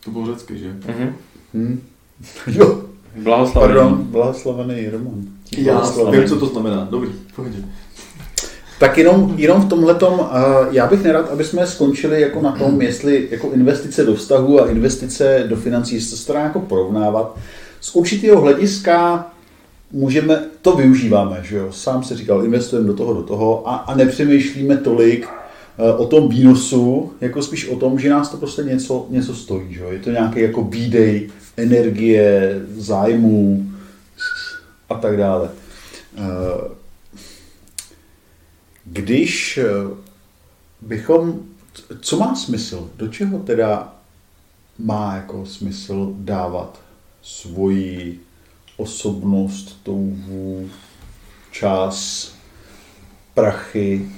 To 0.05 0.11
bylo 0.11 0.27
řecky, 0.27 0.59
že? 0.59 0.67
Mhm. 0.69 1.15
Hm. 1.55 1.81
Jo, 2.47 2.83
Blahoslavený. 3.17 3.75
pardon, 3.75 4.03
blahoslavený 4.03 4.89
Roman. 4.89 5.25
Já 5.57 5.83
vím, 6.11 6.29
co 6.29 6.39
to 6.39 6.47
znamená. 6.47 6.89
Dobrý, 6.91 7.11
pohodě. 7.37 7.57
Tak 8.79 8.99
jenom, 8.99 9.35
jenom 9.37 9.63
v 9.63 9.69
tomhletom, 9.69 10.13
uh, 10.13 10.27
já 10.71 10.87
bych 10.87 11.03
nerad, 11.03 11.31
aby 11.31 11.45
jsme 11.45 11.67
skončili 11.67 12.21
jako 12.21 12.43
na 12.43 12.53
tom, 12.53 12.83
jestli 12.83 13.29
jako 13.31 13.51
investice 13.51 14.05
do 14.05 14.15
vztahu 14.15 14.63
a 14.63 14.71
investice 14.71 15.45
do 15.49 15.57
financí, 15.57 16.01
se 16.01 16.33
dá 16.33 16.41
jako 16.41 16.61
porovnávat. 16.61 17.39
Z 17.81 17.97
určitého 17.97 18.41
hlediska 18.41 19.27
můžeme, 19.93 20.45
to 20.63 20.77
využíváme, 20.77 21.41
že 21.43 21.57
jo, 21.57 21.73
sám 21.73 22.05
se 22.05 22.17
říkal, 22.17 22.45
investujeme 22.45 22.89
do 22.89 22.95
toho, 22.95 23.15
do 23.15 23.23
toho 23.23 23.69
a, 23.69 23.75
a 23.75 23.95
nepřemýšlíme 23.95 24.77
tolik 24.77 25.27
uh, 25.27 26.01
o 26.01 26.07
tom 26.07 26.29
výnosu, 26.29 27.13
jako 27.21 27.43
spíš 27.43 27.69
o 27.69 27.77
tom, 27.77 27.99
že 27.99 28.11
nás 28.11 28.29
to 28.29 28.37
prostě 28.37 28.63
něco, 28.63 29.07
něco 29.11 29.35
stojí, 29.35 29.75
že 29.75 29.81
jo, 29.81 29.89
je 29.91 29.99
to 29.99 30.11
nějaký 30.11 30.41
jako 30.41 30.63
výdej, 30.63 31.31
energie, 31.57 32.61
zájmu 32.77 33.67
a 34.89 34.95
tak 34.95 35.17
dále. 35.17 35.49
Uh, 36.19 36.86
když 38.87 39.59
eh, 39.59 39.65
bychom, 40.81 41.41
co 42.01 42.17
má 42.17 42.35
smysl, 42.35 42.91
do 42.97 43.09
čeho 43.09 43.39
teda 43.39 43.95
má 44.79 45.17
jako 45.17 45.47
smysl 45.47 46.15
dávat 46.19 46.81
svoji 47.23 48.21
osobnost, 48.77 49.81
touhu, 49.83 50.71
čas, 51.51 52.33
prachy, 53.35 54.09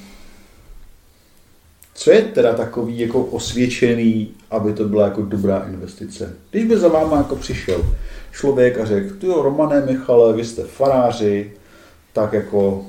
co 1.95 2.11
je 2.11 2.23
teda 2.23 2.55
takový 2.55 2.99
jako 2.99 3.25
osvědčený, 3.25 4.29
aby 4.51 4.73
to 4.73 4.85
byla 4.85 5.05
jako 5.05 5.23
dobrá 5.23 5.67
investice? 5.69 6.37
Když 6.51 6.65
by 6.65 6.79
za 6.79 6.89
váma 6.89 7.17
jako 7.17 7.37
přišel 7.37 7.97
člověk 8.33 8.79
a 8.79 8.85
řekl, 8.85 9.15
ty 9.15 9.27
jo, 9.27 9.43
Romané 9.43 9.87
Michale, 9.87 10.33
vy 10.33 10.45
jste 10.45 10.65
faráři, 10.65 11.53
tak 12.13 12.33
jako 12.33 12.87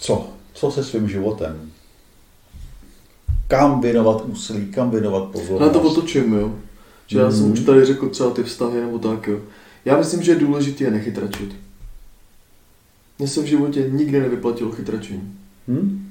co? 0.00 0.28
Co 0.54 0.70
se 0.70 0.84
svým 0.84 1.08
životem? 1.08 1.70
Kam 3.48 3.80
věnovat 3.80 4.24
úsilí, 4.26 4.66
kam 4.66 4.90
věnovat 4.90 5.24
pozornost? 5.30 5.60
Já 5.60 5.68
to 5.68 5.82
otočím, 5.82 6.32
jo. 6.32 6.54
Že 7.06 7.18
já 7.18 7.30
jsem 7.30 7.42
Mhm. 7.42 7.52
už 7.52 7.60
tady 7.60 7.84
řekl 7.84 8.08
třeba 8.08 8.30
ty 8.30 8.42
vztahy 8.42 8.80
nebo 8.80 8.98
tak, 8.98 9.26
jo. 9.26 9.40
Já 9.84 9.96
myslím, 9.98 10.22
že 10.22 10.32
je 10.32 10.38
důležité 10.38 10.84
je 10.84 10.90
nechytračit. 10.90 11.56
Mně 13.18 13.28
se 13.28 13.42
v 13.42 13.44
životě 13.44 13.88
nikdy 13.90 14.20
nevyplatilo 14.20 14.70
chytračení. 14.72 15.38
Hm? 15.68 16.10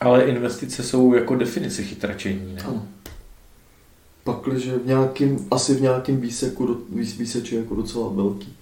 Ale 0.00 0.24
investice 0.24 0.82
jsou 0.82 1.14
jako 1.14 1.34
definice 1.36 1.82
chytračení, 1.82 2.54
ne? 2.54 2.62
Ano. 2.62 2.86
Pakliže 4.24 4.78
v 4.78 4.86
nějakým, 4.86 5.46
asi 5.50 5.74
v 5.74 5.80
nějakém 5.82 6.16
výseku, 6.20 6.66
do- 6.66 6.74
výs- 6.94 7.18
výseč 7.18 7.52
je 7.52 7.58
jako 7.58 7.74
docela 7.74 8.08
velký. 8.08 8.56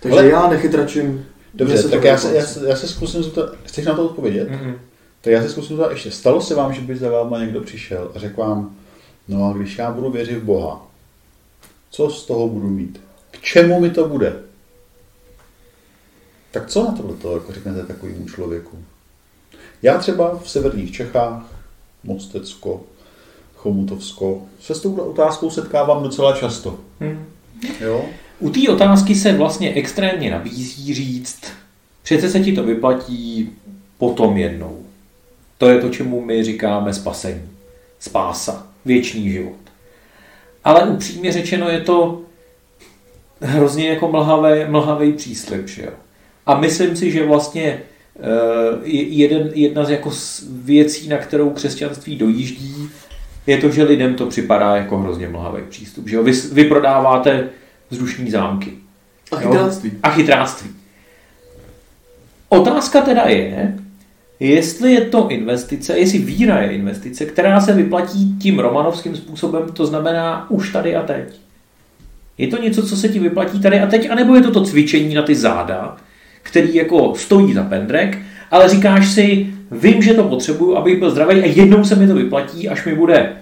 Takže 0.00 0.18
Ale- 0.18 0.28
já 0.28 0.48
nechytračím. 0.48 1.24
Dobře, 1.54 1.82
to 1.82 1.88
tak 1.88 2.04
já 2.04 2.18
se, 2.18 2.34
já, 2.34 2.46
se, 2.46 2.68
já 2.68 2.76
se 2.76 2.88
zkusím 2.88 3.22
zeptat, 3.22 3.50
chceš 3.64 3.86
na 3.86 3.94
to 3.94 4.04
odpovědět? 4.04 4.48
Mm-mm. 4.48 4.74
Tak 5.20 5.32
já 5.32 5.42
se 5.42 5.48
zkusím 5.48 5.76
zeptat 5.76 5.92
ještě. 5.92 6.10
Stalo 6.10 6.40
se 6.40 6.54
vám, 6.54 6.72
že 6.72 6.80
by 6.80 6.96
za 6.96 7.10
váma 7.10 7.38
někdo 7.38 7.60
přišel 7.60 8.12
a 8.14 8.18
řekl 8.18 8.40
vám, 8.40 8.76
no 9.28 9.50
a 9.50 9.52
když 9.52 9.78
já 9.78 9.90
budu 9.90 10.10
věřit 10.10 10.36
v 10.36 10.44
Boha, 10.44 10.86
co 11.90 12.10
z 12.10 12.26
toho 12.26 12.48
budu 12.48 12.68
mít? 12.68 13.00
K 13.30 13.40
čemu 13.40 13.80
mi 13.80 13.90
to 13.90 14.08
bude? 14.08 14.36
Tak 16.50 16.66
co 16.66 16.84
na 16.84 16.92
tohle 16.92 17.16
to 17.16 17.34
jako 17.34 17.52
řeknete 17.52 17.82
takovému 17.82 18.28
člověku? 18.28 18.78
Já 19.82 19.98
třeba 19.98 20.38
v 20.38 20.50
severních 20.50 20.92
Čechách, 20.92 21.42
Mostecko, 22.04 22.82
Chomutovsko, 23.56 24.42
se 24.60 24.74
s 24.74 24.80
touhle 24.80 25.04
otázkou 25.04 25.50
setkávám 25.50 26.02
docela 26.02 26.36
často. 26.36 26.78
Hmm. 27.00 27.26
Jo? 27.80 28.04
U 28.38 28.50
té 28.50 28.60
otázky 28.68 29.14
se 29.14 29.32
vlastně 29.32 29.74
extrémně 29.74 30.30
nabízí 30.30 30.94
říct, 30.94 31.40
přece 32.02 32.30
se 32.30 32.40
ti 32.40 32.52
to 32.52 32.62
vyplatí 32.62 33.50
potom 33.98 34.36
jednou. 34.36 34.78
To 35.58 35.68
je 35.68 35.80
to, 35.80 35.88
čemu 35.88 36.20
my 36.24 36.44
říkáme 36.44 36.94
spasení. 36.94 37.42
Spása. 37.98 38.66
Věčný 38.84 39.30
život. 39.30 39.56
Ale 40.64 40.82
upřímně 40.84 41.32
řečeno 41.32 41.68
je 41.68 41.80
to 41.80 42.20
hrozně 43.40 43.88
jako 43.88 44.08
mlhavý, 44.08 44.64
mlhavý 44.68 45.12
příslip. 45.12 45.68
Že 45.68 45.82
jo? 45.82 45.92
A 46.46 46.60
myslím 46.60 46.96
si, 46.96 47.10
že 47.10 47.26
vlastně 47.26 47.82
eh, 48.16 48.20
je- 48.82 49.08
jeden, 49.08 49.50
jedna 49.54 49.84
z 49.84 49.90
jako 49.90 50.10
věcí, 50.50 51.08
na 51.08 51.18
kterou 51.18 51.50
křesťanství 51.50 52.16
dojíždí, 52.16 52.88
je 53.46 53.58
to, 53.58 53.70
že 53.70 53.82
lidem 53.82 54.14
to 54.14 54.26
připadá 54.26 54.76
jako 54.76 54.98
hrozně 54.98 55.28
mlhavý 55.28 55.62
přístup. 55.68 56.08
Že 56.08 56.16
jo? 56.16 56.22
Vy, 56.22 56.32
vy 56.52 56.64
prodáváte 56.64 57.48
vzdušní 57.90 58.30
zámky. 58.30 58.72
A 59.32 59.40
Jo? 59.40 59.50
chytráctví. 59.50 59.92
A 60.02 60.10
chytráctví. 60.10 60.70
Otázka 62.48 63.00
teda 63.00 63.22
je, 63.22 63.74
jestli 64.40 64.92
je 64.92 65.00
to 65.00 65.28
investice, 65.28 65.98
jestli 65.98 66.18
víra 66.18 66.58
je 66.58 66.70
investice, 66.70 67.24
která 67.24 67.60
se 67.60 67.72
vyplatí 67.72 68.38
tím 68.38 68.58
romanovským 68.58 69.16
způsobem, 69.16 69.62
to 69.72 69.86
znamená 69.86 70.50
už 70.50 70.72
tady 70.72 70.96
a 70.96 71.02
teď. 71.02 71.40
Je 72.38 72.48
to 72.48 72.62
něco, 72.62 72.86
co 72.86 72.96
se 72.96 73.08
ti 73.08 73.18
vyplatí 73.18 73.60
tady 73.60 73.80
a 73.80 73.86
teď, 73.86 74.10
anebo 74.10 74.34
je 74.34 74.42
to 74.42 74.50
to 74.50 74.64
cvičení 74.64 75.14
na 75.14 75.22
ty 75.22 75.34
záda, 75.34 75.96
který 76.42 76.74
jako 76.74 77.14
stojí 77.14 77.54
za 77.54 77.62
pendrek, 77.62 78.18
ale 78.50 78.68
říkáš 78.68 79.08
si, 79.08 79.46
vím, 79.70 80.02
že 80.02 80.14
to 80.14 80.24
potřebuju, 80.24 80.76
abych 80.76 80.98
byl 80.98 81.10
zdravý 81.10 81.42
a 81.42 81.46
jednou 81.46 81.84
se 81.84 81.96
mi 81.96 82.06
to 82.06 82.14
vyplatí, 82.14 82.68
až 82.68 82.84
mi 82.86 82.94
bude 82.94 83.32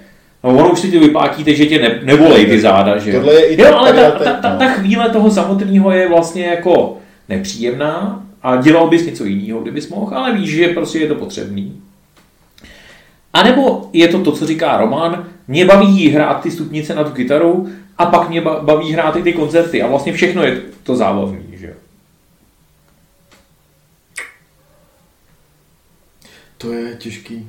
No 0.47 0.53
ono 0.53 0.71
už 0.73 0.81
si 0.81 0.91
to 0.93 1.01
vyplátíte, 1.01 1.55
že 1.55 1.67
tě 1.67 1.79
ne, 1.79 2.01
nebolej 2.03 2.47
ty 2.47 2.61
záda, 2.61 2.99
že 2.99 3.11
jo? 3.11 3.21
Tohle 3.21 3.35
je 3.35 3.47
i 3.47 3.63
jo, 3.63 3.75
ale 3.75 3.93
ta, 3.93 4.11
ta, 4.11 4.33
ta, 4.33 4.53
no. 4.53 4.59
ta 4.59 4.69
chvíle 4.69 5.11
toho 5.11 5.31
samotného 5.31 5.91
je 5.91 6.09
vlastně 6.09 6.47
jako 6.47 6.99
nepříjemná 7.29 8.27
a 8.43 8.57
dělal 8.57 8.89
bys 8.89 9.07
něco 9.07 9.25
jiného, 9.25 9.61
kdybys 9.61 9.89
mohl, 9.89 10.17
ale 10.17 10.33
víš, 10.33 10.51
že 10.51 10.69
prostě 10.69 10.99
je 10.99 11.09
to 11.09 11.15
potřebný. 11.15 11.83
A 13.33 13.43
nebo 13.43 13.91
je 13.93 14.09
to 14.09 14.23
to, 14.23 14.33
co 14.33 14.47
říká 14.47 14.77
Roman, 14.77 15.29
mě 15.49 15.65
baví 15.65 16.09
hrát 16.09 16.43
ty 16.43 16.51
stupnice 16.51 16.95
na 16.95 17.05
tu 17.05 17.11
kytaru 17.11 17.69
a 17.99 18.07
pak 18.07 18.29
mě 18.29 18.41
ba- 18.41 18.61
baví 18.63 18.93
hrát 18.93 19.17
i 19.17 19.23
ty 19.23 19.33
koncerty 19.33 19.83
a 19.83 19.87
vlastně 19.87 20.13
všechno 20.13 20.43
je 20.43 20.63
to 20.83 20.97
zábavný, 20.97 21.45
že 21.53 21.67
jo? 21.67 21.75
To 26.59 26.73
je 26.73 26.95
těžký 26.95 27.49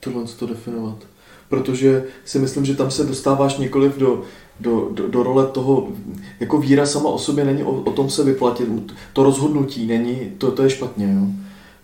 tohle 0.00 0.24
to 0.38 0.46
definovat. 0.46 0.96
Protože 1.48 2.04
si 2.24 2.38
myslím, 2.38 2.64
že 2.64 2.74
tam 2.74 2.90
se 2.90 3.04
dostáváš 3.04 3.56
nikoliv 3.56 3.96
do, 3.96 4.22
do, 4.60 4.88
do, 4.92 5.08
do 5.08 5.22
role 5.22 5.46
toho, 5.46 5.88
jako 6.40 6.58
víra 6.58 6.86
sama 6.86 7.08
o 7.08 7.18
sobě 7.18 7.44
není 7.44 7.62
o, 7.62 7.70
o 7.70 7.92
tom 7.92 8.10
se 8.10 8.24
vyplatit. 8.24 8.68
To 9.12 9.22
rozhodnutí 9.22 9.86
není, 9.86 10.32
to, 10.38 10.50
to 10.50 10.62
je 10.62 10.70
špatně. 10.70 11.14
Jo? 11.14 11.26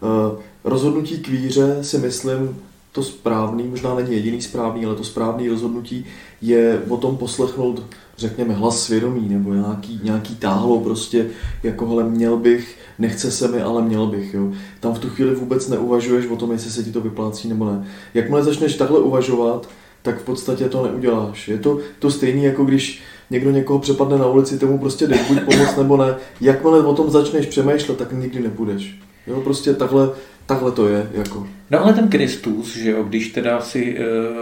Eh, 0.03 0.43
rozhodnutí 0.65 1.19
k 1.19 1.29
víře 1.29 1.79
si 1.83 1.99
myslím, 1.99 2.57
to 2.93 3.03
správný, 3.03 3.65
možná 3.65 3.95
není 3.95 4.15
jediný 4.15 4.43
správný, 4.43 4.87
ale 4.87 4.95
to 4.95 5.05
správný 5.05 5.49
rozhodnutí 5.49 6.05
je 6.43 6.83
o 6.89 6.97
tom 6.97 7.17
poslechnout, 7.17 7.83
řekněme, 8.17 8.55
hlas 8.55 8.83
svědomí 8.83 9.29
nebo 9.29 9.55
nějaký, 9.55 10.01
nějaký 10.05 10.37
táhlo 10.37 10.81
prostě, 10.81 11.27
jako 11.63 11.87
hele, 11.87 12.05
měl 12.05 12.37
bych, 12.37 12.79
nechce 12.99 13.31
se 13.31 13.49
mi, 13.49 13.63
ale 13.63 13.83
měl 13.83 14.07
bych. 14.07 14.35
Jo. 14.35 14.53
Tam 14.81 14.95
v 14.95 14.99
tu 14.99 15.09
chvíli 15.09 15.35
vůbec 15.35 15.69
neuvažuješ 15.69 16.27
o 16.27 16.37
tom, 16.37 16.53
jestli 16.53 16.71
se 16.71 16.83
ti 16.83 16.93
to 16.93 17.01
vyplácí 17.01 17.49
nebo 17.49 17.65
ne. 17.65 17.87
Jakmile 18.15 18.45
začneš 18.45 18.75
takhle 18.77 18.99
uvažovat, 18.99 19.69
tak 20.03 20.21
v 20.21 20.25
podstatě 20.25 20.69
to 20.69 20.83
neuděláš. 20.87 21.49
Je 21.49 21.59
to 21.59 21.79
to 21.99 22.11
stejné, 22.11 22.43
jako 22.43 22.65
když 22.65 23.03
někdo 23.31 23.51
někoho 23.51 23.79
přepadne 23.79 24.19
na 24.19 24.27
ulici, 24.27 24.59
tomu 24.59 24.79
prostě 24.79 25.07
jdeš 25.07 25.29
buď 25.29 25.41
pomoct 25.41 25.77
nebo 25.77 25.97
ne. 25.97 26.15
Jakmile 26.41 26.87
o 26.87 26.95
tom 26.95 27.11
začneš 27.11 27.47
přemýšlet, 27.47 27.99
tak 27.99 28.13
nikdy 28.13 28.41
nepůjdeš. 28.41 29.01
Jo, 29.27 29.41
prostě 29.41 29.75
takhle, 29.75 30.11
takhle 30.47 30.73
to 30.73 30.89
je. 30.89 31.11
Jako. 31.13 31.47
No 31.71 31.81
ale 31.85 31.93
ten 31.93 32.09
Kristus, 32.09 32.77
že 32.77 32.91
jo, 32.91 33.03
když 33.03 33.29
teda 33.29 33.61
si 33.61 33.99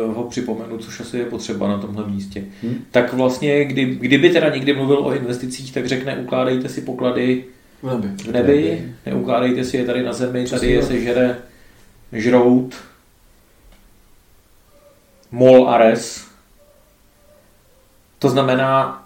uh, 0.09 0.15
ho 0.17 0.25
připomenu, 0.25 0.79
což 0.79 1.01
asi 1.01 1.19
je 1.19 1.25
potřeba 1.25 1.69
na 1.69 1.79
tomhle 1.79 2.07
místě, 2.09 2.45
Hmm. 2.63 2.85
tak 2.91 3.13
vlastně, 3.13 3.65
kdy, 3.65 3.85
kdyby 3.85 4.31
teda 4.31 4.49
někdy 4.55 4.75
mluvil 4.75 4.99
o 4.99 5.15
investicích, 5.15 5.73
tak 5.73 5.87
řekne, 5.87 6.17
ukládejte 6.17 6.69
si 6.69 6.81
poklady 6.81 7.45
V 7.83 7.87
nebi. 7.91 8.09
v 8.09 8.33
nebi, 8.33 8.93
neukládejte 9.07 9.65
si 9.65 9.77
je 9.77 9.85
tady 9.85 10.03
na 10.03 10.13
zemi, 10.13 10.45
Přesně 10.45 10.59
tady 10.59 10.73
je 10.73 10.83
sežere 10.83 11.39
žrout, 12.13 12.75
mol 15.31 15.69
a 15.69 15.79
res. 15.79 16.27
To 18.19 18.29
znamená, 18.29 19.05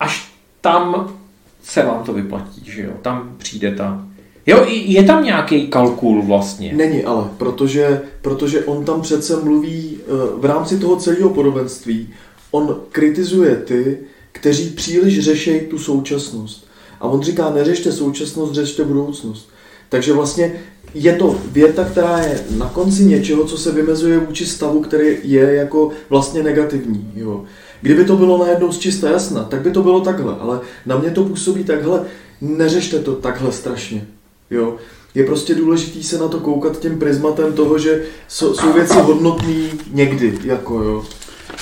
až 0.00 0.32
tam 0.60 1.18
se 1.62 1.82
vám 1.82 2.04
to 2.04 2.12
vyplatí, 2.12 2.62
že 2.70 2.82
jo, 2.82 2.92
tam 3.02 3.34
přijde 3.38 3.74
ta... 3.74 4.04
Jo, 4.46 4.64
je 4.68 5.02
tam 5.02 5.24
nějaký 5.24 5.68
kalkul 5.68 6.22
vlastně. 6.22 6.72
Není 6.72 7.04
ale, 7.04 7.24
protože, 7.38 8.02
protože 8.22 8.64
on 8.64 8.84
tam 8.84 9.00
přece 9.00 9.36
mluví 9.36 9.98
eh, 9.98 10.10
v 10.36 10.44
rámci 10.44 10.78
toho 10.78 10.96
celého 10.96 11.30
podobenství, 11.30 12.08
on 12.50 12.80
kritizuje 12.92 13.56
ty, 13.56 13.98
kteří 14.32 14.70
příliš 14.70 15.20
řešejí 15.20 15.60
tu 15.60 15.78
současnost. 15.78 16.66
A 17.00 17.04
on 17.04 17.22
říká, 17.22 17.50
neřešte 17.50 17.92
současnost, 17.92 18.54
řešte 18.54 18.84
budoucnost. 18.84 19.48
Takže 19.88 20.12
vlastně 20.12 20.52
je 20.94 21.12
to 21.16 21.38
věta, 21.52 21.84
která 21.84 22.18
je 22.18 22.40
na 22.56 22.68
konci 22.68 23.04
něčeho, 23.04 23.44
co 23.44 23.58
se 23.58 23.72
vymezuje 23.72 24.18
vůči 24.18 24.46
stavu, 24.46 24.80
který 24.80 25.16
je 25.22 25.54
jako 25.54 25.90
vlastně 26.10 26.42
negativní. 26.42 27.12
Jo. 27.16 27.44
Kdyby 27.80 28.04
to 28.04 28.16
bylo 28.16 28.38
najednou 28.38 28.72
z 28.72 28.78
čista 28.78 29.10
jasna, 29.10 29.44
tak 29.44 29.60
by 29.60 29.70
to 29.70 29.82
bylo 29.82 30.00
takhle, 30.00 30.36
ale 30.40 30.60
na 30.86 30.98
mě 30.98 31.10
to 31.10 31.24
působí 31.24 31.64
takhle, 31.64 32.04
neřešte 32.40 32.98
to 32.98 33.14
takhle 33.14 33.52
strašně. 33.52 34.06
Jo. 34.54 34.76
Je 35.14 35.24
prostě 35.24 35.54
důležitý 35.54 36.02
se 36.02 36.18
na 36.18 36.28
to 36.28 36.40
koukat 36.40 36.78
tím 36.78 36.98
prismatem 36.98 37.52
toho, 37.52 37.78
že 37.78 38.02
jsou, 38.28 38.54
jsou 38.54 38.72
věci 38.72 38.94
hodnotné 38.94 39.54
někdy, 39.92 40.38
jako 40.44 40.82
jo. 40.82 41.04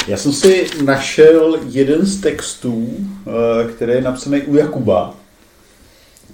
Já 0.09 0.17
jsem 0.17 0.33
si 0.33 0.67
našel 0.85 1.59
jeden 1.69 2.07
z 2.07 2.21
textů, 2.21 2.89
eh, 3.27 3.73
který 3.73 3.93
je 3.93 4.03
napsaný 4.03 4.43
u 4.43 4.57
Jakuba. 4.57 5.15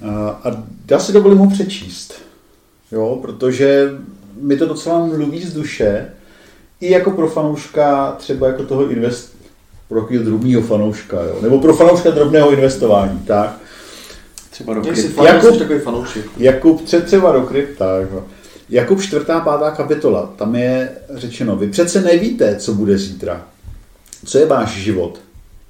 Eh, 0.02 0.06
A 0.44 0.64
já 0.90 0.98
si 0.98 1.12
dovolím 1.12 1.38
ho 1.38 1.50
přečíst. 1.50 2.14
Jo, 2.92 3.18
protože 3.22 3.90
mi 4.40 4.56
to 4.56 4.66
docela 4.66 5.06
mluví 5.06 5.42
z 5.44 5.54
duše. 5.54 6.10
I 6.80 6.90
jako 6.90 7.10
pro 7.10 7.28
fanouška 7.28 8.14
třeba 8.18 8.46
jako 8.46 8.62
toho 8.64 8.90
invest, 8.90 9.36
pro 9.88 10.00
takového 10.00 10.24
drobného 10.24 10.62
fanouška, 10.62 11.22
jo? 11.22 11.38
nebo 11.42 11.60
pro 11.60 11.74
fanouška 11.74 12.10
drobného 12.10 12.50
investování, 12.50 13.18
tak. 13.26 13.58
Třeba 14.58 14.74
do 14.74 14.82
fajn, 14.82 15.28
Jakub- 15.28 15.58
takový 15.58 15.78
fanoušek. 15.80 16.24
Jakub 16.36 16.82
tře- 16.82 17.02
třeba 17.02 17.32
do 17.32 17.42
krypta. 17.42 17.98
Jako. 17.98 18.24
Jakub 18.68 19.02
čtvrtá, 19.02 19.40
pátá 19.40 19.70
kapitola, 19.70 20.32
tam 20.36 20.54
je 20.54 20.90
řečeno, 21.14 21.56
vy 21.56 21.70
přece 21.70 22.00
nevíte, 22.00 22.56
co 22.56 22.74
bude 22.74 22.98
zítra. 22.98 23.46
Co 24.24 24.38
je 24.38 24.46
váš 24.46 24.70
život? 24.70 25.20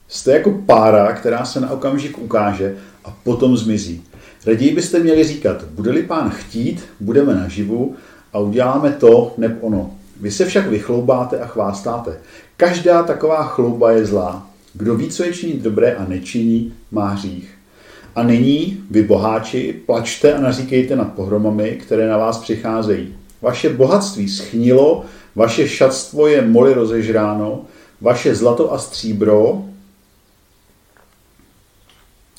Jste 0.08 0.32
jako 0.32 0.50
pára, 0.66 1.12
která 1.12 1.44
se 1.44 1.60
na 1.60 1.70
okamžik 1.70 2.18
ukáže 2.18 2.76
a 3.04 3.16
potom 3.24 3.56
zmizí. 3.56 4.02
Raději 4.46 4.74
byste 4.74 4.98
měli 4.98 5.24
říkat, 5.24 5.64
bude-li 5.64 6.02
pán 6.02 6.30
chtít, 6.30 6.84
budeme 7.00 7.34
naživu 7.34 7.96
a 8.32 8.38
uděláme 8.38 8.90
to 8.90 9.34
neb 9.38 9.58
ono. 9.60 9.90
Vy 10.20 10.30
se 10.30 10.44
však 10.44 10.66
vychloubáte 10.66 11.38
a 11.38 11.46
chvástáte. 11.46 12.18
Každá 12.56 13.02
taková 13.02 13.44
chlouba 13.44 13.90
je 13.90 14.04
zlá. 14.06 14.46
Kdo 14.74 14.94
ví, 14.94 15.08
co 15.08 15.24
je 15.24 15.32
činit 15.32 15.62
dobré 15.62 15.94
a 15.94 16.04
nečiní, 16.08 16.72
má 16.90 17.08
hřích. 17.08 17.57
A 18.18 18.22
nyní, 18.22 18.84
vy 18.90 19.02
boháči, 19.02 19.80
plačte 19.86 20.34
a 20.34 20.40
naříkejte 20.40 20.96
nad 20.96 21.12
pohromami, 21.12 21.70
které 21.70 22.08
na 22.08 22.16
vás 22.16 22.38
přicházejí. 22.38 23.14
Vaše 23.42 23.68
bohatství 23.68 24.28
schnilo, 24.28 25.04
vaše 25.36 25.68
šatstvo 25.68 26.26
je 26.26 26.42
moli 26.42 26.74
rozežráno, 26.74 27.64
vaše 28.00 28.34
zlato 28.34 28.72
a 28.72 28.78
stříbro, 28.78 29.64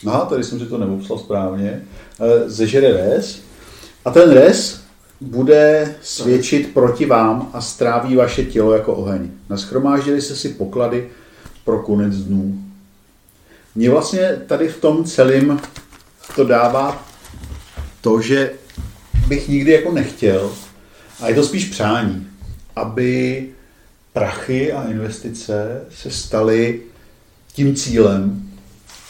aha, 0.05 0.25
tady 0.25 0.43
jsem 0.43 0.59
si 0.59 0.65
to 0.65 0.77
neopsal 0.77 1.17
správně, 1.17 1.81
eh, 2.19 2.49
zežere 2.49 2.91
res. 2.91 3.39
A 4.05 4.11
ten 4.11 4.31
res 4.31 4.81
bude 5.21 5.95
svědčit 6.01 6.73
proti 6.73 7.05
vám 7.05 7.49
a 7.53 7.61
stráví 7.61 8.15
vaše 8.15 8.43
tělo 8.43 8.73
jako 8.73 8.93
oheň. 8.95 9.29
Naschromáždili 9.49 10.21
se 10.21 10.35
si 10.35 10.49
poklady 10.49 11.09
pro 11.65 11.79
konec 11.79 12.15
dnů. 12.15 12.68
Mně 13.79 13.89
vlastně 13.89 14.41
tady 14.47 14.67
v 14.67 14.81
tom 14.81 15.03
celém 15.03 15.59
to 16.35 16.43
dává 16.43 17.07
to, 18.01 18.21
že 18.21 18.51
bych 19.27 19.47
nikdy 19.47 19.71
jako 19.71 19.91
nechtěl, 19.91 20.51
a 21.19 21.29
je 21.29 21.35
to 21.35 21.43
spíš 21.43 21.65
přání, 21.65 22.27
aby 22.75 23.49
prachy 24.13 24.73
a 24.73 24.89
investice 24.89 25.81
se 25.89 26.11
staly 26.11 26.81
tím 27.53 27.75
cílem 27.75 28.51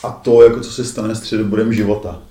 a 0.03 0.11
to, 0.11 0.43
jako 0.43 0.59
co 0.59 0.71
se 0.71 0.85
stane 0.85 1.15
středobodem 1.15 1.73
života. 1.73 2.21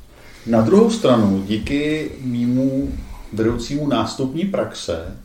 Na 0.46 0.60
druhou 0.60 0.90
stranu, 0.90 1.42
díky 1.46 2.10
mýmu 2.20 2.92
vedoucímu 3.32 3.88
nástupní 3.88 4.44
praxe, 4.44 5.16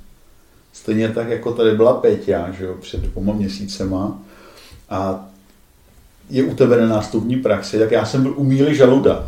stejně 0.73 1.09
tak, 1.09 1.29
jako 1.29 1.53
tady 1.53 1.75
byla 1.75 1.93
Péťa, 1.93 2.51
že 2.51 2.65
jo, 2.65 2.75
před 2.81 2.99
dvěma 2.99 3.33
měsícema, 3.33 4.21
a 4.89 5.29
je 6.29 6.43
u 6.43 6.55
tebe 6.55 6.81
na 6.81 6.87
nástupní 6.87 7.37
praxi, 7.37 7.79
tak 7.79 7.91
já 7.91 8.05
jsem 8.05 8.23
byl 8.23 8.33
u 8.37 8.43
Míly 8.43 8.75
Žaluda. 8.75 9.27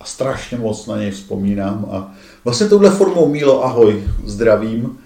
A 0.00 0.04
strašně 0.04 0.58
moc 0.58 0.86
na 0.86 0.96
něj 0.96 1.10
vzpomínám. 1.10 1.86
A 1.90 2.14
vlastně 2.44 2.68
touhle 2.68 2.90
formou 2.90 3.28
Mílo, 3.28 3.64
ahoj, 3.64 4.04
zdravím. 4.24 4.98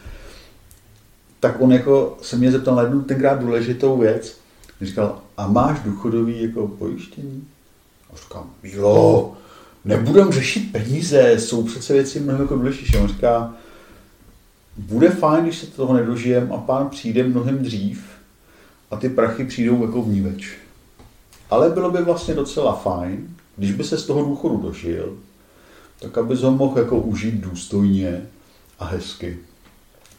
Tak 1.40 1.56
on 1.60 1.72
jako 1.72 2.18
se 2.22 2.36
mě 2.36 2.52
zeptal 2.52 2.74
na 2.74 2.82
jednu 2.82 3.02
tenkrát 3.02 3.40
důležitou 3.40 3.98
věc. 3.98 4.36
Říkal, 4.80 5.18
a 5.36 5.46
máš 5.46 5.80
důchodový 5.80 6.42
jako 6.42 6.68
pojištění? 6.68 7.48
A 8.12 8.16
říkám, 8.16 8.50
Mílo, 8.62 9.32
nebudem 9.84 10.32
řešit 10.32 10.72
peníze, 10.72 11.32
jsou 11.38 11.62
přece 11.62 11.92
věci 11.92 12.20
mnohem 12.20 12.42
jako 12.42 12.56
důležitější. 12.56 12.96
On 12.96 13.08
říká, 13.08 13.54
bude 14.76 15.10
fajn, 15.10 15.44
když 15.44 15.58
se 15.58 15.66
toho 15.66 15.94
nedožijem 15.94 16.52
a 16.52 16.56
pán 16.56 16.88
přijde 16.88 17.22
mnohem 17.22 17.58
dřív 17.58 18.04
a 18.90 18.96
ty 18.96 19.08
prachy 19.08 19.44
přijdou 19.44 19.82
jako 19.82 20.02
vníveč. 20.02 20.63
Ale 21.54 21.70
bylo 21.70 21.90
by 21.90 22.02
vlastně 22.02 22.34
docela 22.34 22.72
fajn, 22.72 23.28
když 23.56 23.72
by 23.72 23.84
se 23.84 23.98
z 23.98 24.06
toho 24.06 24.24
důchodu 24.24 24.56
dožil, 24.56 25.16
tak 26.00 26.18
aby 26.18 26.36
ho 26.36 26.50
mohl 26.50 26.78
jako 26.78 26.98
užít 26.98 27.34
důstojně 27.34 28.22
a 28.78 28.84
hezky. 28.84 29.38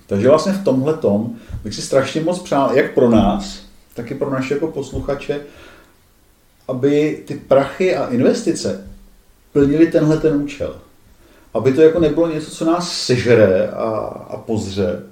Takže 0.08 0.30
vlastně 0.30 0.54
v 0.54 0.64
tomhle 0.64 0.94
tom 0.94 1.36
bych 1.64 1.76
si 1.76 1.82
strašně 1.82 2.22
moc 2.22 2.40
přál, 2.40 2.74
jak 2.74 2.94
pro 2.94 3.10
nás, 3.10 3.60
tak 3.94 4.12
i 4.12 4.16
pro 4.16 4.30
naše 4.30 4.54
jako 4.54 4.68
posluchače, 4.68 5.42
aby 6.68 7.24
ty 7.28 7.36
prachy 7.36 7.96
a 7.96 8.08
investice 8.08 8.88
plnili 9.54 9.88
tenhle 9.88 10.18
ten 10.18 10.36
účel. 10.36 10.76
Aby 11.54 11.74
to 11.74 11.82
jako 11.82 12.00
nebylo 12.00 12.28
něco, 12.28 12.52
co 12.52 12.66
nás 12.66 12.92
sežere 12.92 13.68
a, 13.70 13.90
a 14.30 14.38
pozře, 14.38 15.04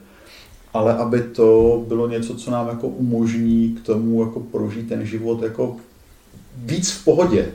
ale 0.74 0.97
aby 0.97 1.21
to 1.21 1.84
bylo 1.88 2.07
něco, 2.07 2.36
co 2.36 2.51
nám 2.51 2.67
jako 2.67 2.88
umožní 2.88 3.69
k 3.69 3.86
tomu 3.86 4.24
jako 4.24 4.39
prožít 4.39 4.89
ten 4.89 5.05
život 5.05 5.43
jako 5.43 5.78
víc 6.55 6.91
v 6.91 7.03
pohodě. 7.03 7.51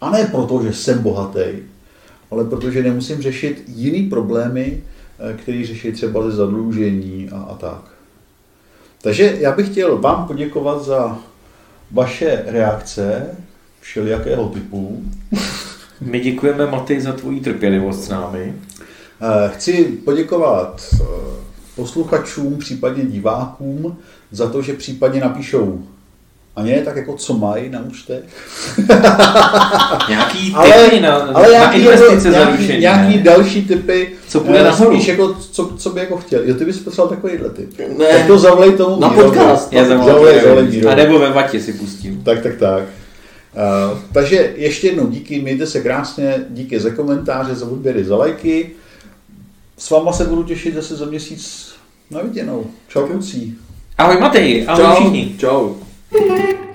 A 0.00 0.10
ne 0.10 0.24
proto, 0.24 0.62
že 0.62 0.72
jsem 0.72 0.98
bohatý, 0.98 1.44
ale 2.30 2.44
protože 2.44 2.82
nemusím 2.82 3.22
řešit 3.22 3.64
jiný 3.66 4.02
problémy, 4.02 4.82
eh, 5.18 5.32
který 5.32 5.66
řeší 5.66 5.92
třeba 5.92 6.22
ze 6.22 6.30
zadlužení 6.30 7.30
a, 7.30 7.36
a 7.36 7.54
tak. 7.54 7.82
Takže 9.02 9.36
já 9.40 9.52
bych 9.52 9.70
chtěl 9.70 9.98
vám 9.98 10.26
poděkovat 10.26 10.84
za 10.84 11.18
vaše 11.90 12.42
reakce 12.46 13.26
všelijakého 13.80 14.48
typu. 14.48 15.02
My 16.00 16.20
děkujeme, 16.20 16.66
Matej, 16.66 17.00
za 17.00 17.12
tvoji 17.12 17.40
trpělivost 17.40 18.04
s 18.04 18.08
námi. 18.08 18.54
Eh, 19.20 19.50
Chci 19.54 19.84
poděkovat 19.84 20.94
eh, 20.94 21.04
posluchačům, 21.76 22.58
případně 22.58 23.04
divákům, 23.04 23.98
za 24.30 24.50
to, 24.50 24.62
že 24.62 24.72
případně 24.72 25.20
napíšou 25.20 25.86
a 26.56 26.62
ne 26.62 26.80
tak 26.84 26.96
jako 26.96 27.16
co 27.16 27.34
mají 27.34 27.70
na 27.70 27.80
účtech. 27.80 28.22
Nějaký 30.08 30.52
Ale, 30.56 30.84
typy 30.84 31.00
na, 31.00 31.14
ale 31.16 31.42
na 31.44 31.48
nějaký, 31.50 31.78
investice 31.78 32.28
jako, 32.28 32.30
zaručení. 32.40 32.68
nějaký, 32.68 32.80
nějaký 32.80 33.16
ne? 33.16 33.22
další 33.22 33.64
typy. 33.66 34.12
Co 34.28 34.44
eh, 34.54 34.64
nahoru? 34.64 34.94
Spíš 34.94 35.08
jako, 35.08 35.34
co, 35.34 35.66
co 35.76 35.90
by 35.90 36.00
jako 36.00 36.16
chtěl. 36.16 36.42
Jo, 36.44 36.54
ty 36.54 36.64
bys 36.64 36.78
potřeboval 36.78 37.16
takovýhle 37.16 37.50
typ. 37.50 37.78
Ne. 37.98 38.06
Tak 38.06 38.26
to 38.26 38.38
zavolej 38.38 38.72
tomu 38.72 39.00
Na 39.00 39.08
Mírovi. 39.08 39.28
podcast. 39.38 39.72
Já 39.72 39.84
Zavolej, 39.84 40.06
zavolám. 40.14 40.40
zavolej 40.42 40.64
Mírovi. 40.68 40.92
A 40.92 40.94
nebo 40.94 41.18
ve 41.18 41.30
vatě 41.30 41.60
si 41.60 41.72
pustím. 41.72 42.22
Tak, 42.24 42.42
tak, 42.42 42.56
tak. 42.56 42.82
Uh, 42.82 43.98
takže 44.12 44.52
ještě 44.56 44.86
jednou 44.86 45.06
díky, 45.06 45.40
mějte 45.40 45.66
se 45.66 45.80
krásně, 45.80 46.34
díky 46.50 46.80
za 46.80 46.90
komentáře, 46.90 47.54
za 47.54 47.66
odběry, 47.66 48.04
za 48.04 48.16
lajky. 48.16 48.70
S 49.78 49.90
váma 49.90 50.12
se 50.12 50.24
budu 50.24 50.42
těšit 50.42 50.74
zase 50.74 50.96
za 50.96 51.04
měsíc 51.04 51.72
na 52.10 52.20
viděnou. 52.22 52.66
Čau, 52.88 53.06
kluci. 53.06 53.52
Ahoj 53.98 54.16
Matej, 54.20 54.64
ahoj 54.68 54.84
Čau. 54.84 54.94
všichni. 54.94 55.34
Čau. 55.38 55.74
Thank 56.12 56.66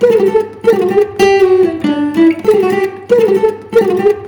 you. 4.22 4.27